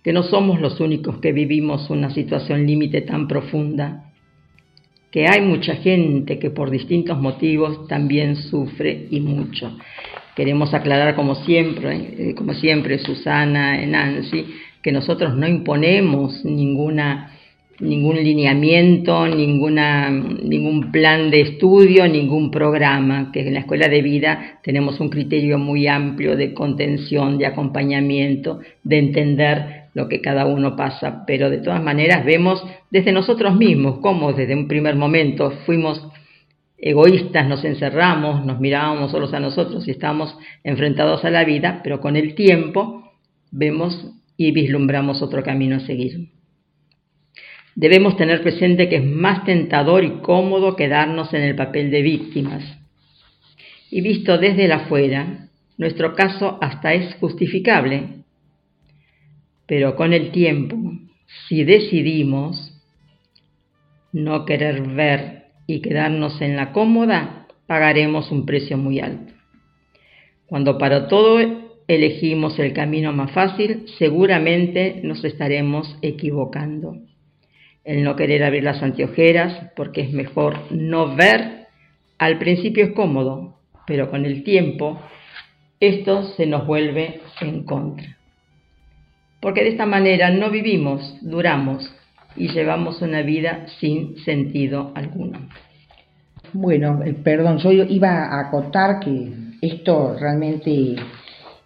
que 0.04 0.14
no 0.14 0.24
somos 0.24 0.60
los 0.60 0.80
únicos 0.80 1.20
que 1.20 1.34
vivimos 1.34 1.92
una 1.92 2.10
situación 2.10 2.66
límite 2.66 3.02
tan 3.02 3.28
profunda, 3.28 4.12
que 5.12 5.28
hay 5.28 5.42
mucha 5.42 5.76
gente 5.76 6.40
que 6.40 6.50
por 6.50 6.72
distintos 6.72 7.22
motivos 7.22 7.88
también 7.88 8.36
sufre 8.36 9.06
y 9.12 9.20
mucho. 9.20 9.78
Queremos 10.36 10.74
aclarar 10.74 11.14
como 11.14 11.36
siempre, 11.36 12.30
eh, 12.32 12.36
como 12.36 12.56
siempre 12.56 12.98
Susana, 12.98 13.78
Nancy, 13.86 14.44
que 14.82 14.92
nosotros 14.92 15.36
no 15.36 15.48
imponemos 15.48 16.44
ninguna 16.44 17.37
ningún 17.80 18.16
lineamiento, 18.16 19.28
ninguna, 19.28 20.10
ningún 20.10 20.92
plan 20.92 21.30
de 21.30 21.42
estudio, 21.42 22.08
ningún 22.08 22.50
programa, 22.50 23.32
que 23.32 23.42
en 23.42 23.54
la 23.54 23.62
escuela 23.62 23.88
de 23.88 24.02
vida 24.02 24.60
tenemos 24.64 25.00
un 25.00 25.10
criterio 25.10 25.58
muy 25.58 25.88
amplio 25.88 26.36
de 26.36 26.54
contención, 26.54 27.38
de 27.38 27.46
acompañamiento, 27.46 28.60
de 28.84 28.98
entender 29.00 29.88
lo 29.94 30.08
que 30.08 30.22
cada 30.22 30.46
uno 30.46 30.76
pasa, 30.76 31.24
pero 31.26 31.50
de 31.50 31.58
todas 31.58 31.84
maneras 31.84 32.24
vemos 32.24 32.64
desde 32.92 33.12
nosotros 33.12 33.56
mismos 33.56 34.00
cómo 34.00 34.34
desde 34.34 34.56
un 34.56 34.68
primer 34.68 34.96
momento 34.96 35.52
fuimos 35.66 36.08
egoístas, 36.78 37.48
nos 37.48 37.66
encerramos, 37.66 38.46
nos 38.46 38.60
mirábamos 38.60 39.12
solos 39.12 39.34
a 39.34 39.40
nosotros 39.40 39.88
y 39.88 39.92
estábamos 39.92 40.38
enfrentados 40.64 41.26
a 41.26 41.32
la 41.32 41.44
vida, 41.44 41.82
pero 41.84 42.00
con 42.00 42.16
el 42.16 42.36
tiempo 42.36 43.12
vemos 43.52 44.14
y 44.38 44.52
vislumbramos 44.52 45.24
otro 45.24 45.44
camino 45.44 45.78
a 45.78 45.80
seguir. 45.80 46.37
Debemos 47.78 48.18
tener 48.18 48.42
presente 48.42 48.90
que 48.90 48.96
es 48.96 49.06
más 49.06 49.46
tentador 49.46 50.04
y 50.04 50.10
cómodo 50.22 50.76
quedarnos 50.76 51.32
en 51.36 51.44
el 51.44 51.56
papel 51.56 51.92
de 51.92 52.02
víctimas. 52.02 52.64
Y 53.92 54.02
visto 54.02 54.40
desde 54.40 54.66
el 54.66 54.72
afuera, 54.72 55.50
nuestro 55.78 56.16
caso 56.16 56.58
hasta 56.60 56.96
es 56.96 57.14
justificable. 57.20 58.24
Pero 59.68 59.96
con 59.96 60.14
el 60.14 60.32
tiempo, 60.32 60.76
si 61.48 61.64
decidimos 61.66 62.74
no 64.12 64.44
querer 64.46 64.82
ver 64.82 65.50
y 65.68 65.82
quedarnos 65.82 66.42
en 66.42 66.56
la 66.56 66.72
cómoda, 66.72 67.46
pagaremos 67.68 68.32
un 68.32 68.48
precio 68.48 68.80
muy 68.80 69.00
alto. 69.00 69.34
Cuando 70.48 70.80
para 70.80 71.08
todo 71.08 71.38
elegimos 71.88 72.58
el 72.58 72.74
camino 72.74 73.14
más 73.14 73.30
fácil, 73.34 73.86
seguramente 74.00 75.00
nos 75.04 75.24
estaremos 75.24 75.96
equivocando 76.02 77.07
el 77.88 78.04
no 78.04 78.18
querer 78.18 78.44
abrir 78.44 78.64
las 78.64 78.84
anteojeras 78.84 79.72
porque 79.76 80.02
es 80.02 80.12
mejor 80.12 80.58
no 80.72 81.16
ver, 81.16 81.68
al 82.20 82.38
principio 82.38 82.84
es 82.84 82.92
cómodo, 82.92 83.56
pero 83.88 84.12
con 84.12 84.26
el 84.26 84.44
tiempo 84.44 85.00
esto 85.80 86.24
se 86.36 86.46
nos 86.46 86.68
vuelve 86.68 87.22
en 87.40 87.64
contra. 87.64 88.18
Porque 89.40 89.64
de 89.64 89.70
esta 89.70 89.86
manera 89.86 90.30
no 90.32 90.50
vivimos, 90.52 91.18
duramos 91.22 91.90
y 92.36 92.50
llevamos 92.50 93.02
una 93.02 93.22
vida 93.22 93.68
sin 93.80 94.18
sentido 94.18 94.92
alguno. 94.94 95.48
Bueno, 96.52 97.02
eh, 97.06 97.14
perdón, 97.14 97.60
yo 97.60 97.72
iba 97.72 98.26
a 98.26 98.48
acotar 98.48 99.00
que 99.00 99.32
esto 99.62 100.18
realmente, 100.20 100.72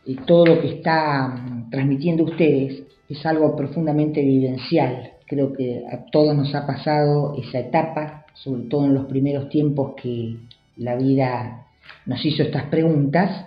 eh, 0.06 0.16
todo 0.28 0.46
lo 0.46 0.62
que 0.62 0.76
está 0.76 1.30
mm, 1.30 1.72
transmitiendo 1.72 2.26
ustedes, 2.26 2.84
es 3.10 3.26
algo 3.26 3.56
profundamente 3.56 4.22
vivencial 4.22 5.12
Creo 5.32 5.54
que 5.54 5.86
a 5.90 6.08
todos 6.12 6.36
nos 6.36 6.54
ha 6.54 6.68
pasado 6.68 7.38
esa 7.38 7.60
etapa, 7.60 8.26
sobre 8.34 8.64
todo 8.64 8.86
en 8.86 8.94
los 8.94 9.06
primeros 9.06 9.48
tiempos 9.48 9.94
que 9.96 10.36
la 10.76 10.98
vida 10.98 11.68
nos 12.06 12.26
hizo 12.26 12.44
estas 12.44 12.66
preguntas, 12.66 13.46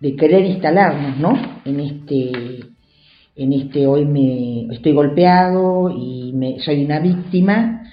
de 0.00 0.16
querer 0.16 0.44
instalarnos, 0.44 1.16
¿no? 1.18 1.60
En 1.64 1.78
este, 1.78 2.32
en 3.36 3.52
este 3.52 3.86
hoy 3.86 4.06
me 4.06 4.74
estoy 4.74 4.92
golpeado 4.92 5.88
y 5.88 6.34
soy 6.64 6.84
una 6.84 6.98
víctima 6.98 7.84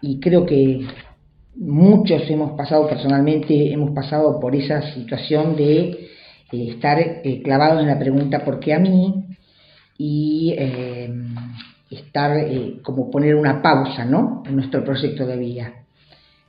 y 0.00 0.18
creo 0.18 0.46
que 0.46 0.80
muchos 1.56 2.22
hemos 2.30 2.52
pasado 2.52 2.88
personalmente, 2.88 3.70
hemos 3.70 3.90
pasado 3.90 4.40
por 4.40 4.56
esa 4.56 4.94
situación 4.94 5.56
de 5.56 6.08
eh, 6.52 6.68
estar 6.70 6.98
eh, 7.00 7.42
clavados 7.44 7.82
en 7.82 7.88
la 7.88 7.98
pregunta 7.98 8.46
¿por 8.46 8.60
qué 8.60 8.72
a 8.72 8.78
mí? 8.78 9.26
y 9.98 10.54
eh, 10.56 11.12
estar, 11.90 12.36
eh, 12.36 12.80
como 12.82 13.10
poner 13.10 13.34
una 13.34 13.62
pausa 13.62 14.04
¿no? 14.04 14.42
en 14.46 14.56
nuestro 14.56 14.84
proyecto 14.84 15.26
de 15.26 15.36
vida. 15.36 15.72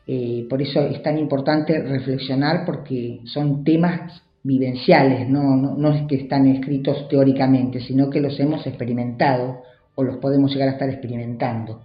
Eh, 0.06 0.46
por 0.50 0.62
eso 0.62 0.82
es 0.82 1.04
tan 1.04 1.18
importante 1.18 1.82
reflexionar 1.82 2.66
porque 2.66 3.20
son 3.26 3.64
temas 3.64 4.24
vivenciales, 4.42 5.28
¿no? 5.28 5.58
No, 5.58 5.76
no 5.76 5.92
es 5.92 6.08
que 6.08 6.16
están 6.16 6.48
escritos 6.48 7.10
teóricamente, 7.10 7.82
sino 7.82 8.10
que 8.10 8.22
los 8.22 8.40
hemos 8.40 8.66
experimentado 8.66 9.64
o 9.96 10.04
los 10.04 10.18
podemos 10.18 10.54
llegar 10.54 10.70
a 10.70 10.74
estar 10.74 10.90
experimentando. 10.90 11.82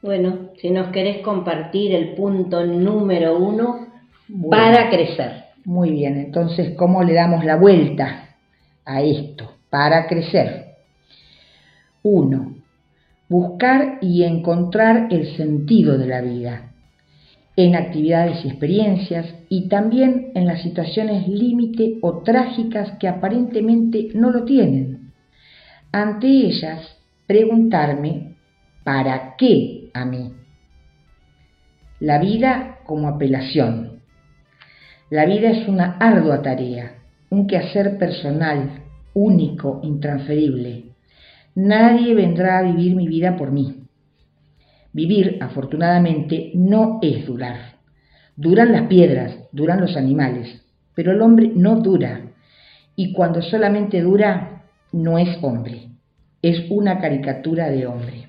Bueno, 0.00 0.50
si 0.60 0.70
nos 0.70 0.88
querés 0.88 1.22
compartir 1.22 1.94
el 1.94 2.14
punto 2.14 2.64
número 2.64 3.38
uno 3.38 3.88
para 4.50 4.90
crecer. 4.90 5.44
Muy 5.64 5.92
bien, 5.92 6.18
entonces, 6.18 6.76
¿cómo 6.76 7.02
le 7.02 7.14
damos 7.14 7.44
la 7.44 7.56
vuelta 7.56 8.36
a 8.84 9.00
esto? 9.00 9.50
Para 9.70 10.06
crecer. 10.06 10.74
Uno, 12.02 12.53
buscar 13.28 13.98
y 14.00 14.24
encontrar 14.24 15.08
el 15.10 15.36
sentido 15.36 15.98
de 15.98 16.06
la 16.06 16.20
vida 16.20 16.74
en 17.56 17.76
actividades 17.76 18.44
y 18.44 18.48
experiencias 18.48 19.26
y 19.48 19.68
también 19.68 20.32
en 20.34 20.46
las 20.46 20.62
situaciones 20.62 21.28
límite 21.28 21.98
o 22.02 22.22
trágicas 22.22 22.98
que 22.98 23.08
aparentemente 23.08 24.08
no 24.14 24.30
lo 24.30 24.44
tienen. 24.44 25.12
Ante 25.92 26.26
ellas, 26.26 26.80
preguntarme, 27.26 28.34
¿para 28.82 29.36
qué 29.36 29.90
a 29.94 30.04
mí? 30.04 30.32
La 32.00 32.18
vida 32.18 32.80
como 32.84 33.08
apelación. 33.08 34.00
La 35.10 35.24
vida 35.26 35.50
es 35.50 35.68
una 35.68 35.96
ardua 35.98 36.42
tarea, 36.42 36.98
un 37.30 37.46
quehacer 37.46 37.98
personal, 37.98 38.82
único, 39.14 39.80
intransferible, 39.84 40.93
Nadie 41.54 42.14
vendrá 42.14 42.58
a 42.58 42.62
vivir 42.62 42.96
mi 42.96 43.06
vida 43.06 43.36
por 43.36 43.52
mí. 43.52 43.84
Vivir, 44.92 45.38
afortunadamente, 45.40 46.50
no 46.54 46.98
es 47.02 47.26
durar. 47.26 47.74
Duran 48.36 48.72
las 48.72 48.82
piedras, 48.88 49.36
duran 49.52 49.80
los 49.80 49.96
animales, 49.96 50.64
pero 50.94 51.12
el 51.12 51.22
hombre 51.22 51.52
no 51.54 51.76
dura. 51.76 52.22
Y 52.96 53.12
cuando 53.12 53.42
solamente 53.42 54.00
dura, 54.00 54.64
no 54.92 55.18
es 55.18 55.38
hombre, 55.42 55.88
es 56.42 56.64
una 56.70 56.98
caricatura 57.00 57.70
de 57.70 57.86
hombre. 57.86 58.28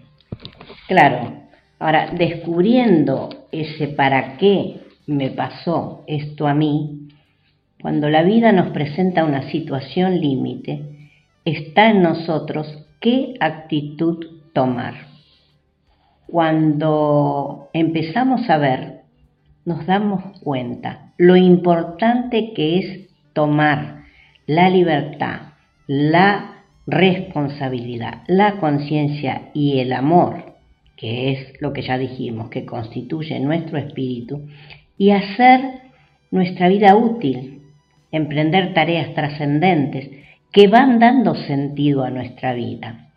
Claro, 0.88 1.46
ahora 1.80 2.12
descubriendo 2.18 3.48
ese 3.52 3.88
para 3.88 4.38
qué 4.38 4.82
me 5.08 5.32
pasó 5.32 6.04
esto 6.08 6.48
a 6.48 6.54
mí, 6.54 7.10
cuando 7.82 8.10
la 8.10 8.24
vida 8.24 8.52
nos 8.52 8.70
presenta 8.70 9.24
una 9.24 9.50
situación 9.52 10.20
límite, 10.20 11.10
está 11.44 11.92
en 11.92 12.02
nosotros 12.02 12.85
qué 13.06 13.36
actitud 13.39 14.26
tomar. 14.52 14.96
Cuando 16.26 17.70
empezamos 17.72 18.49
a 18.49 18.58
ver, 18.58 19.01
nos 19.64 19.86
damos 19.86 20.39
cuenta 20.39 21.14
lo 21.20 21.36
importante 21.36 22.53
que 22.56 22.80
es 22.80 23.10
tomar 23.34 24.06
la 24.47 24.72
libertad, 24.72 25.53
la 25.86 26.64
responsabilidad, 26.88 28.24
la 28.26 28.53
conciencia 28.60 29.51
y 29.53 29.78
el 29.82 29.93
amor, 29.93 30.56
que 30.97 31.32
es 31.32 31.62
lo 31.62 31.74
que 31.74 31.84
ya 31.84 31.99
dijimos, 31.99 32.49
que 32.49 32.66
constituye 32.66 33.39
nuestro 33.39 33.78
espíritu, 33.78 34.47
y 34.97 35.12
hacer 35.12 35.62
nuestra 36.32 36.70
vida 36.70 36.95
útil, 36.95 37.62
emprender 38.12 38.74
tareas 38.74 39.14
trascendentes, 39.14 40.24
que 40.56 40.70
van 40.70 40.99
dando 40.99 41.36
sentido 41.36 42.06
a 42.06 42.10
nuestra 42.10 42.53
vida. 42.53 43.10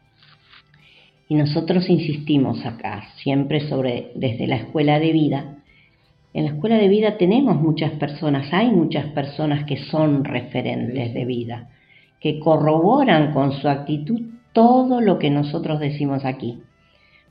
Y 1.29 1.37
nosotros 1.37 1.89
insistimos 1.89 2.67
acá, 2.67 3.05
siempre 3.23 3.61
sobre 3.69 4.11
desde 4.17 4.49
la 4.49 4.57
escuela 4.57 4.99
de 4.99 5.13
vida. 5.13 5.59
En 6.35 6.47
la 6.47 6.51
escuela 6.51 6.79
de 6.79 6.89
vida 6.89 7.17
tenemos 7.17 7.55
muchas 7.55 7.93
personas, 7.93 8.53
hay 8.53 8.73
muchas 8.73 9.07
personas 9.13 9.63
que 9.67 9.77
son 9.77 10.25
referentes 10.25 11.15
de 11.15 11.25
vida, 11.25 11.69
que 12.19 12.41
corroboran 12.41 13.33
con 13.33 13.53
su 13.53 13.69
actitud 13.69 14.21
todo 14.53 15.01
lo 15.01 15.21
que 15.21 15.31
nosotros 15.31 15.79
decimos 15.79 16.25
aquí. 16.25 16.59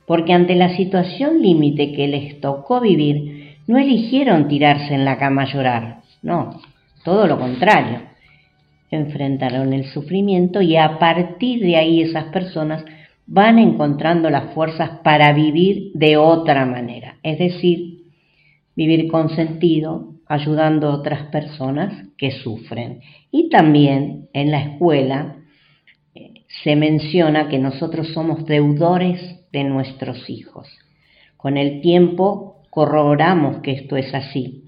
Porque 0.06 0.32
ante 0.32 0.54
la 0.54 0.74
situación 0.74 1.42
límite 1.42 1.92
que 1.92 2.08
les 2.08 2.40
tocó 2.40 2.80
vivir, 2.80 3.58
no 3.66 3.76
eligieron 3.76 4.48
tirarse 4.48 4.94
en 4.94 5.04
la 5.04 5.18
cama 5.18 5.42
a 5.42 5.52
llorar, 5.52 6.00
no, 6.22 6.62
todo 7.04 7.26
lo 7.26 7.38
contrario. 7.38 8.08
Enfrentaron 8.90 9.72
el 9.72 9.84
sufrimiento 9.86 10.62
y 10.62 10.76
a 10.76 10.98
partir 10.98 11.60
de 11.60 11.76
ahí 11.76 12.02
esas 12.02 12.24
personas 12.26 12.84
van 13.26 13.58
encontrando 13.58 14.30
las 14.30 14.54
fuerzas 14.54 15.00
para 15.04 15.32
vivir 15.32 15.92
de 15.94 16.16
otra 16.16 16.64
manera, 16.64 17.18
es 17.22 17.38
decir, 17.38 18.04
vivir 18.74 19.08
con 19.08 19.28
sentido, 19.30 20.14
ayudando 20.26 20.88
a 20.88 20.94
otras 20.94 21.24
personas 21.30 22.08
que 22.16 22.30
sufren. 22.30 23.00
Y 23.30 23.50
también 23.50 24.28
en 24.32 24.50
la 24.50 24.62
escuela 24.62 25.36
eh, 26.14 26.44
se 26.62 26.74
menciona 26.74 27.48
que 27.48 27.58
nosotros 27.58 28.08
somos 28.14 28.46
deudores 28.46 29.20
de 29.52 29.64
nuestros 29.64 30.30
hijos. 30.30 30.68
Con 31.36 31.56
el 31.56 31.82
tiempo 31.82 32.62
corroboramos 32.70 33.58
que 33.62 33.72
esto 33.72 33.96
es 33.96 34.14
así, 34.14 34.67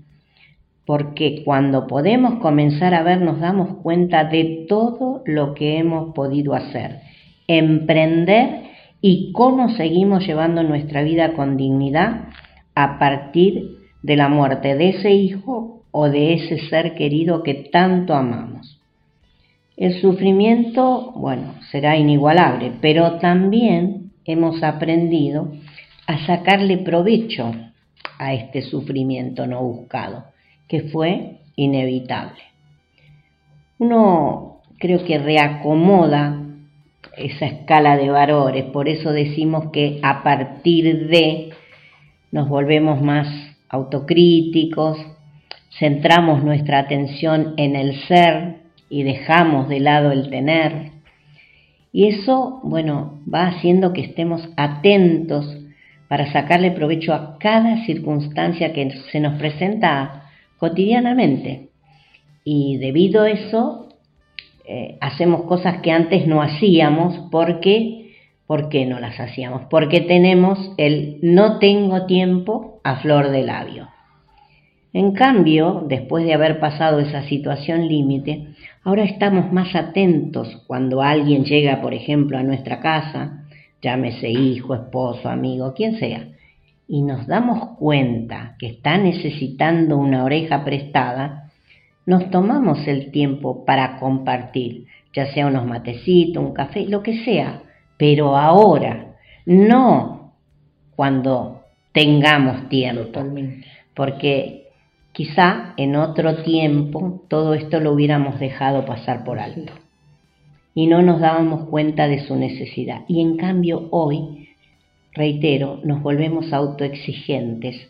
porque 0.90 1.44
cuando 1.44 1.86
podemos 1.86 2.40
comenzar 2.40 2.94
a 2.94 3.04
ver 3.04 3.20
nos 3.20 3.38
damos 3.38 3.76
cuenta 3.80 4.24
de 4.24 4.66
todo 4.68 5.22
lo 5.24 5.54
que 5.54 5.78
hemos 5.78 6.12
podido 6.14 6.52
hacer 6.52 7.02
emprender 7.46 8.64
y 9.00 9.30
cómo 9.30 9.68
seguimos 9.76 10.26
llevando 10.26 10.64
nuestra 10.64 11.04
vida 11.04 11.34
con 11.34 11.56
dignidad 11.56 12.30
a 12.74 12.98
partir 12.98 13.76
de 14.02 14.16
la 14.16 14.28
muerte 14.28 14.74
de 14.74 14.88
ese 14.88 15.12
hijo 15.12 15.84
o 15.92 16.08
de 16.08 16.32
ese 16.32 16.58
ser 16.68 16.96
querido 16.96 17.44
que 17.44 17.54
tanto 17.70 18.12
amamos. 18.14 18.80
El 19.76 20.00
sufrimiento, 20.00 21.12
bueno, 21.14 21.54
será 21.70 21.96
inigualable, 21.98 22.72
pero 22.80 23.20
también 23.20 24.10
hemos 24.24 24.60
aprendido 24.64 25.52
a 26.08 26.26
sacarle 26.26 26.78
provecho 26.78 27.52
a 28.18 28.34
este 28.34 28.62
sufrimiento 28.62 29.46
no 29.46 29.62
buscado, 29.62 30.24
que 30.70 30.82
fue 30.84 31.40
inevitable. 31.56 32.40
Uno 33.78 34.60
creo 34.78 35.04
que 35.04 35.18
reacomoda 35.18 36.46
esa 37.16 37.46
escala 37.46 37.96
de 37.96 38.08
valores. 38.08 38.66
Por 38.66 38.88
eso 38.88 39.12
decimos 39.12 39.70
que 39.72 39.98
a 40.02 40.22
partir 40.22 41.08
de 41.08 41.50
nos 42.30 42.48
volvemos 42.48 43.02
más 43.02 43.26
autocríticos, 43.68 44.96
centramos 45.76 46.44
nuestra 46.44 46.78
atención 46.78 47.54
en 47.56 47.74
el 47.74 48.00
ser 48.06 48.58
y 48.88 49.02
dejamos 49.02 49.68
de 49.68 49.80
lado 49.80 50.12
el 50.12 50.30
tener. 50.30 50.92
Y 51.92 52.06
eso, 52.06 52.60
bueno, 52.62 53.18
va 53.32 53.48
haciendo 53.48 53.92
que 53.92 54.02
estemos 54.02 54.48
atentos 54.56 55.56
para 56.06 56.30
sacarle 56.32 56.70
provecho 56.70 57.12
a 57.12 57.38
cada 57.38 57.84
circunstancia 57.86 58.72
que 58.72 58.88
se 59.10 59.18
nos 59.18 59.36
presenta 59.36 60.19
cotidianamente. 60.60 61.70
Y 62.44 62.76
debido 62.76 63.22
a 63.22 63.30
eso, 63.30 63.88
eh, 64.66 64.98
hacemos 65.00 65.42
cosas 65.44 65.80
que 65.80 65.90
antes 65.90 66.26
no 66.26 66.42
hacíamos 66.42 67.28
porque, 67.32 68.14
¿por 68.46 68.68
qué 68.68 68.86
no 68.86 69.00
las 69.00 69.18
hacíamos? 69.18 69.62
Porque 69.70 70.02
tenemos 70.02 70.72
el 70.76 71.18
no 71.22 71.58
tengo 71.58 72.06
tiempo 72.06 72.80
a 72.84 72.96
flor 72.96 73.30
de 73.30 73.42
labio. 73.42 73.88
En 74.92 75.12
cambio, 75.12 75.84
después 75.88 76.24
de 76.24 76.34
haber 76.34 76.60
pasado 76.60 76.98
esa 76.98 77.22
situación 77.22 77.88
límite, 77.88 78.48
ahora 78.82 79.04
estamos 79.04 79.52
más 79.52 79.74
atentos 79.74 80.62
cuando 80.66 81.00
alguien 81.00 81.44
llega, 81.44 81.80
por 81.80 81.94
ejemplo, 81.94 82.36
a 82.36 82.42
nuestra 82.42 82.80
casa, 82.80 83.46
llámese 83.80 84.28
hijo, 84.28 84.74
esposo, 84.74 85.28
amigo, 85.28 85.72
quien 85.74 85.98
sea, 85.98 86.28
y 86.92 87.02
nos 87.02 87.28
damos 87.28 87.76
cuenta 87.78 88.56
que 88.58 88.66
está 88.66 88.98
necesitando 88.98 89.96
una 89.96 90.24
oreja 90.24 90.64
prestada, 90.64 91.52
nos 92.04 92.28
tomamos 92.30 92.84
el 92.88 93.12
tiempo 93.12 93.64
para 93.64 94.00
compartir, 94.00 94.86
ya 95.14 95.32
sea 95.32 95.46
unos 95.46 95.66
matecitos, 95.66 96.42
un 96.42 96.52
café, 96.52 96.86
lo 96.86 97.00
que 97.04 97.24
sea, 97.24 97.62
pero 97.96 98.36
ahora, 98.36 99.14
no 99.46 100.32
cuando 100.96 101.60
tengamos 101.92 102.68
tiempo, 102.68 103.22
porque 103.94 104.64
quizá 105.12 105.74
en 105.76 105.94
otro 105.94 106.42
tiempo 106.42 107.22
todo 107.28 107.54
esto 107.54 107.78
lo 107.78 107.92
hubiéramos 107.92 108.40
dejado 108.40 108.84
pasar 108.84 109.22
por 109.22 109.38
alto. 109.38 109.72
y 110.74 110.88
no 110.88 111.02
nos 111.02 111.20
dábamos 111.20 111.68
cuenta 111.68 112.08
de 112.08 112.26
su 112.26 112.34
necesidad. 112.34 113.02
Y 113.06 113.20
en 113.20 113.36
cambio 113.36 113.88
hoy, 113.90 114.49
reitero, 115.14 115.80
nos 115.84 116.02
volvemos 116.02 116.52
autoexigentes 116.52 117.88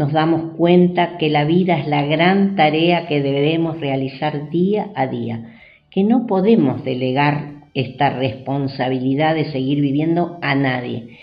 nos 0.00 0.12
damos 0.14 0.56
cuenta 0.56 1.18
que 1.18 1.28
la 1.28 1.44
vida 1.44 1.78
es 1.78 1.86
la 1.86 2.02
gran 2.02 2.56
tarea 2.56 3.06
que 3.06 3.20
debemos 3.20 3.78
realizar 3.80 4.48
día 4.48 4.88
a 4.94 5.06
día, 5.06 5.58
que 5.90 6.04
no 6.04 6.26
podemos 6.26 6.82
delegar 6.84 7.50
esta 7.74 8.08
responsabilidad 8.08 9.34
de 9.34 9.52
seguir 9.52 9.82
viviendo 9.82 10.38
a 10.40 10.54
nadie. 10.54 11.18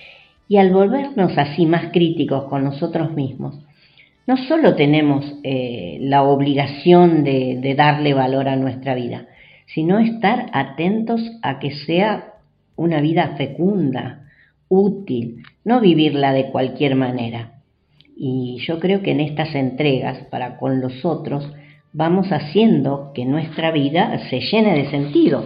Y 0.47 0.57
al 0.57 0.71
volvernos 0.71 1.35
así 1.39 1.65
más 1.65 1.91
críticos 1.91 2.43
con 2.43 2.65
nosotros 2.65 3.13
mismos, 3.15 3.59
no 4.27 4.37
solo 4.37 4.75
tenemos 4.75 5.25
eh, 5.43 5.97
la 6.01 6.21
obligación 6.21 7.23
de, 7.23 7.57
de 7.59 7.73
darle 7.73 8.13
valor 8.13 8.47
a 8.47 8.57
nuestra 8.57 8.93
vida, 8.93 9.25
sino 9.73 9.97
estar 9.97 10.51
atentos 10.53 11.19
a 11.41 11.57
que 11.57 11.71
sea 11.71 12.35
una 12.75 13.01
vida 13.01 13.33
fecunda, 13.37 14.26
útil, 14.69 15.43
no 15.63 15.79
vivirla 15.79 16.33
de 16.33 16.49
cualquier 16.49 16.95
manera. 16.95 17.53
Y 18.15 18.57
yo 18.65 18.79
creo 18.79 19.01
que 19.01 19.11
en 19.11 19.19
estas 19.19 19.53
entregas 19.55 20.25
para 20.29 20.57
con 20.57 20.81
los 20.81 21.05
otros 21.05 21.47
vamos 21.93 22.27
haciendo 22.29 23.11
que 23.13 23.25
nuestra 23.25 23.71
vida 23.71 24.27
se 24.29 24.39
llene 24.39 24.75
de 24.75 24.89
sentido. 24.89 25.45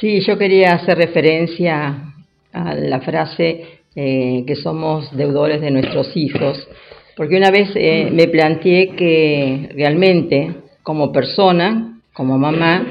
Sí, 0.00 0.20
yo 0.20 0.38
quería 0.38 0.74
hacer 0.74 0.98
referencia 0.98 2.12
a 2.52 2.74
la 2.74 3.00
frase 3.00 3.64
eh, 3.94 4.44
que 4.46 4.56
somos 4.56 5.14
deudores 5.16 5.60
de 5.60 5.70
nuestros 5.70 6.16
hijos, 6.16 6.68
porque 7.16 7.36
una 7.36 7.50
vez 7.50 7.70
eh, 7.74 8.08
me 8.12 8.28
planteé 8.28 8.90
que 8.90 9.70
realmente 9.74 10.54
como 10.82 11.12
persona, 11.12 12.00
como 12.12 12.38
mamá, 12.38 12.86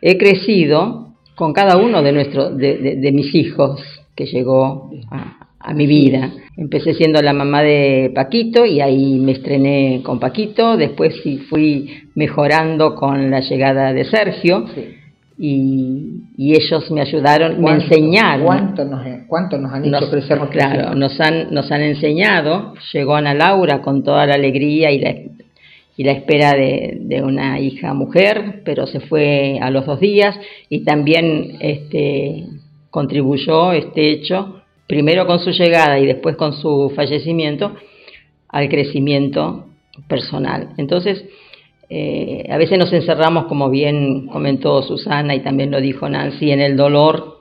he 0.00 0.16
crecido 0.16 1.14
con 1.34 1.52
cada 1.52 1.76
uno 1.76 2.02
de, 2.02 2.12
nuestros 2.12 2.56
de 2.56 3.10
mis 3.12 3.34
hijos 3.34 4.01
que 4.14 4.26
llegó 4.26 4.90
a, 5.10 5.48
a 5.62 5.74
mi 5.74 5.86
vida. 5.86 6.30
Empecé 6.56 6.94
siendo 6.94 7.22
la 7.22 7.32
mamá 7.32 7.62
de 7.62 8.10
Paquito 8.14 8.66
y 8.66 8.80
ahí 8.80 9.18
me 9.18 9.32
estrené 9.32 10.02
con 10.02 10.18
Paquito, 10.18 10.76
después 10.76 11.14
sí 11.22 11.38
fui 11.38 12.08
mejorando 12.14 12.94
con 12.94 13.30
la 13.30 13.40
llegada 13.40 13.92
de 13.92 14.04
Sergio 14.04 14.66
y, 15.38 16.20
ellos 16.38 16.90
me 16.90 17.00
ayudaron, 17.00 17.60
me 17.60 17.72
enseñaron. 17.72 18.44
¿Cuánto 18.44 18.84
nos, 18.84 19.02
cuánto 19.26 19.58
nos 19.58 19.72
han 19.72 19.84
hecho 19.86 20.10
crecer 20.10 20.38
Claro, 20.50 20.94
nos 20.94 21.18
han, 21.20 21.52
nos 21.52 21.70
han 21.72 21.82
enseñado. 21.82 22.74
Llegó 22.92 23.16
Ana 23.16 23.34
Laura 23.34 23.80
con 23.80 24.02
toda 24.02 24.26
la 24.26 24.34
alegría 24.34 24.90
y 24.90 24.98
la, 24.98 25.14
y 25.96 26.04
la 26.04 26.12
espera 26.12 26.52
de, 26.52 26.98
de, 27.00 27.22
una 27.22 27.58
hija 27.58 27.94
mujer, 27.94 28.62
pero 28.64 28.86
se 28.86 29.00
fue 29.00 29.58
a 29.60 29.70
los 29.70 29.86
dos 29.86 30.00
días 30.00 30.38
y 30.68 30.84
también 30.84 31.56
este, 31.60 32.44
contribuyó 32.92 33.72
este 33.72 34.10
hecho 34.10 34.60
primero 34.86 35.26
con 35.26 35.40
su 35.40 35.50
llegada 35.50 35.98
y 35.98 36.04
después 36.04 36.36
con 36.36 36.52
su 36.52 36.92
fallecimiento, 36.94 37.74
al 38.48 38.68
crecimiento 38.68 39.64
personal. 40.06 40.74
Entonces, 40.76 41.24
eh, 41.88 42.44
a 42.50 42.58
veces 42.58 42.78
nos 42.78 42.92
encerramos, 42.92 43.46
como 43.46 43.70
bien 43.70 44.26
comentó 44.26 44.82
Susana 44.82 45.34
y 45.34 45.40
también 45.40 45.70
lo 45.70 45.80
dijo 45.80 46.06
Nancy, 46.06 46.50
en 46.50 46.60
el 46.60 46.76
dolor 46.76 47.40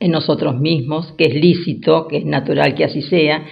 en 0.00 0.10
nosotros 0.10 0.58
mismos, 0.58 1.12
que 1.16 1.26
es 1.26 1.34
lícito, 1.34 2.08
que 2.08 2.16
es 2.16 2.24
natural 2.24 2.74
que 2.74 2.84
así 2.84 3.02
sea, 3.02 3.44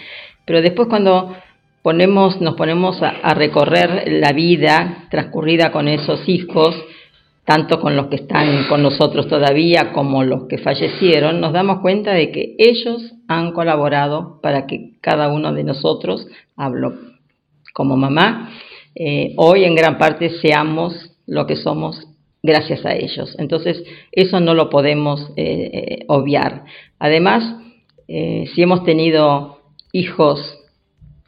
pero 0.45 0.61
después 0.61 0.89
cuando 0.89 1.37
ponemos, 1.83 2.41
nos 2.41 2.57
ponemos 2.57 3.01
a 3.01 3.33
recorrer 3.35 4.11
la 4.11 4.33
vida 4.33 5.07
transcurrida 5.09 5.71
con 5.71 5.87
esos 5.87 6.29
hijos, 6.29 6.75
tanto 7.45 7.81
con 7.81 7.97
los 7.97 8.07
que 8.07 8.17
están 8.17 8.69
con 8.69 8.83
nosotros 8.83 9.27
todavía 9.29 9.93
como 9.93 10.23
los 10.23 10.45
que 10.47 10.59
fallecieron, 10.59 11.41
nos 11.41 11.53
damos 11.53 11.81
cuenta 11.81 12.13
de 12.13 12.31
que 12.31 12.55
ellos 12.59 13.15
han 13.27 13.53
colaborado 13.53 14.41
para 14.41 14.67
que 14.67 14.93
cada 15.01 15.29
uno 15.29 15.53
de 15.53 15.65
nosotros, 15.65 16.27
hablo 16.57 16.95
como 17.73 17.97
mamá, 17.97 18.51
eh, 18.95 19.35
hoy 19.37 19.65
en 19.65 19.75
gran 19.75 19.99
parte 19.99 20.31
seamos 20.41 21.17
lo 21.27 21.47
que 21.47 21.57
somos 21.57 22.07
gracias 22.43 22.85
a 22.85 22.95
ellos. 22.95 23.35
Entonces, 23.39 23.83
eso 24.13 24.39
no 24.41 24.55
lo 24.55 24.69
podemos 24.69 25.33
eh, 25.37 25.71
eh, 25.73 26.05
obviar. 26.09 26.65
Además, 26.99 27.57
si 28.07 28.61
hemos 28.61 28.85
tenido 28.85 29.61
hijos 29.91 30.59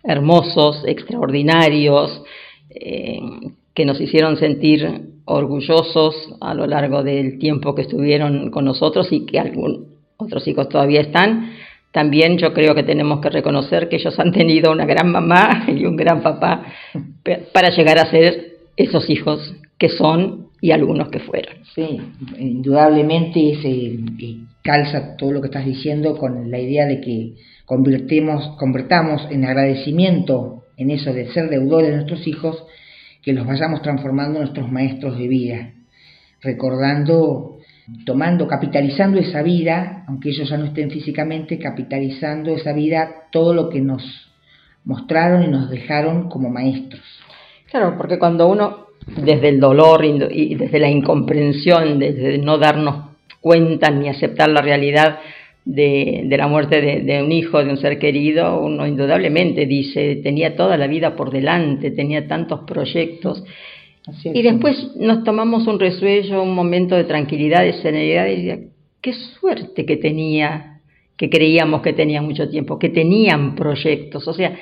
hermosos, 0.02 0.84
extraordinarios, 0.86 2.22
que 2.68 3.84
nos 3.86 3.98
hicieron 4.02 4.36
sentir 4.36 5.13
orgullosos 5.24 6.14
a 6.40 6.54
lo 6.54 6.66
largo 6.66 7.02
del 7.02 7.38
tiempo 7.38 7.74
que 7.74 7.82
estuvieron 7.82 8.50
con 8.50 8.64
nosotros 8.64 9.08
y 9.10 9.24
que 9.26 9.38
algunos 9.38 9.82
otros 10.16 10.46
hijos 10.46 10.68
todavía 10.68 11.00
están, 11.00 11.52
también 11.92 12.38
yo 12.38 12.52
creo 12.52 12.74
que 12.74 12.82
tenemos 12.82 13.20
que 13.20 13.30
reconocer 13.30 13.88
que 13.88 13.96
ellos 13.96 14.18
han 14.18 14.32
tenido 14.32 14.72
una 14.72 14.84
gran 14.84 15.10
mamá 15.10 15.64
y 15.68 15.84
un 15.84 15.96
gran 15.96 16.22
papá 16.22 16.64
para 17.52 17.70
llegar 17.70 17.98
a 17.98 18.10
ser 18.10 18.56
esos 18.76 19.08
hijos 19.08 19.54
que 19.78 19.88
son 19.88 20.48
y 20.60 20.72
algunos 20.72 21.08
que 21.10 21.20
fueron. 21.20 21.56
Sí, 21.74 22.00
indudablemente 22.38 23.58
se 23.60 23.68
eh, 23.70 24.38
calza 24.62 25.16
todo 25.16 25.32
lo 25.32 25.40
que 25.40 25.48
estás 25.48 25.66
diciendo 25.66 26.16
con 26.16 26.50
la 26.50 26.58
idea 26.58 26.86
de 26.86 27.00
que 27.00 27.34
convertemos, 27.66 28.56
convertamos 28.58 29.28
en 29.30 29.44
agradecimiento 29.44 30.64
en 30.76 30.90
eso 30.90 31.12
de 31.12 31.30
ser 31.32 31.48
deudores 31.48 31.90
de 31.90 31.96
nuestros 31.96 32.26
hijos, 32.26 32.64
que 33.24 33.32
los 33.32 33.46
vayamos 33.46 33.82
transformando 33.82 34.40
nuestros 34.40 34.70
maestros 34.70 35.18
de 35.18 35.28
vida, 35.28 35.70
recordando 36.42 37.54
tomando, 38.06 38.48
capitalizando 38.48 39.18
esa 39.18 39.42
vida, 39.42 40.04
aunque 40.08 40.30
ellos 40.30 40.48
ya 40.48 40.56
no 40.56 40.66
estén 40.66 40.90
físicamente, 40.90 41.58
capitalizando 41.58 42.54
esa 42.54 42.72
vida, 42.72 43.26
todo 43.30 43.52
lo 43.52 43.68
que 43.68 43.80
nos 43.80 44.02
mostraron 44.84 45.42
y 45.42 45.48
nos 45.48 45.70
dejaron 45.70 46.28
como 46.28 46.48
maestros. 46.50 47.02
Claro, 47.70 47.96
porque 47.96 48.18
cuando 48.18 48.48
uno, 48.48 48.86
desde 49.06 49.48
el 49.48 49.60
dolor 49.60 50.04
y 50.04 50.54
desde 50.54 50.78
la 50.78 50.88
incomprensión, 50.88 51.98
desde 51.98 52.38
no 52.38 52.58
darnos 52.58 53.10
cuenta 53.40 53.90
ni 53.90 54.08
aceptar 54.08 54.48
la 54.48 54.62
realidad 54.62 55.18
de, 55.64 56.26
la 56.36 56.46
muerte 56.46 56.80
de, 56.80 57.00
de, 57.00 57.22
un 57.22 57.32
hijo, 57.32 57.62
de 57.62 57.70
un 57.70 57.78
ser 57.78 57.98
querido, 57.98 58.60
uno 58.60 58.86
indudablemente 58.86 59.66
dice, 59.66 60.16
tenía 60.16 60.56
toda 60.56 60.76
la 60.76 60.86
vida 60.86 61.16
por 61.16 61.30
delante, 61.30 61.90
tenía 61.90 62.26
tantos 62.28 62.60
proyectos, 62.66 63.44
y 64.22 64.42
después 64.42 64.94
nos 64.96 65.24
tomamos 65.24 65.66
un 65.66 65.80
resuello, 65.80 66.42
un 66.42 66.54
momento 66.54 66.94
de 66.94 67.04
tranquilidad, 67.04 67.62
de 67.62 67.72
serenidad, 67.74 68.26
y 68.26 68.36
decía, 68.36 68.58
qué 69.00 69.14
suerte 69.14 69.86
que 69.86 69.96
tenía, 69.96 70.80
que 71.16 71.30
creíamos 71.30 71.80
que 71.80 71.94
tenía 71.94 72.20
mucho 72.20 72.48
tiempo, 72.50 72.78
que 72.78 72.90
tenían 72.90 73.54
proyectos, 73.54 74.28
o 74.28 74.34
sea, 74.34 74.58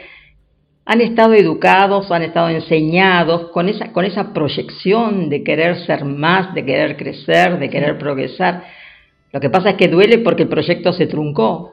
han 0.84 1.00
estado 1.00 1.34
educados, 1.34 2.10
han 2.10 2.22
estado 2.22 2.48
enseñados 2.50 3.50
con 3.50 3.68
esa, 3.68 3.92
con 3.92 4.04
esa 4.04 4.32
proyección 4.32 5.28
de 5.28 5.42
querer 5.42 5.76
ser 5.86 6.04
más, 6.04 6.54
de 6.54 6.64
querer 6.64 6.96
crecer, 6.96 7.58
de 7.58 7.70
querer 7.70 7.98
progresar. 7.98 8.64
Lo 9.32 9.40
que 9.40 9.50
pasa 9.50 9.70
es 9.70 9.76
que 9.76 9.88
duele 9.88 10.18
porque 10.18 10.44
el 10.44 10.48
proyecto 10.48 10.92
se 10.92 11.06
truncó. 11.06 11.72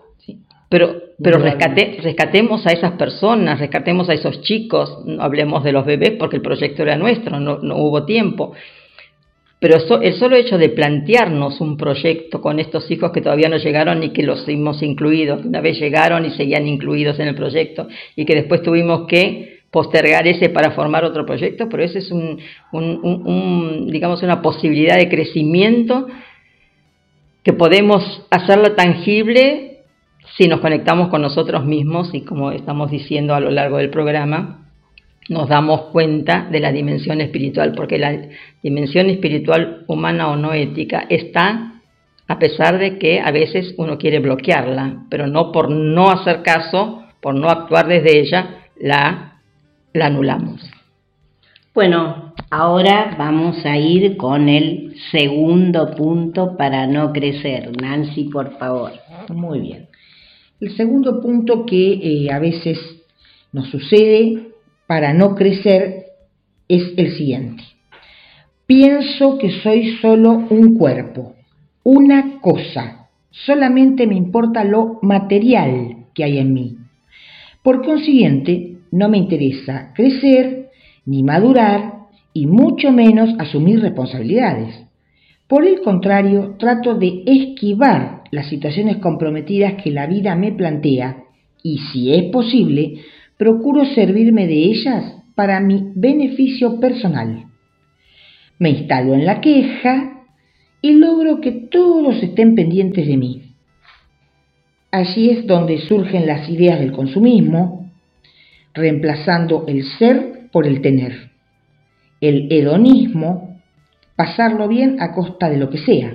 Pero, 0.69 1.01
pero 1.21 1.39
rescate, 1.39 1.97
rescatemos 2.01 2.65
a 2.67 2.71
esas 2.71 2.91
personas, 2.91 3.59
rescatemos 3.59 4.07
a 4.07 4.13
esos 4.13 4.41
chicos, 4.41 5.03
no 5.05 5.21
hablemos 5.23 5.63
de 5.63 5.71
los 5.71 5.83
bebés 5.83 6.11
porque 6.11 6.35
el 6.35 6.43
proyecto 6.43 6.83
era 6.83 6.95
nuestro, 6.95 7.39
no, 7.39 7.57
no 7.57 7.75
hubo 7.77 8.05
tiempo. 8.05 8.53
Pero 9.59 9.75
el 10.01 10.13
solo 10.13 10.35
hecho 10.37 10.57
de 10.57 10.69
plantearnos 10.69 11.59
un 11.59 11.75
proyecto 11.75 12.39
con 12.39 12.59
estos 12.59 12.89
hijos 12.91 13.11
que 13.11 13.19
todavía 13.19 13.49
no 13.49 13.57
llegaron 13.57 14.03
y 14.03 14.11
que 14.11 14.23
los 14.23 14.47
hemos 14.47 14.81
incluido, 14.81 15.41
que 15.41 15.47
una 15.47 15.59
vez 15.59 15.77
llegaron 15.79 16.25
y 16.25 16.29
seguían 16.29 16.65
incluidos 16.65 17.19
en 17.19 17.27
el 17.27 17.35
proyecto 17.35 17.87
y 18.15 18.23
que 18.23 18.35
después 18.35 18.61
tuvimos 18.61 19.05
que 19.07 19.59
postergar 19.71 20.27
ese 20.27 20.49
para 20.49 20.71
formar 20.71 21.03
otro 21.03 21.25
proyecto, 21.25 21.67
pero 21.67 21.83
ese 21.83 21.99
es 21.99 22.11
un, 22.11 22.39
un, 22.71 22.99
un, 23.03 23.87
digamos 23.91 24.23
una 24.23 24.41
posibilidad 24.41 24.97
de 24.97 25.09
crecimiento 25.09 26.07
que 27.49 27.53
podemos 27.53 28.21
hacerla 28.29 28.75
tangible 28.75 29.79
si 30.37 30.47
nos 30.47 30.59
conectamos 30.59 31.07
con 31.07 31.23
nosotros 31.23 31.65
mismos 31.65 32.13
y 32.13 32.21
como 32.21 32.51
estamos 32.51 32.91
diciendo 32.91 33.33
a 33.33 33.39
lo 33.39 33.49
largo 33.49 33.77
del 33.77 33.89
programa, 33.89 34.69
nos 35.29 35.49
damos 35.49 35.85
cuenta 35.85 36.47
de 36.51 36.59
la 36.59 36.71
dimensión 36.71 37.21
espiritual, 37.21 37.73
porque 37.75 37.97
la 37.97 38.15
dimensión 38.61 39.09
espiritual 39.09 39.83
humana 39.87 40.27
o 40.27 40.35
no 40.35 40.53
ética 40.53 41.07
está 41.09 41.81
a 42.27 42.37
pesar 42.37 42.77
de 42.77 42.99
que 42.99 43.19
a 43.19 43.31
veces 43.31 43.73
uno 43.77 43.97
quiere 43.97 44.19
bloquearla, 44.19 45.05
pero 45.09 45.25
no 45.25 45.51
por 45.51 45.71
no 45.71 46.11
hacer 46.11 46.43
caso, 46.43 47.03
por 47.19 47.33
no 47.33 47.49
actuar 47.49 47.87
desde 47.87 48.19
ella, 48.19 48.59
la, 48.79 49.39
la 49.93 50.05
anulamos. 50.05 50.69
Bueno, 51.73 52.28
ahora 52.49 53.15
vamos 53.17 53.65
a 53.65 53.77
ir 53.77 54.17
con 54.17 54.49
el 54.49 54.95
segundo 55.11 55.95
punto 55.95 56.57
para 56.57 56.87
no 56.87 57.11
crecer. 57.13 57.71
Nancy, 57.81 58.25
por 58.25 58.57
favor. 58.57 58.91
Muy 59.29 59.59
bien. 59.61 59.87
El 60.59 60.75
segundo 60.75 61.21
punto 61.21 61.65
que 61.65 61.93
eh, 61.93 62.31
a 62.31 62.39
veces 62.39 62.77
nos 63.53 63.69
sucede 63.69 64.49
para 64.87 65.13
no 65.13 65.35
crecer 65.35 66.05
es 66.67 66.93
el 66.97 67.15
siguiente. 67.15 67.63
Pienso 68.65 69.37
que 69.37 69.49
soy 69.61 69.97
solo 69.97 70.45
un 70.49 70.77
cuerpo, 70.77 71.35
una 71.83 72.39
cosa. 72.41 73.09
Solamente 73.31 74.05
me 74.05 74.15
importa 74.15 74.63
lo 74.63 74.99
material 75.01 76.05
que 76.13 76.23
hay 76.23 76.37
en 76.37 76.53
mí. 76.53 76.77
Por 77.63 77.83
consiguiente, 77.83 78.77
no 78.91 79.09
me 79.09 79.17
interesa 79.17 79.91
crecer 79.95 80.69
ni 81.05 81.23
madurar 81.23 81.98
y 82.33 82.45
mucho 82.47 82.91
menos 82.91 83.29
asumir 83.39 83.81
responsabilidades. 83.81 84.75
Por 85.47 85.65
el 85.65 85.81
contrario, 85.81 86.55
trato 86.59 86.95
de 86.95 87.23
esquivar 87.25 88.23
las 88.31 88.47
situaciones 88.49 88.97
comprometidas 88.97 89.81
que 89.81 89.91
la 89.91 90.05
vida 90.05 90.35
me 90.35 90.51
plantea 90.51 91.23
y, 91.63 91.79
si 91.91 92.13
es 92.13 92.25
posible, 92.31 93.01
procuro 93.37 93.85
servirme 93.85 94.47
de 94.47 94.57
ellas 94.65 95.15
para 95.35 95.59
mi 95.59 95.91
beneficio 95.95 96.79
personal. 96.79 97.45
Me 98.59 98.69
instalo 98.69 99.13
en 99.13 99.25
la 99.25 99.41
queja 99.41 100.25
y 100.81 100.91
logro 100.91 101.41
que 101.41 101.51
todos 101.51 102.21
estén 102.21 102.55
pendientes 102.55 103.07
de 103.07 103.17
mí. 103.17 103.41
Allí 104.91 105.29
es 105.29 105.47
donde 105.47 105.79
surgen 105.79 106.27
las 106.27 106.49
ideas 106.49 106.79
del 106.79 106.91
consumismo, 106.91 107.91
reemplazando 108.73 109.65
el 109.67 109.83
ser 109.97 110.49
por 110.51 110.67
el 110.67 110.81
tener. 110.81 111.28
El 112.21 112.51
hedonismo, 112.51 113.59
pasarlo 114.15 114.67
bien 114.67 115.01
a 115.01 115.13
costa 115.13 115.49
de 115.49 115.57
lo 115.57 115.69
que 115.69 115.77
sea 115.77 116.13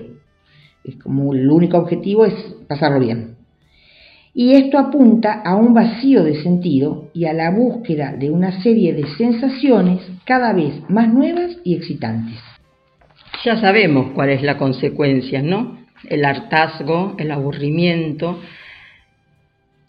es 0.85 0.97
como 0.97 1.33
el 1.33 1.51
único 1.51 1.79
objetivo 1.79 2.27
es 2.27 2.35
pasarlo 2.69 3.01
bien. 3.01 3.37
Y 4.35 4.53
esto 4.53 4.79
apunta 4.79 5.41
a 5.45 5.55
un 5.55 5.75
vacío 5.75 6.25
de 6.25 6.43
sentido 6.43 7.09
y 7.15 7.25
a 7.27 7.33
la 7.33 7.51
búsqueda 7.51 8.13
de 8.13 8.31
una 8.31 8.63
serie 8.63 8.93
de 8.93 9.07
sensaciones 9.17 10.01
cada 10.25 10.53
vez 10.53 10.75
más 10.89 11.13
nuevas 11.13 11.57
y 11.63 11.77
excitantes. 11.77 12.41
Ya 13.45 13.61
sabemos 13.61 14.11
cuál 14.15 14.31
es 14.31 14.43
la 14.43 14.59
consecuencia, 14.59 15.41
¿no? 15.41 15.79
El 16.09 16.25
hartazgo, 16.25 17.15
el 17.19 17.31
aburrimiento, 17.31 18.41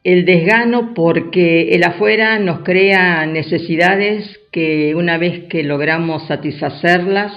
el 0.03 0.25
desgano 0.25 0.93
porque 0.93 1.69
el 1.69 1.83
afuera 1.83 2.37
nos 2.37 2.59
crea 2.59 3.25
necesidades 3.25 4.39
que 4.55 4.95
una 4.95 5.17
vez 5.17 5.49
que 5.49 5.63
logramos 5.63 6.27
satisfacerlas, 6.27 7.33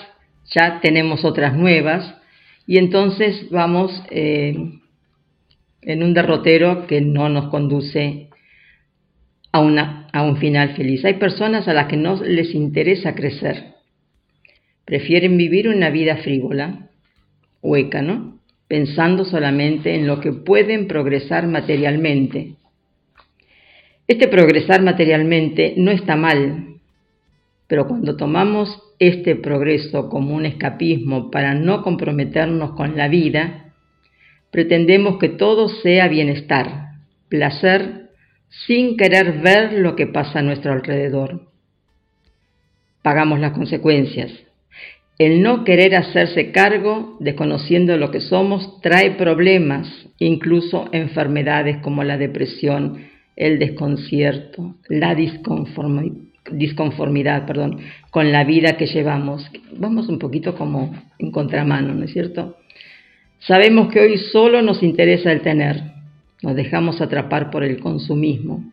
ya 0.55 0.79
tenemos 0.81 1.25
otras 1.25 1.57
nuevas 1.57 2.15
y 2.65 2.79
entonces 2.79 3.51
vamos 3.51 3.91
eh, 4.11 4.57
en 5.83 6.03
un 6.05 6.15
derrotero 6.15 6.87
que 6.87 7.01
no 7.01 7.29
nos 7.29 7.49
conduce 7.49 8.29
a, 9.51 9.59
una, 9.59 10.07
a 10.13 10.23
un 10.23 10.37
final 10.37 10.77
feliz. 10.77 11.05
Hay 11.05 11.15
personas 11.15 11.67
a 11.67 11.73
las 11.73 11.89
que 11.89 11.97
no 11.97 12.23
les 12.23 12.55
interesa 12.55 13.17
crecer, 13.17 13.75
prefieren 14.85 15.37
vivir 15.37 15.69
una 15.69 15.91
vida 15.91 16.19
frívola, 16.19 16.89
hueca, 17.63 18.01
¿no? 18.01 18.39
Pensando 18.69 19.25
solamente 19.25 19.97
en 19.97 20.07
lo 20.07 20.21
que 20.21 20.33
pueden 20.33 20.87
progresar 20.87 21.49
materialmente. 21.49 22.55
Este 24.07 24.29
progresar 24.29 24.83
materialmente 24.83 25.75
no 25.77 25.91
está 25.91 26.15
mal, 26.15 26.68
pero 27.69 27.87
cuando 27.87 28.17
tomamos 28.17 28.83
este 28.99 29.37
progreso 29.37 30.09
como 30.09 30.35
un 30.35 30.47
escapismo 30.47 31.31
para 31.31 31.55
no 31.55 31.83
comprometernos 31.83 32.73
con 32.73 32.97
la 32.97 33.09
vida, 33.09 33.73
pretendemos 34.51 35.19
que 35.19 35.29
todo 35.29 35.69
sea 35.69 36.09
bienestar, 36.09 36.95
placer, 37.29 38.09
sin 38.67 38.97
querer 38.97 39.41
ver 39.41 39.75
lo 39.75 39.95
que 39.95 40.07
pasa 40.07 40.39
a 40.39 40.43
nuestro 40.43 40.73
alrededor. 40.73 41.43
Pagamos 43.03 43.39
las 43.39 43.53
consecuencias. 43.53 44.33
El 45.19 45.43
no 45.43 45.65
querer 45.65 45.95
hacerse 45.95 46.53
cargo, 46.53 47.17
desconociendo 47.21 47.97
lo 47.99 48.11
que 48.11 48.21
somos, 48.21 48.81
trae 48.81 49.13
problemas, 49.13 49.89
incluso 50.19 50.89
enfermedades 50.93 51.79
como 51.79 52.03
la 52.03 52.17
depresión, 52.17 53.09
el 53.37 53.59
desconcierto, 53.59 54.77
la 54.89 55.15
disconformidad 55.15 56.28
disconformidad, 56.53 57.47
perdón, 57.47 57.81
con 58.11 58.33
la 58.33 58.45
vida 58.45 58.77
que 58.77 58.87
llevamos. 58.87 59.51
Vamos 59.77 60.09
un 60.09 60.19
poquito 60.19 60.55
como 60.55 60.95
en 61.19 61.31
contramano, 61.31 61.95
¿no 61.95 62.05
es 62.05 62.13
cierto? 62.13 62.57
Sabemos 63.41 63.93
que 63.93 64.01
hoy 64.01 64.19
solo 64.19 64.63
nos 64.63 64.83
interesa 64.83 65.31
el 65.33 65.43
tener, 65.43 65.83
nos 66.43 66.57
dejamos 66.57 67.01
atrapar 67.01 67.51
por 67.51 67.63
el 67.65 67.79
consumismo. 67.79 68.65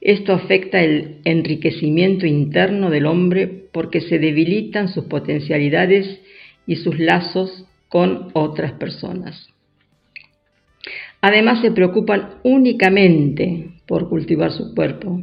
Esto 0.00 0.34
afecta 0.34 0.82
el 0.82 1.20
enriquecimiento 1.24 2.26
interno 2.26 2.90
del 2.90 3.06
hombre 3.06 3.68
porque 3.72 4.00
se 4.00 4.18
debilitan 4.18 4.88
sus 4.88 5.04
potencialidades 5.04 6.20
y 6.66 6.76
sus 6.76 6.98
lazos 6.98 7.64
con 7.88 8.28
otras 8.34 8.72
personas. 8.72 9.48
Además 11.20 11.60
se 11.60 11.72
preocupan 11.72 12.36
únicamente 12.44 13.70
por 13.86 14.08
cultivar 14.08 14.52
su 14.52 14.74
cuerpo, 14.74 15.22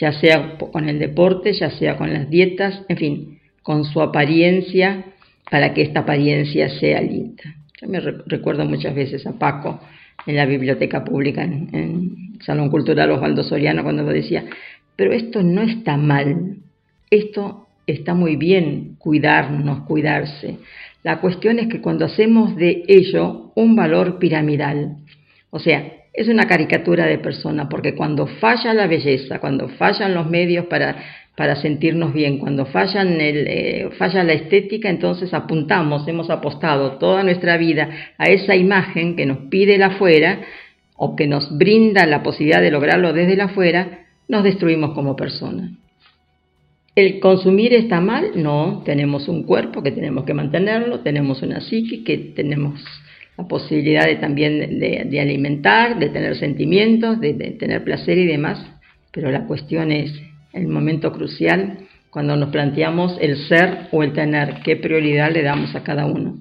ya 0.00 0.12
sea 0.12 0.58
con 0.58 0.88
el 0.88 0.98
deporte, 0.98 1.52
ya 1.52 1.70
sea 1.70 1.96
con 1.96 2.12
las 2.12 2.28
dietas, 2.28 2.82
en 2.88 2.96
fin, 2.96 3.38
con 3.62 3.84
su 3.84 4.00
apariencia 4.00 5.04
para 5.50 5.74
que 5.74 5.82
esta 5.82 6.00
apariencia 6.00 6.68
sea 6.68 7.00
linda. 7.00 7.44
Yo 7.80 7.88
me 7.88 8.00
recuerdo 8.00 8.64
muchas 8.64 8.94
veces 8.94 9.26
a 9.26 9.38
Paco 9.38 9.80
en 10.26 10.36
la 10.36 10.46
biblioteca 10.46 11.04
pública, 11.04 11.44
en, 11.44 11.68
en 11.72 12.40
Salón 12.40 12.70
Cultural 12.70 13.10
Osvaldo 13.10 13.44
Soriano, 13.44 13.82
cuando 13.82 14.04
decía, 14.04 14.44
pero 14.96 15.12
esto 15.12 15.42
no 15.42 15.62
está 15.62 15.96
mal, 15.96 16.56
esto 17.10 17.66
está 17.86 18.14
muy 18.14 18.36
bien, 18.36 18.96
cuidarnos, 18.98 19.82
cuidarse. 19.82 20.58
La 21.02 21.20
cuestión 21.20 21.58
es 21.58 21.68
que 21.68 21.80
cuando 21.80 22.06
hacemos 22.06 22.56
de 22.56 22.82
ello 22.88 23.52
un 23.54 23.76
valor 23.76 24.18
piramidal, 24.18 24.96
o 25.50 25.60
sea, 25.60 25.92
es 26.16 26.28
una 26.28 26.46
caricatura 26.46 27.04
de 27.06 27.18
persona, 27.18 27.68
porque 27.68 27.94
cuando 27.94 28.26
falla 28.26 28.72
la 28.72 28.86
belleza, 28.86 29.38
cuando 29.38 29.68
fallan 29.68 30.14
los 30.14 30.26
medios 30.28 30.64
para, 30.64 30.96
para 31.36 31.56
sentirnos 31.56 32.14
bien, 32.14 32.38
cuando 32.38 32.66
el, 33.20 33.46
eh, 33.46 33.90
falla 33.98 34.24
la 34.24 34.32
estética, 34.32 34.88
entonces 34.88 35.34
apuntamos, 35.34 36.08
hemos 36.08 36.30
apostado 36.30 36.92
toda 36.92 37.22
nuestra 37.22 37.58
vida 37.58 37.90
a 38.16 38.30
esa 38.30 38.56
imagen 38.56 39.14
que 39.14 39.26
nos 39.26 39.38
pide 39.50 39.74
el 39.74 39.82
afuera 39.82 40.40
o 40.96 41.14
que 41.14 41.26
nos 41.26 41.56
brinda 41.58 42.06
la 42.06 42.22
posibilidad 42.22 42.62
de 42.62 42.70
lograrlo 42.70 43.12
desde 43.12 43.34
el 43.34 43.42
afuera, 43.42 44.06
nos 44.26 44.42
destruimos 44.42 44.94
como 44.94 45.16
personas. 45.16 45.70
¿El 46.94 47.20
consumir 47.20 47.74
está 47.74 48.00
mal? 48.00 48.30
No, 48.36 48.82
tenemos 48.86 49.28
un 49.28 49.42
cuerpo 49.42 49.82
que 49.82 49.90
tenemos 49.90 50.24
que 50.24 50.32
mantenerlo, 50.32 51.00
tenemos 51.00 51.42
una 51.42 51.60
psique 51.60 52.02
que 52.04 52.16
tenemos 52.34 52.82
la 53.36 53.46
posibilidad 53.46 54.04
de 54.04 54.16
también 54.16 54.78
de, 54.78 55.20
alimentar, 55.20 55.98
de 55.98 56.08
tener 56.08 56.36
sentimientos, 56.36 57.20
de, 57.20 57.34
tener 57.58 57.84
placer 57.84 58.18
y 58.18 58.26
demás, 58.26 58.64
pero 59.12 59.30
la 59.30 59.46
cuestión 59.46 59.92
es 59.92 60.12
el 60.52 60.68
momento 60.68 61.12
crucial 61.12 61.78
cuando 62.10 62.36
nos 62.36 62.48
planteamos 62.48 63.18
el 63.20 63.36
ser 63.46 63.88
o 63.92 64.02
el 64.02 64.14
tener, 64.14 64.60
qué 64.64 64.76
prioridad 64.76 65.30
le 65.30 65.42
damos 65.42 65.74
a 65.74 65.82
cada 65.82 66.06
uno. 66.06 66.38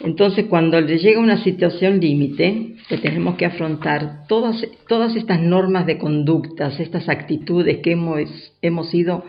Entonces, 0.00 0.46
cuando 0.46 0.80
le 0.80 0.98
llega 0.98 1.20
una 1.20 1.44
situación 1.44 2.00
límite, 2.00 2.74
que 2.88 2.98
tenemos 2.98 3.36
que 3.36 3.44
afrontar 3.44 4.26
todas, 4.26 4.66
todas 4.88 5.14
estas 5.14 5.40
normas 5.40 5.86
de 5.86 5.98
conductas, 5.98 6.80
estas 6.80 7.08
actitudes 7.08 7.78
que 7.78 7.92
hemos, 7.92 8.52
hemos 8.62 8.92
ido 8.94 9.24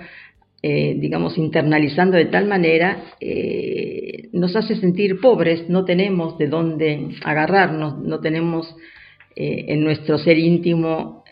eh, 0.63 0.95
digamos, 0.99 1.39
internalizando 1.39 2.17
de 2.17 2.25
tal 2.25 2.45
manera, 2.45 3.15
eh, 3.19 4.29
nos 4.31 4.55
hace 4.55 4.75
sentir 4.75 5.19
pobres, 5.19 5.67
no 5.69 5.85
tenemos 5.85 6.37
de 6.37 6.47
dónde 6.47 7.09
agarrarnos, 7.23 7.97
no 7.97 8.19
tenemos 8.19 8.75
eh, 9.35 9.65
en 9.69 9.83
nuestro 9.83 10.19
ser 10.19 10.37
íntimo 10.37 11.23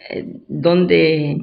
dónde 0.47 1.37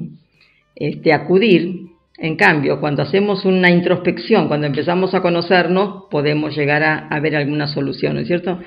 este, 0.75 1.13
acudir. 1.13 1.87
En 2.17 2.35
cambio, 2.35 2.81
cuando 2.81 3.03
hacemos 3.03 3.45
una 3.45 3.69
introspección, 3.69 4.49
cuando 4.49 4.67
empezamos 4.67 5.13
a 5.13 5.21
conocernos, 5.21 6.05
podemos 6.09 6.57
llegar 6.57 6.83
a, 6.83 7.07
a 7.07 7.19
ver 7.21 7.35
alguna 7.37 7.67
solución, 7.67 8.15
¿no 8.15 8.21
es 8.21 8.27
cierto? 8.27 8.59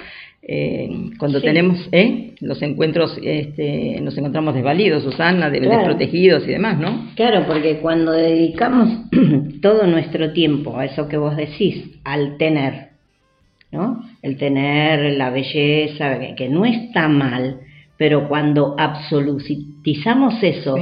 Eh, 0.52 0.90
cuando 1.16 1.40
tenemos 1.40 1.78
¿eh? 1.92 2.34
los 2.40 2.60
encuentros, 2.60 3.16
este, 3.22 4.00
nos 4.00 4.18
encontramos 4.18 4.52
desvalidos, 4.52 5.04
Susana, 5.04 5.48
desprotegidos 5.48 6.42
y 6.42 6.48
demás, 6.50 6.76
¿no? 6.76 7.12
Claro, 7.14 7.46
porque 7.46 7.76
cuando 7.76 8.10
dedicamos 8.10 8.88
todo 9.62 9.86
nuestro 9.86 10.32
tiempo 10.32 10.76
a 10.76 10.86
eso 10.86 11.06
que 11.06 11.18
vos 11.18 11.36
decís, 11.36 11.84
al 12.02 12.36
tener, 12.36 12.88
¿no? 13.70 14.02
El 14.22 14.38
tener 14.38 15.16
la 15.16 15.30
belleza, 15.30 16.18
que 16.36 16.48
no 16.48 16.64
está 16.66 17.06
mal, 17.06 17.60
pero 17.96 18.26
cuando 18.26 18.74
absolutizamos 18.76 20.42
eso, 20.42 20.74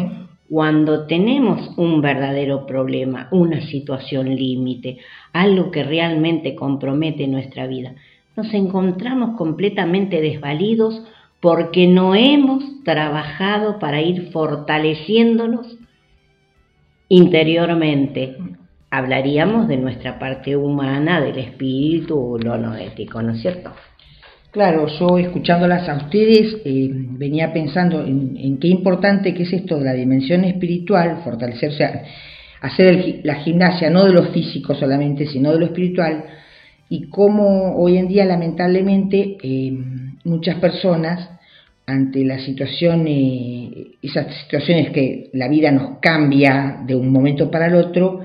cuando 0.49 1.07
tenemos 1.07 1.77
un 1.77 2.01
verdadero 2.01 2.64
problema, 2.64 3.29
una 3.33 3.61
situación 3.66 4.35
límite, 4.35 4.97
algo 5.35 5.71
que 5.71 5.83
realmente 5.83 6.55
compromete 6.55 7.27
nuestra 7.27 7.66
vida, 7.66 7.97
nos 8.39 8.55
encontramos 8.55 9.36
completamente 9.36 10.20
desvalidos 10.20 11.03
porque 11.41 11.89
no 11.89 12.14
hemos 12.14 12.84
trabajado 12.84 13.80
para 13.80 14.01
ir 14.01 14.30
fortaleciéndonos 14.30 15.76
interiormente. 17.09 18.36
Hablaríamos 18.91 19.66
de 19.66 19.76
nuestra 19.76 20.20
parte 20.20 20.57
humana, 20.57 21.20
del 21.20 21.39
espíritu, 21.39 22.39
lo 22.41 22.57
no 22.57 22.76
ético, 22.76 23.20
¿no 23.22 23.32
es 23.32 23.43
cierto? 23.43 23.72
Claro, 24.53 24.86
yo 24.86 25.18
escuchándolas 25.18 25.89
a 25.89 25.97
ustedes 25.97 26.59
eh, 26.64 26.89
venía 26.93 27.53
pensando 27.53 28.05
en, 28.05 28.59
qué 28.59 28.68
importante 28.68 29.34
que 29.34 29.43
es 29.43 29.53
esto 29.53 29.78
de 29.78 29.84
la 29.84 29.93
dimensión 29.95 30.45
espiritual, 30.45 31.22
fortalecerse, 31.24 32.03
hacer 32.61 33.20
la 33.24 33.34
gimnasia 33.36 33.91
no 33.91 34.05
de 34.05 34.12
lo 34.12 34.32
físico 34.32 34.76
solamente, 34.76 35.26
sino 35.26 35.53
de 35.53 35.59
lo 35.59 35.66
espiritual, 35.66 36.24
y 36.89 37.09
cómo 37.09 37.76
hoy 37.76 37.99
en 37.99 38.09
día 38.09 38.24
lamentablemente 38.24 39.36
eh, 39.43 39.72
muchas 40.24 40.57
personas 40.57 41.30
ante 41.86 42.24
la 42.24 42.39
situación, 42.39 43.07
esas 44.03 44.34
situaciones 44.43 44.91
que 44.91 45.30
la 45.32 45.49
vida 45.49 45.70
nos 45.70 45.99
cambia 46.01 46.82
de 46.86 46.95
un 46.95 47.11
momento 47.11 47.51
para 47.51 47.66
el 47.66 47.76
otro, 47.76 48.20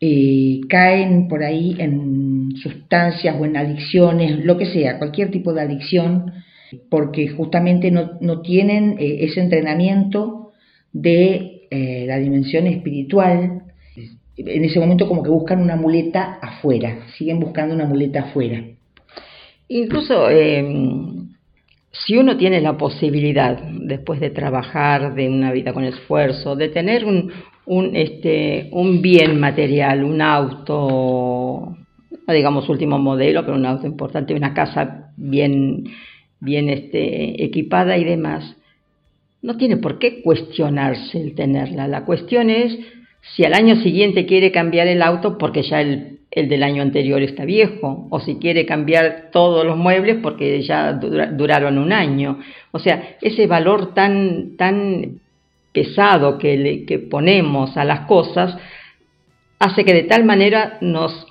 eh, 0.00 0.60
caen 0.68 1.26
por 1.26 1.42
ahí 1.42 1.74
en 1.80 2.52
sustancias 2.62 3.34
o 3.40 3.44
en 3.44 3.56
adicciones, 3.56 4.44
lo 4.44 4.56
que 4.56 4.66
sea, 4.66 4.98
cualquier 4.98 5.32
tipo 5.32 5.52
de 5.52 5.62
adicción, 5.62 6.32
porque 6.88 7.26
justamente 7.28 7.90
no, 7.90 8.40
tienen 8.42 8.96
eh, 9.00 9.24
ese 9.24 9.40
entrenamiento 9.40 10.52
de 10.92 11.52
la 12.06 12.18
dimensión 12.18 12.68
espiritual, 12.68 13.65
en 14.36 14.64
ese 14.64 14.78
momento 14.78 15.08
como 15.08 15.22
que 15.22 15.30
buscan 15.30 15.60
una 15.60 15.76
muleta 15.76 16.38
afuera, 16.42 17.06
siguen 17.16 17.40
buscando 17.40 17.74
una 17.74 17.86
muleta 17.86 18.20
afuera. 18.20 18.62
Incluso 19.68 20.28
em, 20.30 21.28
si 21.90 22.16
uno 22.16 22.36
tiene 22.36 22.60
la 22.60 22.76
posibilidad, 22.76 23.58
después 23.58 24.20
de 24.20 24.30
trabajar, 24.30 25.14
de 25.14 25.28
una 25.28 25.52
vida 25.52 25.72
con 25.72 25.84
esfuerzo, 25.84 26.54
de 26.54 26.68
tener 26.68 27.04
un, 27.04 27.32
un, 27.64 27.96
este, 27.96 28.68
un 28.72 29.00
bien 29.02 29.40
material, 29.40 30.04
un 30.04 30.20
auto, 30.20 31.76
no 32.26 32.34
digamos 32.34 32.68
último 32.68 32.98
modelo, 32.98 33.44
pero 33.44 33.56
un 33.56 33.66
auto 33.66 33.86
importante, 33.86 34.34
una 34.34 34.54
casa 34.54 35.12
bien, 35.16 35.84
bien 36.40 36.68
este, 36.68 37.42
equipada 37.42 37.96
y 37.96 38.04
demás, 38.04 38.56
no 39.42 39.56
tiene 39.56 39.78
por 39.78 39.98
qué 39.98 40.22
cuestionarse 40.22 41.20
el 41.20 41.34
tenerla. 41.34 41.88
La 41.88 42.04
cuestión 42.04 42.50
es 42.50 42.78
si 43.34 43.44
al 43.44 43.54
año 43.54 43.76
siguiente 43.76 44.26
quiere 44.26 44.52
cambiar 44.52 44.86
el 44.86 45.02
auto 45.02 45.38
porque 45.38 45.62
ya 45.62 45.80
el, 45.80 46.18
del 46.30 46.62
año 46.62 46.82
anterior 46.82 47.22
está 47.22 47.44
viejo, 47.44 48.06
o 48.10 48.20
si 48.20 48.36
quiere 48.36 48.66
cambiar 48.66 49.30
todos 49.32 49.64
los 49.64 49.76
muebles 49.76 50.18
porque 50.22 50.60
ya 50.62 50.92
duraron 50.92 51.78
un 51.78 51.92
año. 51.92 52.38
O 52.72 52.78
sea, 52.78 53.16
ese 53.22 53.46
valor 53.46 53.94
tan, 53.94 54.56
tan 54.56 55.20
pesado 55.72 56.38
que, 56.38 56.56
le, 56.56 56.84
que 56.84 56.98
ponemos 56.98 57.76
a 57.76 57.84
las 57.84 58.00
cosas 58.00 58.56
hace 59.58 59.84
que 59.84 59.94
de 59.94 60.02
tal 60.02 60.24
manera 60.24 60.78
nos 60.80 61.26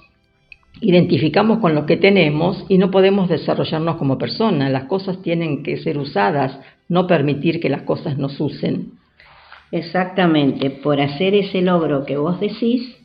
identificamos 0.82 1.60
con 1.60 1.74
lo 1.76 1.86
que 1.86 1.98
tenemos 1.98 2.66
y 2.68 2.78
no 2.78 2.92
podemos 2.92 3.30
desarrollarnos 3.30 3.96
como 3.98 4.18
personas. 4.18 4.72
Las 4.72 4.86
cosas 4.86 5.22
tienen 5.22 5.64
que 5.64 5.78
ser 5.78 5.98
usadas, 5.98 6.60
no 6.90 7.08
permitir 7.08 7.60
que 7.60 7.70
las 7.70 7.84
cosas 7.84 8.18
nos 8.18 8.40
usen. 8.40 8.94
Exactamente, 9.72 10.70
por 10.70 11.02
hacer 11.02 11.34
ese 11.34 11.62
logro 11.62 12.06
que 12.06 12.18
vos 12.18 12.40
decís, 12.40 12.96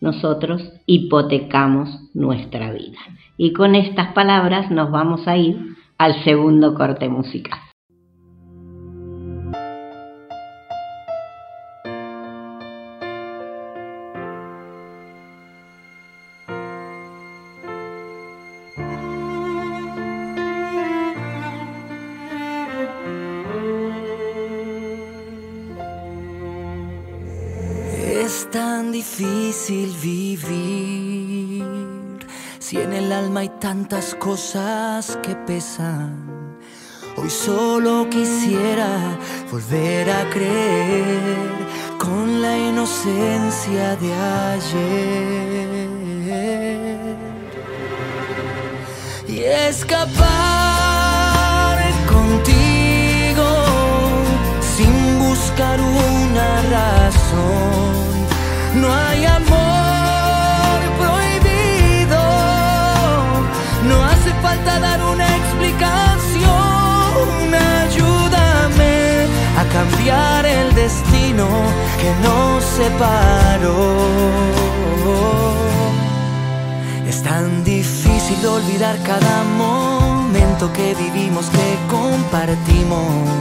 nosotros 0.00 0.72
hipotecamos 0.86 2.10
nuestra 2.14 2.72
vida. 2.72 2.98
Y 3.36 3.52
con 3.52 3.74
estas 3.74 4.12
palabras 4.12 4.70
nos 4.70 4.90
vamos 4.90 5.28
a 5.28 5.36
ir 5.36 5.76
al 5.98 6.22
segundo 6.24 6.74
corte 6.74 7.08
musical. 7.08 7.58
vivir 30.02 31.64
si 32.58 32.78
en 32.78 32.92
el 32.92 33.12
alma 33.12 33.40
hay 33.40 33.50
tantas 33.60 34.16
cosas 34.16 35.16
que 35.22 35.36
pesan. 35.36 36.58
Hoy 37.16 37.30
solo 37.30 38.08
quisiera 38.10 39.16
volver 39.50 40.10
a 40.10 40.28
creer 40.30 41.50
con 41.98 42.42
la 42.42 42.58
inocencia 42.58 43.96
de 43.96 44.12
ayer 44.54 45.90
y 49.28 49.40
escapar 49.44 50.10
contigo 52.08 53.48
sin 54.76 55.18
buscar 55.20 55.80
una 55.80 56.62
razón 56.62 57.89
no 58.74 58.92
hay 58.92 59.24
amor 59.24 60.80
prohibido, 60.98 62.18
no 63.88 64.04
hace 64.04 64.32
falta 64.42 64.78
dar 64.78 65.02
una 65.02 65.26
explicación, 65.36 67.54
ayúdame 67.84 69.26
a 69.58 69.64
cambiar 69.72 70.44
el 70.46 70.74
destino 70.74 71.48
que 72.00 72.14
nos 72.22 72.64
separó. 72.64 73.96
Es 77.08 77.22
tan 77.22 77.64
difícil 77.64 78.46
olvidar 78.46 78.96
cada 79.02 79.42
momento 79.58 80.72
que 80.72 80.94
vivimos, 80.94 81.46
que 81.46 81.78
compartimos. 81.90 83.39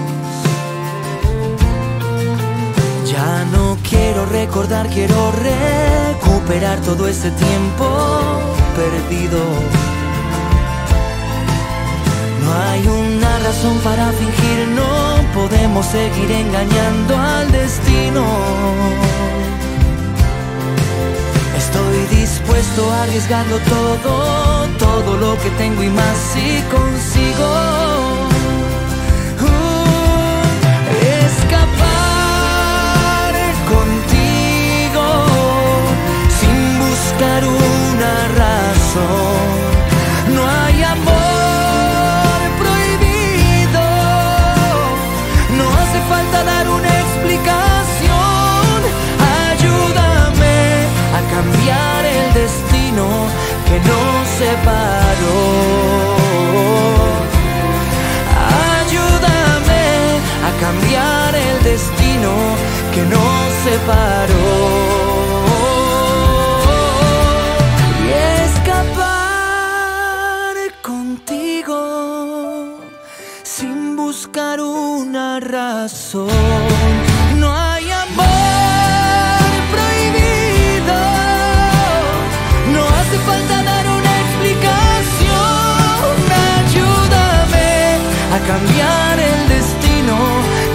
Quiero 4.20 4.26
recordar, 4.32 4.88
quiero 4.89 5.32
recuperar 5.32 6.80
todo 6.82 7.07
ese 7.07 7.32
tiempo 7.32 7.86
perdido. 8.76 9.39
No 12.43 12.53
hay 12.53 12.88
una 12.88 13.39
razón 13.39 13.78
para 13.80 14.11
fingir, 14.11 14.67
no 14.76 15.39
podemos 15.39 15.86
seguir 15.86 16.32
engañando 16.32 17.17
al 17.17 17.51
destino. 17.51 18.26
Estoy 21.57 22.17
dispuesto 22.20 22.91
a 22.91 23.03
arriesgarlo 23.03 23.57
todo, 23.59 24.67
todo 24.80 25.17
lo 25.17 25.38
que 25.38 25.49
tengo 25.51 25.84
y 25.84 25.89
más 25.89 26.17
si 26.34 26.61
consigo. 26.72 27.47
uh, 29.41 29.80
escapar 31.26 31.99
buscar 37.20 37.43
una 37.43 38.13
razón. 38.43 39.49
No 40.36 40.41
hay 40.47 40.84
amor 40.84 42.39
prohibido, 42.61 43.86
no 45.57 45.65
hace 45.80 45.99
falta 46.07 46.43
dar 46.45 46.70
una 46.70 46.88
explicación. 47.03 48.80
Ayúdame 49.51 50.88
a 51.17 51.22
cambiar 51.36 52.05
el 52.05 52.34
destino 52.34 53.05
que 53.67 53.80
nos 53.89 54.28
separó. 54.41 55.41
Ayúdame 58.80 59.86
a 60.47 60.51
cambiar 60.61 61.36
el 61.36 61.63
destino 61.63 62.32
que 62.93 63.01
nos 63.13 63.53
separó. 63.65 65.39
Razón. 75.40 76.28
No 77.38 77.56
hay 77.56 77.90
amor 77.92 78.28
prohibido. 79.72 80.98
No 82.74 82.82
hace 82.98 83.18
falta 83.30 83.64
dar 83.64 83.86
una 83.88 84.14
explicación. 84.26 85.30
Ayúdame 86.60 87.98
a 88.36 88.40
cambiar 88.48 89.20
el 89.20 89.50
destino 89.50 90.18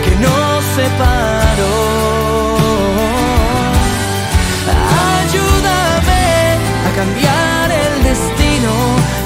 que 0.04 0.12
nos 0.24 0.64
separó. 0.78 1.76
Ayúdame 5.20 6.24
a 6.86 6.90
cambiar 6.96 7.70
el 7.70 8.02
destino 8.04 8.72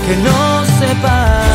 que 0.06 0.16
nos 0.16 0.66
separó. 0.80 1.47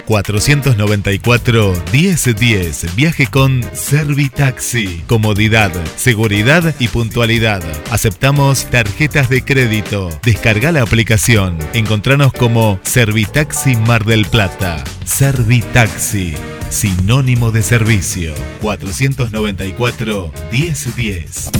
494 0.08 1.84
1010. 1.92 2.96
Viaje 2.96 3.28
con 3.28 3.64
Servitaxi. 3.74 5.04
Comodidad, 5.06 5.72
seguridad 5.98 6.74
y 6.80 6.88
puntualidad. 6.88 7.62
Aceptamos 7.92 8.66
tarjetas 8.68 9.30
de 9.30 9.44
crédito. 9.44 10.10
Descarga 10.24 10.72
la 10.72 10.82
aplicación. 10.82 11.58
Encontranos 11.74 12.32
como 12.32 12.80
Servitaxi 12.84 13.76
Mar 13.76 14.06
del 14.06 14.26
Plata. 14.26 14.82
Servitaxi. 15.04 16.36
Sinónimo 16.70 17.52
de 17.52 17.62
servicio. 17.62 18.34
494 18.62 20.32
1010. 20.52 21.52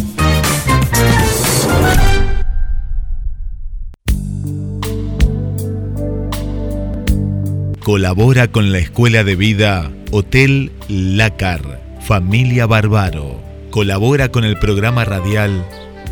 Colabora 7.88 8.50
con 8.50 8.74
la 8.74 8.80
Escuela 8.80 9.24
de 9.24 9.38
Vida 9.38 9.90
Hotel 10.12 10.74
Lácar, 10.90 11.82
Familia 12.02 12.66
Barbaro. 12.66 13.40
Colabora 13.70 14.28
con 14.28 14.44
el 14.44 14.58
programa 14.58 15.06
radial 15.06 15.66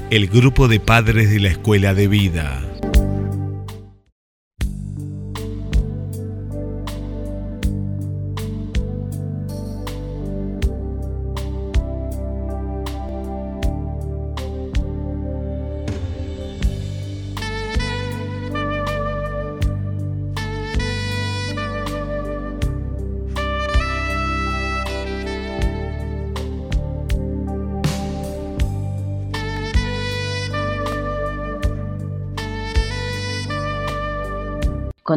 El 0.09 0.27
Grupo 0.27 0.69
de 0.69 0.79
Padres 0.79 1.31
de 1.31 1.41
la 1.41 1.49
Escuela 1.49 1.93
de 1.93 2.07
Vida. 2.07 2.61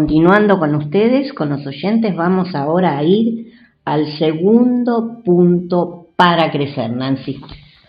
Continuando 0.09 0.59
con 0.59 0.74
ustedes, 0.74 1.34
con 1.34 1.50
los 1.50 1.66
oyentes, 1.66 2.16
vamos 2.16 2.54
ahora 2.54 2.96
a 2.96 3.04
ir 3.04 3.52
al 3.84 4.06
segundo 4.16 5.20
punto 5.22 6.09
para 6.16 6.50
crecer, 6.50 6.90
Nancy. 6.90 7.38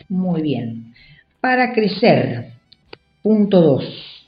Muy 0.10 0.42
bien. 0.42 0.94
Para 1.40 1.72
crecer, 1.72 2.56
punto 3.22 3.62
2. 3.62 4.28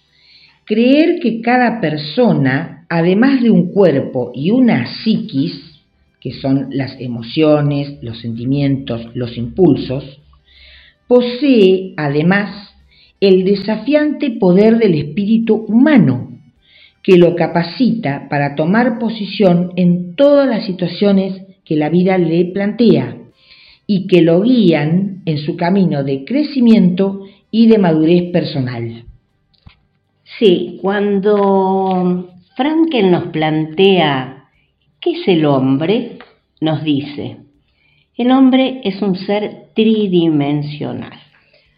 Creer 0.64 1.20
que 1.20 1.42
cada 1.42 1.82
persona, 1.82 2.86
además 2.88 3.44
de 3.44 3.52
un 3.52 3.74
cuerpo 3.74 4.32
y 4.34 4.52
una 4.52 4.88
psiquis, 5.04 5.82
que 6.22 6.32
son 6.32 6.70
las 6.72 6.96
emociones, 6.98 8.02
los 8.02 8.22
sentimientos, 8.22 9.06
los 9.16 9.36
impulsos, 9.36 10.22
posee 11.10 11.94
además 11.98 12.74
el 13.20 13.44
desafiante 13.44 14.32
poder 14.40 14.78
del 14.78 14.94
espíritu 14.94 15.66
humano 15.68 16.31
que 17.04 17.18
lo 17.18 17.36
capacita 17.36 18.28
para 18.30 18.56
tomar 18.56 19.00
posición 19.00 19.72
en 19.76 20.16
todas 20.16 20.48
las 20.48 20.66
situaciones 20.66 21.42
que 21.66 21.76
la 21.76 21.90
vida 21.90 22.18
le 22.18 22.46
plantea 22.46 23.18
y 23.88 24.08
que 24.08 24.22
lo 24.22 24.42
guían 24.42 25.22
en 25.26 25.38
su 25.40 25.58
camino 25.58 26.04
de 26.04 26.24
crecimiento 26.26 27.26
y 27.50 27.68
de 27.68 27.78
madurez 27.78 28.32
personal. 28.32 29.06
Sí, 30.40 30.80
cuando 30.82 32.30
Frankel 32.56 33.12
nos 33.12 33.26
plantea 33.28 34.46
qué 35.00 35.12
es 35.12 35.28
el 35.28 35.46
hombre, 35.46 36.20
nos 36.62 36.84
dice, 36.84 37.38
el 38.16 38.32
hombre 38.32 38.82
es 38.84 39.02
un 39.02 39.16
ser 39.16 39.70
tridimensional, 39.74 41.20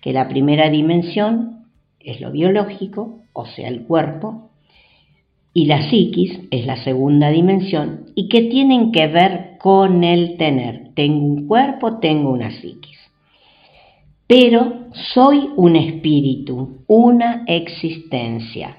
que 0.01 0.13
la 0.13 0.27
primera 0.27 0.69
dimensión 0.69 1.65
es 1.99 2.19
lo 2.19 2.31
biológico, 2.31 3.21
o 3.31 3.45
sea, 3.45 3.69
el 3.69 3.83
cuerpo, 3.83 4.51
y 5.53 5.65
la 5.65 5.89
psiquis 5.89 6.39
es 6.49 6.65
la 6.65 6.77
segunda 6.83 7.29
dimensión 7.29 8.05
y 8.15 8.27
que 8.27 8.43
tienen 8.43 8.91
que 8.91 9.07
ver 9.07 9.57
con 9.59 10.03
el 10.03 10.37
tener. 10.37 10.93
Tengo 10.95 11.25
un 11.25 11.47
cuerpo, 11.47 11.99
tengo 11.99 12.31
una 12.31 12.51
psiquis. 12.51 12.97
Pero 14.25 14.87
soy 15.13 15.49
un 15.55 15.75
espíritu, 15.75 16.79
una 16.87 17.43
existencia. 17.45 18.77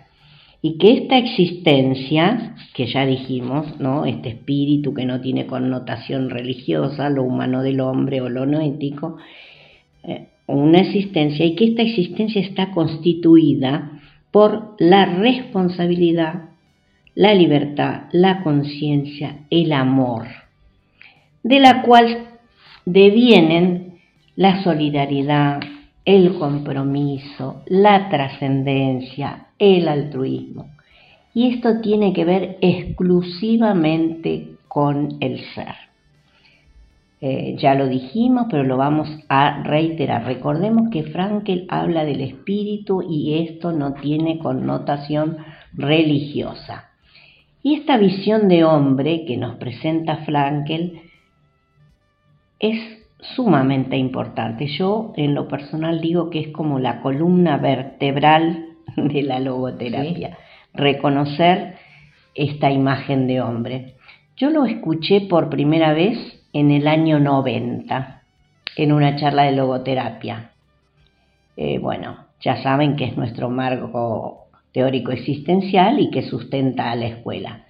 Y 0.62 0.78
que 0.78 0.94
esta 0.94 1.18
existencia, 1.18 2.56
que 2.72 2.86
ya 2.86 3.04
dijimos, 3.04 3.78
¿no? 3.78 4.06
Este 4.06 4.30
espíritu 4.30 4.94
que 4.94 5.04
no 5.04 5.20
tiene 5.20 5.46
connotación 5.46 6.30
religiosa, 6.30 7.10
lo 7.10 7.22
humano 7.22 7.62
del 7.62 7.80
hombre 7.80 8.22
o 8.22 8.30
lo 8.30 8.46
no 8.46 8.60
ético, 8.62 9.18
eh, 10.02 10.28
una 10.46 10.80
existencia, 10.80 11.44
y 11.44 11.54
que 11.54 11.66
esta 11.66 11.82
existencia 11.82 12.40
está 12.40 12.70
constituida 12.70 14.00
por 14.30 14.74
la 14.78 15.04
responsabilidad, 15.04 16.53
la 17.14 17.32
libertad, 17.34 18.02
la 18.12 18.42
conciencia, 18.42 19.46
el 19.50 19.72
amor, 19.72 20.26
de 21.42 21.60
la 21.60 21.82
cual 21.82 22.28
devienen 22.84 24.00
la 24.36 24.62
solidaridad, 24.62 25.60
el 26.04 26.34
compromiso, 26.38 27.62
la 27.66 28.08
trascendencia, 28.08 29.46
el 29.58 29.88
altruismo. 29.88 30.70
Y 31.32 31.54
esto 31.54 31.80
tiene 31.80 32.12
que 32.12 32.24
ver 32.24 32.58
exclusivamente 32.60 34.56
con 34.68 35.16
el 35.20 35.40
ser. 35.54 35.74
Eh, 37.20 37.56
ya 37.58 37.74
lo 37.74 37.88
dijimos, 37.88 38.46
pero 38.50 38.64
lo 38.64 38.76
vamos 38.76 39.08
a 39.28 39.62
reiterar. 39.62 40.26
Recordemos 40.26 40.90
que 40.90 41.04
Frankel 41.04 41.64
habla 41.70 42.04
del 42.04 42.20
espíritu 42.20 43.02
y 43.08 43.44
esto 43.44 43.72
no 43.72 43.94
tiene 43.94 44.38
connotación 44.38 45.38
religiosa. 45.72 46.90
Y 47.64 47.76
esta 47.76 47.96
visión 47.96 48.46
de 48.48 48.62
hombre 48.62 49.24
que 49.24 49.38
nos 49.38 49.56
presenta 49.56 50.18
Frankel 50.18 51.00
es 52.58 52.78
sumamente 53.20 53.96
importante. 53.96 54.66
Yo 54.66 55.14
en 55.16 55.34
lo 55.34 55.48
personal 55.48 56.02
digo 56.02 56.28
que 56.28 56.40
es 56.40 56.48
como 56.48 56.78
la 56.78 57.00
columna 57.00 57.56
vertebral 57.56 58.66
de 58.96 59.22
la 59.22 59.40
logoterapia, 59.40 60.36
reconocer 60.74 61.76
esta 62.34 62.70
imagen 62.70 63.26
de 63.26 63.40
hombre. 63.40 63.94
Yo 64.36 64.50
lo 64.50 64.66
escuché 64.66 65.22
por 65.22 65.48
primera 65.48 65.94
vez 65.94 66.18
en 66.52 66.70
el 66.70 66.86
año 66.86 67.18
90 67.18 68.24
en 68.76 68.92
una 68.92 69.16
charla 69.16 69.44
de 69.44 69.52
logoterapia. 69.52 70.50
Eh, 71.56 71.78
bueno, 71.78 72.26
ya 72.42 72.62
saben 72.62 72.96
que 72.96 73.06
es 73.06 73.16
nuestro 73.16 73.48
marco 73.48 74.43
teórico 74.74 75.12
existencial 75.12 76.00
y 76.00 76.10
que 76.10 76.22
sustenta 76.22 76.90
a 76.90 76.96
la 76.96 77.06
escuela. 77.06 77.64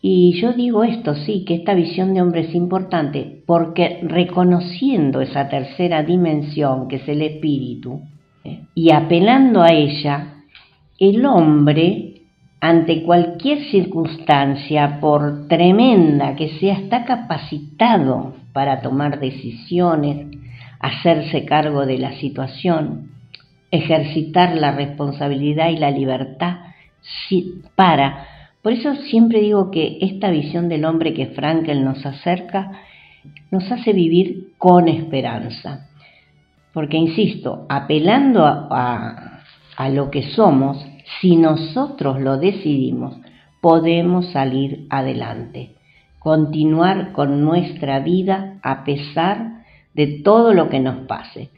Y 0.00 0.40
yo 0.40 0.52
digo 0.52 0.84
esto, 0.84 1.14
sí, 1.14 1.44
que 1.44 1.56
esta 1.56 1.74
visión 1.74 2.14
de 2.14 2.22
hombre 2.22 2.42
es 2.42 2.54
importante 2.54 3.42
porque 3.44 3.98
reconociendo 4.02 5.20
esa 5.20 5.48
tercera 5.48 6.02
dimensión 6.02 6.88
que 6.88 6.96
es 6.96 7.08
el 7.08 7.22
espíritu 7.22 8.02
¿eh? 8.44 8.60
y 8.74 8.92
apelando 8.92 9.62
a 9.62 9.72
ella, 9.72 10.44
el 10.98 11.26
hombre 11.26 12.22
ante 12.60 13.02
cualquier 13.02 13.64
circunstancia, 13.70 15.00
por 15.00 15.48
tremenda 15.48 16.36
que 16.36 16.50
sea, 16.60 16.74
está 16.74 17.04
capacitado 17.04 18.34
para 18.52 18.80
tomar 18.80 19.18
decisiones, 19.18 20.28
hacerse 20.78 21.44
cargo 21.44 21.84
de 21.84 21.98
la 21.98 22.12
situación 22.20 23.13
ejercitar 23.74 24.56
la 24.56 24.72
responsabilidad 24.72 25.70
y 25.70 25.76
la 25.76 25.90
libertad 25.90 26.58
para. 27.74 28.26
Por 28.62 28.72
eso 28.72 28.94
siempre 28.94 29.40
digo 29.40 29.70
que 29.70 29.98
esta 30.00 30.30
visión 30.30 30.68
del 30.68 30.84
hombre 30.84 31.12
que 31.12 31.26
Frankel 31.26 31.84
nos 31.84 32.04
acerca 32.06 32.72
nos 33.50 33.70
hace 33.70 33.92
vivir 33.92 34.54
con 34.58 34.88
esperanza. 34.88 35.88
Porque, 36.72 36.96
insisto, 36.96 37.66
apelando 37.68 38.44
a, 38.44 39.42
a 39.76 39.88
lo 39.90 40.10
que 40.10 40.22
somos, 40.30 40.84
si 41.20 41.36
nosotros 41.36 42.20
lo 42.20 42.36
decidimos, 42.38 43.16
podemos 43.60 44.30
salir 44.32 44.86
adelante, 44.90 45.76
continuar 46.18 47.12
con 47.12 47.44
nuestra 47.44 48.00
vida 48.00 48.58
a 48.62 48.84
pesar 48.84 49.64
de 49.94 50.20
todo 50.24 50.52
lo 50.52 50.68
que 50.68 50.80
nos 50.80 51.06
pase. 51.06 51.50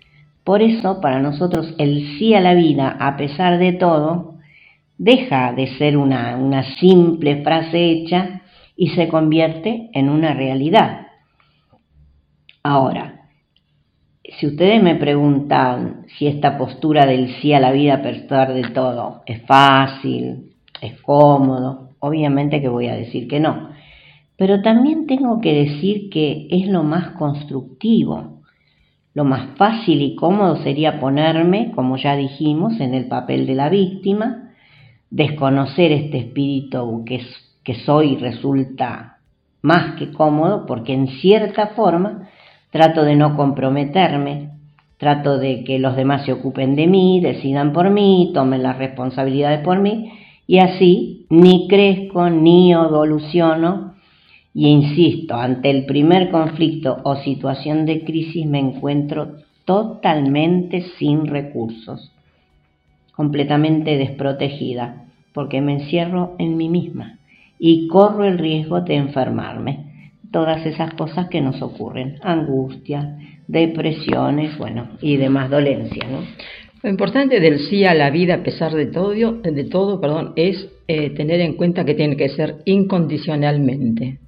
Por 0.47 0.63
eso, 0.63 1.01
para 1.01 1.19
nosotros, 1.19 1.75
el 1.77 2.07
sí 2.17 2.33
a 2.33 2.41
la 2.41 2.55
vida, 2.55 2.97
a 3.01 3.17
pesar 3.17 3.59
de 3.59 3.73
todo, 3.73 4.37
deja 4.97 5.53
de 5.53 5.77
ser 5.77 5.97
una, 5.97 6.63
simple 6.79 7.43
frase 7.43 7.91
hecha 7.91 8.43
y 8.77 8.91
se 8.91 9.09
convierte 9.09 9.91
en 9.93 10.09
una 10.09 10.35
realidad. 10.35 11.09
Ahora, 12.63 13.23
si 14.39 14.47
ustedes 14.47 14.81
me 14.81 14.95
preguntan 14.95 16.07
si 16.17 16.29
esta 16.29 16.57
postura 16.57 17.07
del 17.07 17.35
sí 17.41 17.53
a 17.53 17.59
la 17.59 17.73
vida 17.73 17.95
a 17.95 18.03
pesar 18.03 18.55
de 18.55 18.69
todo 18.69 19.23
es 19.27 19.43
fácil, 19.47 20.53
es 20.81 21.03
cómodo, 21.03 21.97
obviamente 21.99 22.61
que 22.61 22.69
voy 22.69 22.87
a 22.87 22.95
decir 22.95 23.27
que 23.27 23.41
no. 23.41 23.71
Pero 24.37 24.63
también 24.63 25.09
tengo 25.09 25.41
que 25.41 25.53
decir 25.53 26.09
que 26.09 26.47
es 26.53 26.69
lo 26.69 26.85
más 26.85 27.17
constructivo, 27.17 28.36
lo 29.17 29.25
más 29.25 29.57
fácil 29.57 30.03
y 30.03 30.15
cómodo 30.15 30.57
sería 30.57 31.01
ponerme, 31.01 31.73
como 31.75 31.97
ya 31.97 32.15
dijimos, 32.17 32.79
en 32.81 32.93
el 32.93 33.09
papel 33.09 33.47
de 33.47 33.55
la 33.55 33.71
víctima, 33.71 34.51
desconocer 35.09 35.91
este 35.91 36.19
espíritu 36.19 37.03
que, 37.07 37.75
soy 37.87 38.17
resulta 38.17 39.17
más 39.63 39.95
que 39.95 40.13
cómodo 40.13 40.67
porque 40.67 40.93
en 40.93 41.09
cierta 41.09 41.69
forma 41.69 42.29
trato 42.71 43.05
de 43.05 43.17
no 43.17 43.37
comprometerme, 43.37 44.51
trato 44.99 45.39
de 45.39 45.65
que 45.65 45.79
los 45.79 45.97
demás 45.97 46.27
se 46.27 46.35
ocupen 46.35 46.77
de 46.77 46.87
mí, 46.87 47.19
decidan 47.21 47.73
por 47.73 47.89
mí, 47.89 48.33
tomen 48.35 48.63
las 48.63 48.77
responsabilidades 48.77 49.61
por 49.65 49.79
mí 49.79 50.13
y 50.47 50.59
así 50.59 51.25
ni 51.31 51.69
crezco 51.69 52.29
ni 52.29 52.73
evoluciono 52.73 53.95
y 54.59 54.69
insisto, 54.69 55.35
ante 55.35 55.69
el 55.69 55.85
primer 55.85 56.31
conflicto 56.31 57.03
o 57.05 57.17
situación 57.17 57.85
de 57.85 58.03
crisis 58.05 58.47
me 58.47 58.59
encuentro 58.59 59.35
totalmente 59.67 60.81
sin 60.99 61.27
recursos, 61.27 62.11
completamente 63.15 63.99
desprotegida, 63.99 65.05
porque 65.35 65.61
me 65.61 65.75
encierro 65.75 66.37
en 66.39 66.57
mí 66.57 66.71
misma 66.71 67.19
y 67.59 67.87
corro 67.89 68.25
el 68.25 68.39
riesgo 68.39 68.81
de 68.81 68.95
enfermarme. 68.95 70.13
Todas 70.33 70.65
esas 70.65 70.95
cosas 70.95 71.29
que 71.29 71.43
nos 71.43 71.61
ocurren, 71.61 72.17
angustia, 72.23 73.19
depresiones, 73.47 74.57
bueno, 74.57 74.89
y 75.03 75.19
demás 75.19 75.51
dolencias, 75.51 76.11
¿no? 76.11 76.21
Lo 76.83 76.89
importante 76.89 77.41
del 77.41 77.59
sí 77.59 77.85
a 77.85 77.93
la 77.93 78.09
vida 78.09 78.37
a 78.37 78.43
pesar 78.43 78.73
de 78.73 78.87
todo, 78.87 79.11
de 79.11 79.65
todo 79.65 80.01
perdón, 80.01 80.33
es 80.35 80.67
eh, 80.89 81.11
tener 81.11 81.41
en 81.41 81.59
cuenta 81.59 81.85
que 81.85 81.95
tiene 81.95 82.17
que 82.17 82.31
ser 82.31 82.63
incondicionalmente 82.65 84.21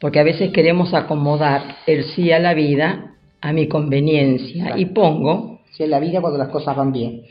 porque 0.00 0.18
a 0.18 0.24
veces 0.24 0.50
queremos 0.50 0.94
acomodar 0.94 1.76
el 1.86 2.04
sí 2.04 2.32
a 2.32 2.38
la 2.38 2.54
vida 2.54 3.14
a 3.40 3.52
mi 3.52 3.68
conveniencia 3.68 4.74
y 4.76 4.86
pongo... 4.86 5.60
Sí 5.72 5.84
a 5.84 5.86
la 5.86 6.00
vida 6.00 6.20
cuando 6.20 6.38
las 6.38 6.48
cosas 6.48 6.74
van 6.74 6.92
bien. 6.92 7.22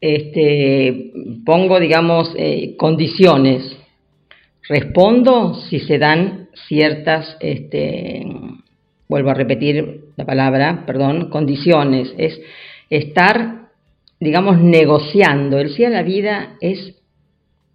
Este, 0.00 1.12
pongo, 1.46 1.80
digamos, 1.80 2.34
eh, 2.36 2.74
condiciones. 2.76 3.76
Respondo 4.68 5.54
si 5.54 5.78
se 5.80 5.98
dan 5.98 6.48
ciertas, 6.68 7.36
este, 7.40 8.26
vuelvo 9.08 9.30
a 9.30 9.34
repetir 9.34 10.06
la 10.16 10.26
palabra, 10.26 10.84
perdón, 10.86 11.30
condiciones. 11.30 12.12
Es 12.18 12.40
estar, 12.90 13.70
digamos, 14.20 14.60
negociando. 14.60 15.58
El 15.58 15.70
sí 15.70 15.84
a 15.84 15.90
la 15.90 16.02
vida 16.02 16.56
es 16.60 16.94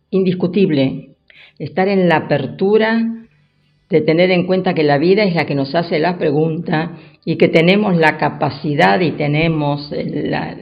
indiscutible. 0.09 1.15
Estar 1.59 1.87
en 1.87 2.07
la 2.07 2.17
apertura 2.17 3.16
de 3.89 4.01
tener 4.01 4.31
en 4.31 4.45
cuenta 4.45 4.73
que 4.73 4.83
la 4.83 4.97
vida 4.97 5.23
es 5.23 5.35
la 5.35 5.45
que 5.45 5.55
nos 5.55 5.73
hace 5.73 5.99
la 5.99 6.17
pregunta 6.17 6.91
y 7.23 7.37
que 7.37 7.47
tenemos 7.47 7.95
la 7.95 8.17
capacidad 8.17 8.99
y 8.99 9.11
tenemos 9.11 9.91
la, 9.91 10.57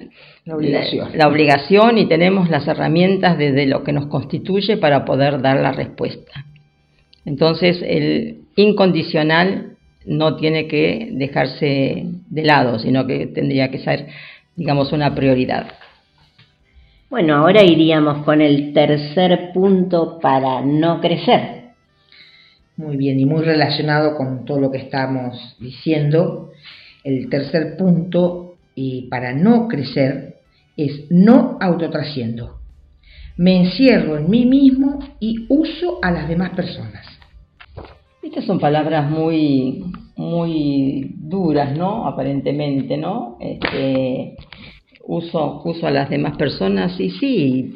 obligación. 1.25 1.97
y 1.97 2.05
tenemos 2.05 2.49
las 2.49 2.67
herramientas 2.67 3.37
desde 3.37 3.65
lo 3.65 3.83
que 3.83 3.93
nos 3.93 4.07
constituye 4.07 4.77
para 4.77 5.05
poder 5.05 5.41
dar 5.41 5.59
la 5.59 5.71
respuesta. 5.71 6.45
Entonces 7.25 7.81
el 7.81 8.41
incondicional 8.55 9.75
no 10.05 10.35
tiene 10.35 10.67
que 10.67 11.09
dejarse 11.11 12.05
de 12.29 12.43
lado, 12.43 12.77
sino 12.77 13.07
que 13.07 13.25
tendría 13.27 13.71
que 13.71 13.79
ser, 13.79 14.07
digamos, 14.55 14.91
una 14.91 15.15
prioridad. 15.15 15.67
Bueno, 17.09 17.35
ahora 17.35 17.63
iríamos 17.63 18.23
con 18.23 18.41
el 18.41 18.73
tercer 18.73 19.51
punto 19.53 20.19
para 20.19 20.61
no 20.61 21.01
crecer. 21.01 21.64
Muy 22.77 22.97
bien, 22.97 23.19
y 23.19 23.25
muy 23.25 23.43
relacionado 23.43 24.17
con 24.17 24.43
todo 24.45 24.59
lo 24.59 24.71
que 24.71 24.79
estamos 24.79 25.55
diciendo, 25.59 26.51
el 27.03 27.29
tercer 27.29 27.77
punto, 27.77 28.55
y 28.75 29.03
para 29.03 29.33
no 29.33 29.67
crecer, 29.67 30.39
es 30.75 31.05
no 31.09 31.57
autotrasciendo. 31.61 32.59
Me 33.37 33.57
encierro 33.57 34.17
en 34.17 34.29
mí 34.29 34.45
mismo 34.45 34.99
y 35.19 35.45
uso 35.49 35.99
a 36.01 36.11
las 36.11 36.27
demás 36.27 36.51
personas. 36.51 37.05
Estas 38.21 38.45
son 38.45 38.59
palabras 38.59 39.09
muy, 39.09 39.85
muy 40.17 41.15
duras, 41.17 41.77
¿no? 41.77 42.07
Aparentemente, 42.07 42.97
¿no? 42.97 43.37
Este, 43.39 44.35
uso, 45.05 45.61
uso 45.63 45.87
a 45.87 45.91
las 45.91 46.09
demás 46.09 46.35
personas 46.37 46.99
y 46.99 47.11
sí, 47.11 47.73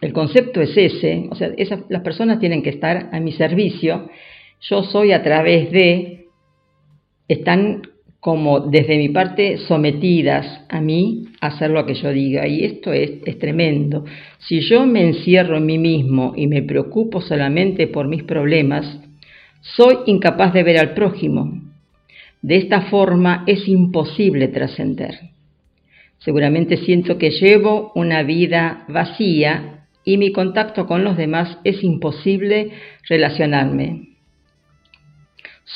el 0.00 0.12
concepto 0.12 0.60
es 0.60 0.76
ese, 0.76 1.28
o 1.30 1.34
sea, 1.34 1.50
las 1.88 2.02
personas 2.02 2.38
tienen 2.38 2.62
que 2.62 2.70
estar 2.70 3.10
a 3.12 3.20
mi 3.20 3.32
servicio, 3.32 4.08
yo 4.60 4.82
soy 4.82 5.12
a 5.12 5.22
través 5.22 5.70
de, 5.70 6.26
están 7.28 7.82
como 8.20 8.60
desde 8.60 8.98
mi 8.98 9.10
parte 9.10 9.58
sometidas 9.58 10.64
a 10.68 10.80
mí 10.80 11.26
a 11.40 11.48
hacer 11.48 11.70
lo 11.70 11.86
que 11.86 11.94
yo 11.94 12.10
diga 12.10 12.48
y 12.48 12.64
esto 12.64 12.92
es, 12.92 13.12
es 13.24 13.38
tremendo. 13.38 14.04
Si 14.38 14.60
yo 14.60 14.86
me 14.86 15.06
encierro 15.06 15.56
en 15.56 15.66
mí 15.66 15.78
mismo 15.78 16.32
y 16.36 16.48
me 16.48 16.62
preocupo 16.62 17.20
solamente 17.20 17.86
por 17.86 18.08
mis 18.08 18.24
problemas, 18.24 19.00
soy 19.60 19.98
incapaz 20.06 20.52
de 20.52 20.62
ver 20.62 20.78
al 20.78 20.94
prójimo. 20.94 21.62
De 22.42 22.56
esta 22.56 22.82
forma 22.82 23.44
es 23.46 23.68
imposible 23.68 24.48
trascender. 24.48 25.14
Seguramente 26.18 26.76
siento 26.78 27.18
que 27.18 27.30
llevo 27.30 27.92
una 27.94 28.22
vida 28.24 28.84
vacía 28.88 29.86
y 30.04 30.18
mi 30.18 30.32
contacto 30.32 30.86
con 30.86 31.04
los 31.04 31.16
demás 31.16 31.58
es 31.64 31.84
imposible 31.84 32.70
relacionarme. 33.08 34.17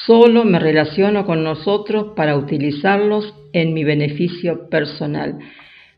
Solo 0.06 0.44
me 0.46 0.58
relaciono 0.58 1.26
con 1.26 1.44
nosotros 1.44 2.14
para 2.16 2.34
utilizarlos 2.36 3.34
en 3.52 3.74
mi 3.74 3.84
beneficio 3.84 4.70
personal. 4.70 5.38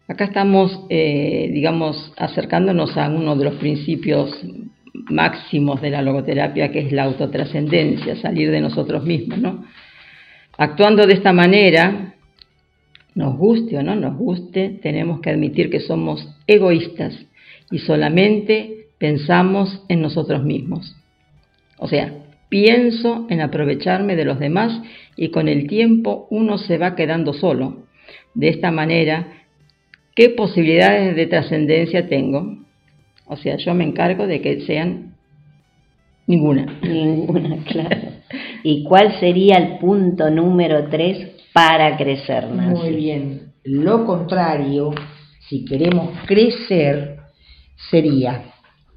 Acá 0.09 0.25
estamos, 0.25 0.85
eh, 0.91 1.49
digamos, 1.53 2.13
acercándonos 2.17 2.97
a 2.97 3.09
uno 3.09 3.37
de 3.37 3.45
los 3.45 3.55
principios 3.55 4.37
máximos 4.93 5.81
de 5.81 5.91
la 5.91 6.03
logoterapia, 6.03 6.73
que 6.73 6.81
es 6.81 6.93
la 6.93 7.05
autotrascendencia, 7.05 8.17
salir 8.17 8.51
de 8.51 8.61
nosotros 8.61 9.05
mismos, 9.05 9.39
¿no? 9.39 9.65
Actuando 10.59 11.07
de 11.07 11.15
esta 11.15 11.33
manera, 11.33 12.15
nos 13.15 13.39
guste 13.39 13.79
o 13.79 13.83
no 13.85 13.95
nos 13.95 14.17
guste, 14.17 14.81
tenemos 14.83 15.21
que 15.21 15.31
admitir 15.31 15.71
que 15.71 15.81
somos 15.81 16.29
egoístas 16.49 17.15
y 17.71 17.79
solamente 17.79 18.89
pensamos 18.99 19.85
en 19.89 20.03
nosotros 20.03 20.43
mismos. 20.43 20.97
O 21.79 21.87
sea, 21.87 22.24
pienso 22.55 23.27
en 23.31 23.41
aprovecharme 23.41 24.15
de 24.15 24.25
los 24.25 24.39
demás 24.39 24.81
y 25.17 25.31
con 25.31 25.49
el 25.49 25.67
tiempo 25.67 26.29
uno 26.31 26.57
se 26.57 26.79
va 26.79 26.95
quedando 26.95 27.33
solo. 27.33 27.79
De 28.33 28.49
esta 28.49 28.71
manera, 28.71 29.27
¿qué 30.15 30.29
posibilidades 30.31 31.17
de 31.17 31.27
trascendencia 31.27 32.09
tengo? 32.09 32.59
O 33.27 33.37
sea, 33.37 33.57
yo 33.57 33.75
me 33.75 33.83
encargo 33.83 34.29
de 34.29 34.41
que 34.41 34.61
sean 34.61 35.17
ninguna. 36.29 36.79
Ninguna, 36.81 37.57
claro. 37.67 37.99
¿Y 38.63 38.85
cuál 38.85 39.19
sería 39.19 39.57
el 39.57 39.79
punto 39.79 40.31
número 40.31 40.89
tres 40.89 41.33
para 41.53 41.97
crecer, 41.97 42.47
Muy 42.47 42.95
bien. 42.95 43.53
Lo 43.65 44.07
contrario, 44.07 44.95
si 45.49 45.65
queremos 45.65 46.11
crecer, 46.29 47.17
sería 47.91 48.45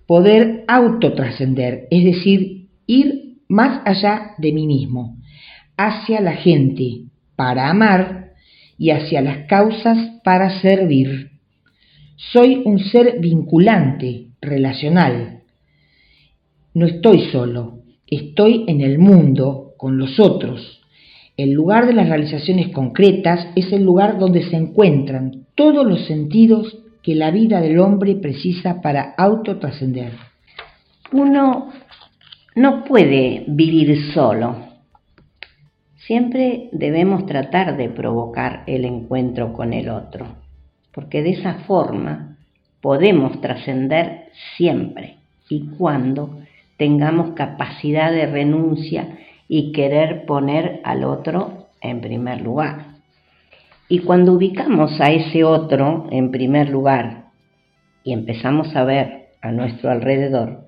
poder 0.06 0.64
autotrascender, 0.68 1.88
es 1.90 2.04
decir, 2.04 2.68
ir 2.86 3.27
más 3.48 3.82
allá 3.86 4.34
de 4.38 4.52
mí 4.52 4.68
mismo, 4.68 5.18
hacia 5.78 6.22
la 6.22 6.34
gente 6.34 7.04
para 7.36 7.70
amar 7.70 8.34
y 8.78 8.92
hacia 8.92 9.22
las 9.22 9.48
causas 9.48 9.98
para 10.24 10.60
servir. 10.62 11.32
Soy 12.16 12.62
un 12.66 12.80
ser 12.80 13.20
vinculante, 13.20 14.28
relacional. 14.42 15.42
No 16.74 16.86
estoy 16.86 17.30
solo, 17.32 17.80
estoy 18.08 18.66
en 18.68 18.82
el 18.82 19.00
mundo 19.00 19.74
con 19.78 19.98
los 19.98 20.20
otros. 20.20 20.82
El 21.38 21.52
lugar 21.52 21.86
de 21.86 21.94
las 21.94 22.10
realizaciones 22.10 22.70
concretas 22.70 23.48
es 23.56 23.72
el 23.72 23.84
lugar 23.84 24.18
donde 24.18 24.44
se 24.50 24.56
encuentran 24.56 25.46
todos 25.56 25.86
los 25.86 26.06
sentidos 26.06 26.78
que 27.04 27.16
la 27.16 27.32
vida 27.32 27.62
del 27.62 27.80
hombre 27.80 28.16
precisa 28.16 28.82
para 28.82 29.14
autotrascender. 29.18 30.14
Uno 31.12 31.70
no 32.58 32.84
puede 32.86 33.44
vivir 33.48 34.12
solo. 34.14 34.56
Siempre 35.96 36.70
debemos 36.72 37.28
tratar 37.28 37.78
de 37.78 37.88
provocar 37.88 38.64
el 38.66 38.84
encuentro 38.84 39.54
con 39.54 39.74
el 39.74 39.90
otro 39.90 40.26
porque 40.92 41.22
de 41.22 41.30
esa 41.30 41.54
forma 41.68 42.40
podemos 42.82 43.40
trascender 43.42 44.30
siempre 44.56 45.18
y 45.48 45.68
cuando 45.78 46.40
tengamos 46.78 47.36
capacidad 47.36 48.12
de 48.12 48.26
renuncia 48.26 49.20
y 49.48 49.72
querer 49.72 50.26
poner 50.26 50.82
al 50.84 51.04
otro 51.04 51.68
en 51.82 52.02
primer 52.02 52.42
lugar. 52.42 52.96
Y 53.88 54.00
cuando 54.00 54.34
ubicamos 54.34 55.00
a 55.00 55.12
ese 55.12 55.44
otro 55.44 56.08
en 56.10 56.32
primer 56.32 56.70
lugar 56.70 57.26
y 58.04 58.14
empezamos 58.14 58.76
a 58.76 58.84
ver 58.84 59.28
a 59.44 59.52
nuestro 59.52 59.92
alrededor, 59.92 60.67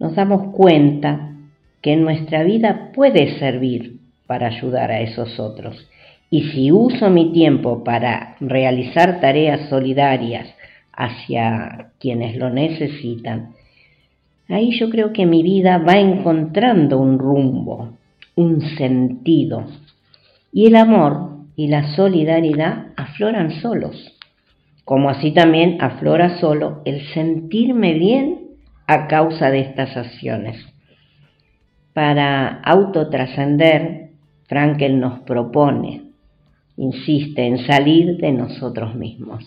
nos 0.00 0.16
damos 0.16 0.52
cuenta 0.52 1.36
que 1.80 1.96
nuestra 1.96 2.42
vida 2.42 2.90
puede 2.92 3.38
servir 3.38 4.00
para 4.26 4.48
ayudar 4.48 4.90
a 4.90 5.00
esos 5.00 5.38
otros 5.38 5.86
y 6.30 6.44
si 6.50 6.70
uso 6.70 7.10
mi 7.10 7.32
tiempo 7.32 7.82
para 7.82 8.36
realizar 8.38 9.20
tareas 9.20 9.68
solidarias 9.68 10.46
hacia 10.92 11.90
quienes 11.98 12.36
lo 12.36 12.50
necesitan, 12.50 13.54
ahí 14.48 14.70
yo 14.78 14.90
creo 14.90 15.12
que 15.12 15.26
mi 15.26 15.42
vida 15.42 15.78
va 15.78 15.98
encontrando 15.98 16.98
un 16.98 17.18
rumbo, 17.18 17.96
un 18.36 18.60
sentido. 18.76 19.66
Y 20.52 20.66
el 20.66 20.76
amor 20.76 21.30
y 21.56 21.66
la 21.66 21.94
solidaridad 21.96 22.92
afloran 22.96 23.60
solos, 23.60 24.16
como 24.84 25.10
así 25.10 25.32
también 25.32 25.78
aflora 25.80 26.38
solo 26.38 26.82
el 26.84 27.06
sentirme 27.08 27.94
bien 27.94 28.39
a 28.90 29.06
causa 29.06 29.50
de 29.50 29.60
estas 29.60 29.96
acciones. 29.96 30.56
Para 31.92 32.60
autotrascender, 32.64 34.10
Frankel 34.48 34.98
nos 34.98 35.20
propone 35.20 36.10
insiste 36.76 37.46
en 37.46 37.58
salir 37.66 38.16
de 38.16 38.32
nosotros 38.32 38.96
mismos. 38.96 39.44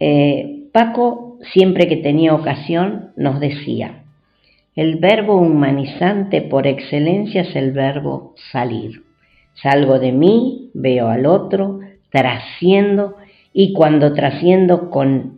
Eh, 0.00 0.64
Paco, 0.72 1.38
siempre 1.52 1.86
que 1.86 1.98
tenía 1.98 2.34
ocasión, 2.34 3.12
nos 3.16 3.38
decía, 3.38 4.02
el 4.74 4.96
verbo 4.96 5.36
humanizante 5.36 6.42
por 6.42 6.66
excelencia 6.66 7.42
es 7.42 7.54
el 7.54 7.70
verbo 7.70 8.34
salir. 8.50 9.04
Salgo 9.62 10.00
de 10.00 10.10
mí, 10.12 10.70
veo 10.74 11.08
al 11.08 11.26
otro, 11.26 11.78
trasciendo 12.10 13.16
y 13.52 13.72
cuando 13.72 14.14
trasciendo 14.14 14.90
con, 14.90 15.35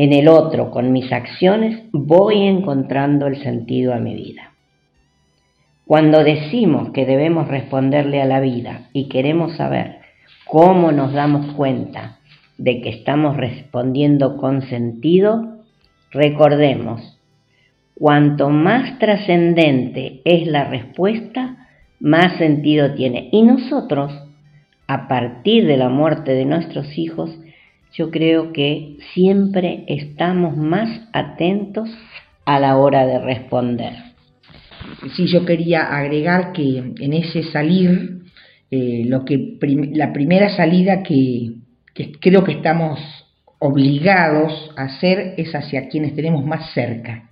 en 0.00 0.12
el 0.12 0.28
otro 0.28 0.70
con 0.70 0.92
mis 0.92 1.12
acciones, 1.12 1.82
voy 1.92 2.46
encontrando 2.46 3.26
el 3.26 3.42
sentido 3.42 3.94
a 3.94 3.98
mi 3.98 4.14
vida. 4.14 4.52
Cuando 5.86 6.22
decimos 6.22 6.90
que 6.90 7.06
debemos 7.06 7.48
responderle 7.48 8.20
a 8.20 8.26
la 8.26 8.40
vida 8.40 8.88
y 8.92 9.08
queremos 9.08 9.56
saber 9.56 9.98
¿Cómo 10.50 10.92
nos 10.92 11.12
damos 11.12 11.52
cuenta 11.52 12.20
de 12.56 12.80
que 12.80 12.88
estamos 12.88 13.36
respondiendo 13.36 14.38
con 14.38 14.62
sentido? 14.62 15.58
Recordemos, 16.10 17.20
cuanto 17.94 18.48
más 18.48 18.98
trascendente 18.98 20.22
es 20.24 20.46
la 20.46 20.64
respuesta, 20.64 21.68
más 22.00 22.38
sentido 22.38 22.94
tiene. 22.94 23.28
Y 23.30 23.42
nosotros, 23.42 24.10
a 24.86 25.06
partir 25.06 25.66
de 25.66 25.76
la 25.76 25.90
muerte 25.90 26.32
de 26.32 26.46
nuestros 26.46 26.96
hijos, 26.96 27.38
yo 27.92 28.10
creo 28.10 28.52
que 28.52 28.96
siempre 29.14 29.84
estamos 29.88 30.56
más 30.56 31.08
atentos 31.12 31.88
a 32.44 32.60
la 32.60 32.76
hora 32.76 33.06
de 33.06 33.18
responder. 33.18 33.94
Sí, 35.16 35.26
yo 35.26 35.44
quería 35.44 35.96
agregar 35.96 36.52
que 36.52 36.78
en 36.78 37.12
ese 37.12 37.42
salir 37.44 38.22
eh, 38.70 39.04
lo 39.06 39.24
que 39.24 39.58
la 39.92 40.12
primera 40.12 40.54
salida 40.56 41.02
que, 41.02 41.54
creo 42.20 42.44
que 42.44 42.52
estamos 42.52 43.00
obligados 43.58 44.70
a 44.76 44.84
hacer 44.84 45.34
es 45.36 45.54
hacia 45.54 45.88
quienes 45.88 46.14
tenemos 46.14 46.44
más 46.44 46.72
cerca, 46.72 47.30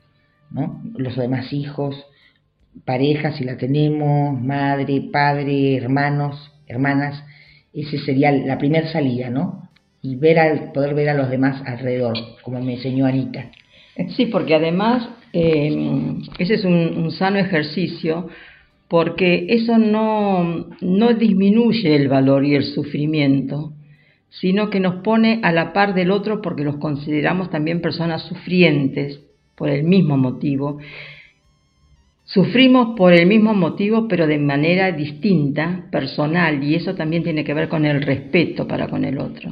¿no? 0.51 0.83
los 0.97 1.17
demás 1.17 1.53
hijos, 1.53 1.95
parejas 2.85 3.37
si 3.37 3.45
la 3.45 3.57
tenemos, 3.57 4.41
madre, 4.41 5.09
padre, 5.13 5.77
hermanos, 5.77 6.53
hermanas, 6.67 7.23
esa 7.73 7.97
sería 8.05 8.33
la 8.33 8.59
primera 8.59 8.91
salida, 8.91 9.31
¿no? 9.31 9.66
Y 10.07 10.17
ver 10.17 10.39
al, 10.39 10.73
poder 10.73 10.95
ver 10.95 11.09
a 11.09 11.15
los 11.15 11.31
demás 11.31 11.63
alrededor, 11.67 12.17
como 12.43 12.61
me 12.63 12.75
enseñó 12.75 13.07
Anita. 13.07 13.51
Sí, 14.17 14.27
porque 14.27 14.55
además 14.55 15.09
eh, 15.33 16.19
ese 16.39 16.55
es 16.55 16.65
un 16.65 17.11
sano 17.11 17.39
ejercicio 17.39 18.29
porque 18.89 19.47
eso 19.49 19.79
no, 19.79 20.69
no 20.81 21.15
disminuye 21.15 21.97
el 21.97 22.09
valor 22.09 22.45
y 22.45 22.55
el 22.55 22.65
sufrimiento, 22.65 23.73
sino 24.31 24.71
que 24.71 24.81
nos 24.81 25.03
pone 25.03 25.41
a 25.43 25.53
la 25.53 25.73
par 25.73 25.95
del 25.95 26.11
otro 26.11 26.41
porque 26.41 26.65
los 26.65 26.77
consideramos 26.77 27.51
también 27.51 27.81
personas 27.81 28.23
sufrientes 28.23 29.21
por 29.57 29.69
el 29.71 29.85
mismo 29.85 30.17
motivo. 30.17 30.79
Sufrimos 32.37 32.95
por 32.99 33.15
el 33.15 33.25
mismo 33.27 33.55
motivo, 33.55 34.07
pero 34.09 34.27
de 34.27 34.37
manera 34.37 34.93
distinta, 34.93 35.87
personal, 35.91 36.63
y 36.63 36.75
eso 36.75 36.95
también 36.95 37.23
tiene 37.23 37.45
que 37.45 37.55
ver 37.55 37.67
con 37.67 37.87
el 37.87 38.03
respeto 38.03 38.69
para 38.69 38.89
con 38.89 39.07
el 39.07 39.17
otro. 39.17 39.51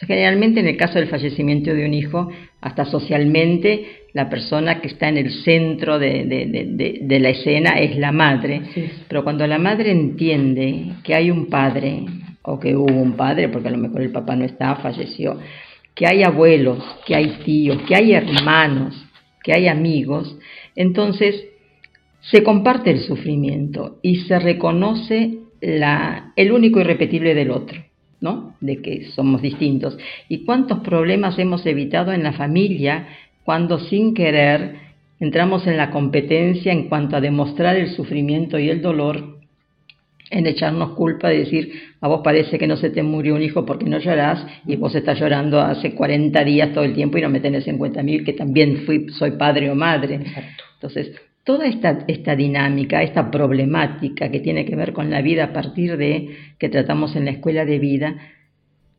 Generalmente 0.00 0.58
en 0.58 0.66
el 0.66 0.76
caso 0.76 0.94
del 0.94 1.06
fallecimiento 1.06 1.72
de 1.72 1.86
un 1.86 1.94
hijo, 1.94 2.28
hasta 2.60 2.86
socialmente, 2.86 4.06
la 4.14 4.28
persona 4.28 4.80
que 4.80 4.88
está 4.88 5.08
en 5.08 5.18
el 5.18 5.30
centro 5.44 6.00
de, 6.00 7.06
la 7.20 7.28
escena 7.28 7.78
es 7.78 7.96
la 7.98 8.10
madre. 8.10 8.62
Pero 9.06 9.22
cuando 9.22 9.46
la 9.46 9.58
madre 9.58 9.92
entiende 9.92 10.86
que 11.04 11.14
hay 11.14 11.30
un 11.30 11.46
padre, 11.46 12.04
o 12.42 12.58
que 12.58 12.74
hubo 12.74 13.00
un 13.00 13.12
padre, 13.12 13.48
porque 13.48 13.68
a 13.68 13.70
lo 13.70 13.78
mejor 13.78 14.02
el 14.02 14.10
papá 14.10 14.34
no 14.34 14.44
está, 14.44 14.74
falleció, 14.74 15.38
que 15.94 16.08
hay 16.08 16.24
abuelos, 16.24 16.82
que 17.06 17.14
hay 17.14 17.28
tíos, 17.44 17.80
que 17.86 17.94
hay 17.94 18.12
hermanos, 18.12 19.06
que 19.44 19.52
hay 19.52 19.68
amigos, 19.68 20.36
entonces 20.74 21.53
se 22.30 22.42
comparte 22.42 22.90
el 22.90 23.00
sufrimiento 23.00 23.98
y 24.02 24.16
se 24.20 24.38
reconoce 24.38 25.38
la, 25.60 26.32
el 26.36 26.52
único 26.52 26.80
irrepetible 26.80 27.34
del 27.34 27.50
otro. 27.50 27.82
¿no? 28.20 28.54
De 28.60 28.80
que 28.80 29.10
somos 29.10 29.42
distintos. 29.42 29.98
¿Y 30.30 30.44
cuántos 30.44 30.78
problemas 30.78 31.38
hemos 31.38 31.66
evitado 31.66 32.10
en 32.12 32.22
la 32.22 32.32
familia 32.32 33.06
cuando 33.44 33.78
sin 33.78 34.14
querer 34.14 34.76
entramos 35.20 35.66
en 35.66 35.76
la 35.76 35.90
competencia 35.90 36.72
en 36.72 36.88
cuanto 36.88 37.16
a 37.16 37.20
demostrar 37.20 37.76
el 37.76 37.90
sufrimiento 37.90 38.58
y 38.58 38.68
el 38.70 38.82
dolor, 38.82 39.38
en 40.30 40.46
echarnos 40.46 40.90
culpa 40.90 41.28
de 41.28 41.40
decir, 41.40 41.72
a 42.00 42.08
vos 42.08 42.20
parece 42.24 42.58
que 42.58 42.66
no 42.66 42.76
se 42.76 42.90
te 42.90 43.02
murió 43.02 43.34
un 43.34 43.42
hijo 43.42 43.64
porque 43.64 43.84
no 43.84 43.98
llorás 43.98 44.44
y 44.66 44.76
vos 44.76 44.94
estás 44.94 45.20
llorando 45.20 45.60
hace 45.60 45.94
40 45.94 46.44
días 46.44 46.72
todo 46.72 46.84
el 46.84 46.94
tiempo 46.94 47.18
y 47.18 47.22
no 47.22 47.30
me 47.30 47.40
tenés 47.40 47.66
en 47.68 47.78
cuenta 47.78 48.00
a 48.00 48.02
mí 48.02 48.24
que 48.24 48.32
también 48.32 48.84
fui, 48.84 49.06
soy 49.10 49.32
padre 49.32 49.70
o 49.70 49.74
madre. 49.74 50.20
Entonces, 50.74 51.12
toda 51.44 51.66
esta, 51.66 52.04
esta 52.08 52.34
dinámica, 52.34 53.02
esta 53.02 53.30
problemática 53.30 54.30
que 54.30 54.40
tiene 54.40 54.64
que 54.64 54.76
ver 54.76 54.92
con 54.92 55.10
la 55.10 55.22
vida 55.22 55.44
a 55.44 55.52
partir 55.52 55.96
de 55.96 56.30
que 56.58 56.68
tratamos 56.70 57.14
en 57.16 57.26
la 57.26 57.32
escuela 57.32 57.64
de 57.64 57.78
vida, 57.78 58.16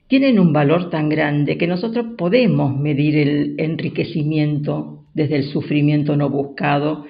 tienen 0.07 0.39
un 0.39 0.53
valor 0.53 0.91
tan 0.91 1.09
grande 1.09 1.57
que 1.57 1.67
nosotros 1.67 2.05
podemos 2.17 2.77
medir 2.77 3.17
el 3.17 3.55
enriquecimiento 3.57 5.05
desde 5.15 5.37
el 5.37 5.43
sufrimiento 5.45 6.15
no 6.15 6.29
buscado 6.29 7.05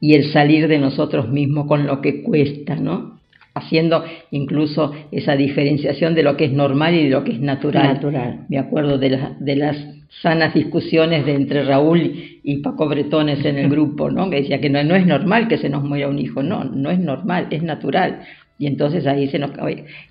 y 0.00 0.14
el 0.14 0.32
salir 0.32 0.66
de 0.66 0.78
nosotros 0.78 1.28
mismos 1.28 1.66
con 1.66 1.86
lo 1.86 2.00
que 2.00 2.22
cuesta, 2.22 2.74
¿no? 2.76 3.17
Haciendo 3.58 4.04
incluso 4.30 4.92
esa 5.12 5.36
diferenciación 5.36 6.14
de 6.14 6.22
lo 6.22 6.36
que 6.36 6.46
es 6.46 6.52
normal 6.52 6.94
y 6.94 7.04
de 7.04 7.10
lo 7.10 7.24
que 7.24 7.32
es 7.32 7.40
natural. 7.40 7.94
natural. 7.94 8.46
Me 8.48 8.58
acuerdo 8.58 8.98
de, 8.98 9.18
de 9.38 9.56
las 9.56 9.76
sanas 10.22 10.54
discusiones 10.54 11.26
de 11.26 11.34
entre 11.34 11.64
Raúl 11.64 12.40
y 12.42 12.56
Paco 12.58 12.88
Bretones 12.88 13.44
en 13.44 13.58
el 13.58 13.68
grupo, 13.70 14.10
¿no? 14.10 14.30
que 14.30 14.36
decía 14.36 14.60
que 14.60 14.70
no, 14.70 14.82
no 14.82 14.96
es 14.96 15.06
normal 15.06 15.48
que 15.48 15.58
se 15.58 15.68
nos 15.68 15.84
muera 15.84 16.08
un 16.08 16.18
hijo, 16.18 16.42
no, 16.42 16.64
no 16.64 16.90
es 16.90 16.98
normal, 16.98 17.48
es 17.50 17.62
natural. 17.62 18.20
Y 18.60 18.66
entonces 18.66 19.06
ahí 19.06 19.28
se 19.28 19.38
nos 19.38 19.52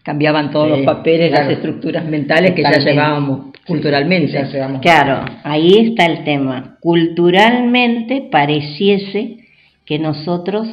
cambiaban 0.03 0.51
todos 0.51 0.69
los 0.69 0.81
papeles, 0.85 1.31
las 1.31 1.49
estructuras 1.49 2.05
mentales 2.05 2.51
que 2.51 2.63
ya 2.63 2.79
llevábamos 2.79 3.51
culturalmente. 3.65 4.41
claro, 4.81 5.25
ahí 5.43 5.89
está 5.89 6.05
el 6.05 6.23
tema. 6.23 6.77
Culturalmente 6.79 8.29
pareciese 8.31 9.39
que 9.85 9.99
nosotros 9.99 10.65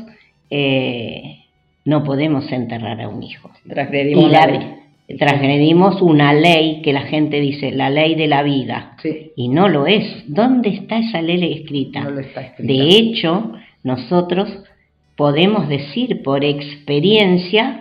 eh, 0.51 1.44
no 1.85 2.03
podemos 2.05 2.51
enterrar 2.51 3.01
a 3.01 3.09
un 3.09 3.23
hijo. 3.23 3.51
Transgredimos, 3.69 4.33
transgredimos 5.19 6.03
una 6.03 6.33
ley 6.33 6.81
que 6.83 6.93
la 6.93 7.03
gente 7.03 7.41
dice, 7.41 7.73
la 7.73 7.91
ley 7.91 8.15
de 8.15 8.27
la 8.27 8.43
vida. 8.43 8.97
Y 9.37 9.49
no 9.49 9.69
lo 9.69 9.87
es. 9.87 10.25
¿Dónde 10.27 10.71
está 10.71 10.99
esa 10.99 11.21
ley 11.21 11.61
escrita? 11.61 12.07
De 12.59 12.89
hecho, 12.89 13.53
nosotros 13.83 14.49
podemos 15.17 15.69
decir 15.69 16.23
por 16.23 16.45
experiencia 16.45 17.81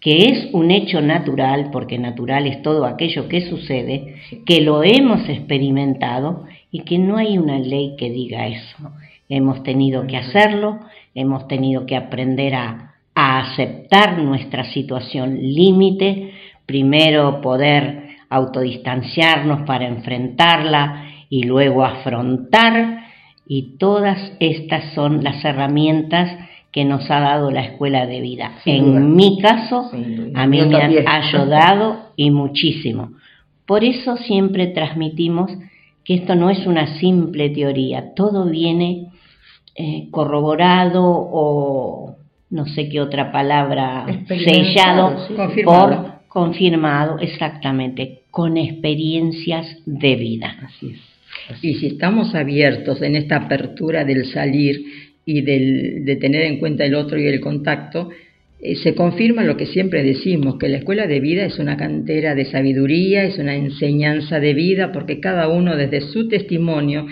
que 0.00 0.28
es 0.28 0.48
un 0.52 0.70
hecho 0.70 1.00
natural, 1.00 1.70
porque 1.72 1.98
natural 1.98 2.46
es 2.46 2.62
todo 2.62 2.84
aquello 2.84 3.28
que 3.28 3.40
sucede, 3.40 4.14
que 4.46 4.60
lo 4.60 4.84
hemos 4.84 5.28
experimentado 5.28 6.44
y 6.70 6.80
que 6.80 6.98
no 6.98 7.16
hay 7.16 7.36
una 7.36 7.58
ley 7.58 7.96
que 7.98 8.10
diga 8.10 8.46
eso. 8.46 8.92
Hemos 9.28 9.64
tenido 9.64 10.06
que 10.06 10.16
hacerlo, 10.16 10.78
hemos 11.14 11.48
tenido 11.48 11.84
que 11.84 11.96
aprender 11.96 12.54
a 12.54 12.94
a 13.20 13.40
aceptar 13.40 14.16
nuestra 14.18 14.62
situación 14.70 15.38
límite, 15.42 16.34
primero 16.64 17.40
poder 17.40 18.10
autodistanciarnos 18.30 19.62
para 19.62 19.88
enfrentarla 19.88 21.04
y 21.28 21.42
luego 21.42 21.84
afrontar 21.84 23.06
y 23.48 23.76
todas 23.76 24.34
estas 24.38 24.94
son 24.94 25.24
las 25.24 25.44
herramientas 25.44 26.30
que 26.70 26.84
nos 26.84 27.10
ha 27.10 27.18
dado 27.18 27.50
la 27.50 27.62
escuela 27.62 28.06
de 28.06 28.20
vida. 28.20 28.52
en 28.64 29.16
mi 29.16 29.40
caso, 29.40 29.90
a 30.34 30.46
mí 30.46 30.60
me 30.64 31.04
ha 31.04 31.16
ayudado 31.16 32.12
y 32.14 32.30
muchísimo. 32.30 33.14
Por 33.66 33.82
eso 33.82 34.16
siempre 34.16 34.68
transmitimos 34.68 35.50
que 36.04 36.14
esto 36.14 36.36
no 36.36 36.50
es 36.50 36.64
una 36.68 36.98
simple 37.00 37.50
teoría, 37.50 38.14
todo 38.14 38.44
viene 38.44 39.08
eh, 39.74 40.06
corroborado 40.12 41.02
o 41.04 42.14
no 42.50 42.66
sé 42.66 42.88
qué 42.88 43.00
otra 43.00 43.30
palabra, 43.30 44.06
sellado 44.26 45.16
por 45.64 46.18
confirmado, 46.28 47.18
exactamente, 47.18 48.20
con 48.30 48.56
experiencias 48.56 49.78
de 49.86 50.16
vida. 50.16 50.56
Así 50.62 50.90
es. 50.90 51.62
Y 51.62 51.74
si 51.74 51.86
estamos 51.88 52.34
abiertos 52.34 53.00
en 53.02 53.16
esta 53.16 53.36
apertura 53.36 54.04
del 54.04 54.26
salir 54.26 54.84
y 55.24 55.40
del, 55.42 56.04
de 56.04 56.16
tener 56.16 56.42
en 56.42 56.58
cuenta 56.58 56.84
el 56.84 56.94
otro 56.94 57.18
y 57.18 57.26
el 57.26 57.40
contacto, 57.40 58.10
eh, 58.60 58.76
se 58.76 58.94
confirma 58.94 59.44
lo 59.44 59.56
que 59.56 59.66
siempre 59.66 60.02
decimos, 60.02 60.56
que 60.58 60.68
la 60.68 60.78
escuela 60.78 61.06
de 61.06 61.20
vida 61.20 61.44
es 61.44 61.58
una 61.58 61.76
cantera 61.76 62.34
de 62.34 62.44
sabiduría, 62.44 63.24
es 63.24 63.38
una 63.38 63.54
enseñanza 63.54 64.40
de 64.40 64.54
vida, 64.54 64.92
porque 64.92 65.20
cada 65.20 65.48
uno 65.48 65.76
desde 65.76 66.00
su 66.00 66.28
testimonio 66.28 67.06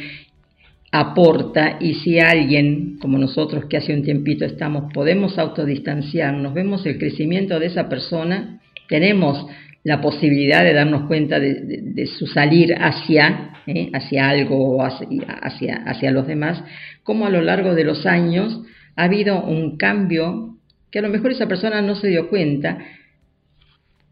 aporta 1.00 1.78
y 1.80 1.94
si 1.94 2.18
alguien, 2.18 2.98
como 3.00 3.18
nosotros 3.18 3.66
que 3.66 3.76
hace 3.76 3.94
un 3.94 4.02
tiempito 4.02 4.44
estamos, 4.44 4.92
podemos 4.92 5.38
autodistanciarnos, 5.38 6.54
vemos 6.54 6.86
el 6.86 6.98
crecimiento 6.98 7.58
de 7.58 7.66
esa 7.66 7.88
persona, 7.88 8.60
tenemos 8.88 9.46
la 9.84 10.00
posibilidad 10.00 10.64
de 10.64 10.72
darnos 10.72 11.06
cuenta 11.06 11.38
de, 11.38 12.06
su 12.18 12.26
salir 12.26 12.74
hacia, 12.74 13.52
¿eh? 13.66 13.90
hacia 13.92 14.28
algo 14.28 14.76
o 14.76 14.82
hacia, 14.82 15.76
hacia 15.84 16.10
los 16.10 16.26
demás, 16.26 16.62
como 17.02 17.26
a 17.26 17.30
lo 17.30 17.40
largo 17.40 17.74
de 17.74 17.84
los 17.84 18.04
años 18.06 18.62
ha 18.96 19.04
habido 19.04 19.42
un 19.42 19.76
cambio 19.76 20.56
que 20.90 20.98
a 20.98 21.02
lo 21.02 21.08
mejor 21.08 21.32
esa 21.32 21.46
persona 21.46 21.82
no 21.82 21.94
se 21.94 22.08
dio 22.08 22.28
cuenta, 22.28 22.78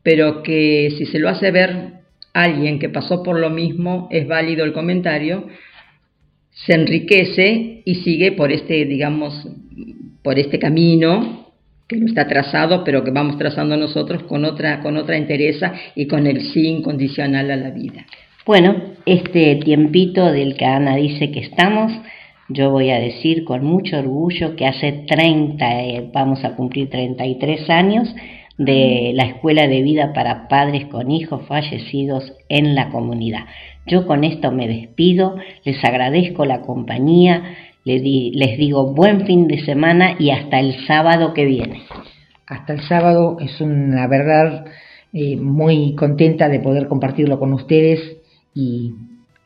pero 0.03 0.43
que 0.43 0.95
si 0.99 1.07
se 1.07 1.19
lo 1.19 1.29
hace 1.29 1.51
ver 1.51 1.95
alguien 2.35 2.79
que 2.79 2.89
pasó 2.89 3.23
por 3.23 3.39
lo 3.39 3.49
mismo, 3.49 4.09
es 4.11 4.29
válido 4.29 4.65
el 4.65 4.73
comentario, 4.73 5.49
se 6.55 6.75
enriquece 6.75 7.83
y 7.85 7.95
sigue 7.97 8.33
por 8.33 8.53
este, 8.53 8.85
digamos, 8.85 9.47
por 10.23 10.39
este 10.39 10.59
camino 10.59 11.51
que 11.89 11.97
no 11.97 12.07
está 12.07 12.27
trazado, 12.27 12.83
pero 12.85 13.05
que 13.05 13.11
vamos 13.11 13.37
trazando 13.37 13.77
nosotros 13.77 14.23
con 14.23 14.45
otra, 14.45 14.81
con 14.81 14.97
otra 14.97 15.17
entereza 15.17 15.75
y 15.95 16.07
con 16.07 16.27
el 16.27 16.41
sí 16.53 16.67
incondicional 16.67 17.51
a 17.51 17.57
la 17.57 17.71
vida. 17.71 18.07
Bueno, 18.47 18.77
este 19.05 19.57
tiempito 19.57 20.33
del 20.33 20.57
que 20.57 20.65
Ana 20.65 20.97
dice 20.97 21.31
que 21.31 21.41
estamos, 21.41 21.93
yo 22.49 22.71
voy 22.71 22.91
a 22.91 22.99
decir 22.99 23.45
con 23.45 23.65
mucho 23.65 23.99
orgullo 23.99 24.55
que 24.55 24.67
hace 24.67 24.93
30, 25.07 25.83
eh, 25.83 26.11
vamos 26.13 26.45
a 26.45 26.55
cumplir 26.55 26.91
33 26.91 27.69
años 27.71 28.15
de 28.57 29.13
la 29.15 29.25
Escuela 29.25 29.67
de 29.67 29.83
Vida 29.83 30.13
para 30.13 30.47
Padres 30.49 30.87
con 30.87 31.11
Hijos 31.11 31.47
Fallecidos 31.47 32.33
en 32.49 32.75
la 32.75 32.91
comunidad. 32.91 33.45
Yo 33.87 34.07
con 34.07 34.25
esto 34.25 34.51
me 34.51 34.67
despido, 34.67 35.37
les 35.65 35.83
agradezco 35.85 36.45
la 36.45 36.63
compañía, 36.63 37.57
les, 37.85 38.03
digo 38.59 38.95
buen 38.95 39.27
fin 39.27 39.47
de 39.47 39.63
semana 39.65 40.17
y 40.19 40.31
hasta 40.31 40.59
el 40.59 40.87
sábado 40.87 41.35
que 41.35 41.45
viene. 41.45 41.83
Hasta 42.47 42.73
el 42.73 42.81
sábado 42.83 43.37
es 43.41 43.61
una 43.61 44.07
verdad 44.07 44.65
eh, 45.13 45.37
muy 45.37 45.95
contenta 45.95 46.49
de 46.49 46.61
poder 46.61 46.89
compartirlo 46.89 47.39
con 47.39 47.53
ustedes 47.53 48.01
y 48.55 48.95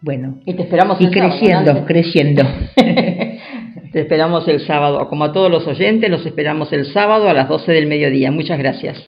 bueno, 0.01 0.39
y 0.45 0.55
te 0.55 0.63
esperamos 0.63 1.01
y 1.01 1.11
creciendo, 1.11 1.85
creciendo. 1.85 2.43
te 2.77 4.01
esperamos 4.01 4.47
el 4.47 4.61
sábado, 4.61 5.09
como 5.09 5.25
a 5.25 5.33
todos 5.33 5.51
los 5.51 5.67
oyentes, 5.67 6.09
los 6.09 6.25
esperamos 6.25 6.73
el 6.73 6.87
sábado 6.93 7.29
a 7.29 7.35
las 7.35 7.49
12 7.49 7.73
del 7.73 7.89
mediodía. 7.89 8.31
Muchas 8.31 8.59
gracias. 8.59 9.08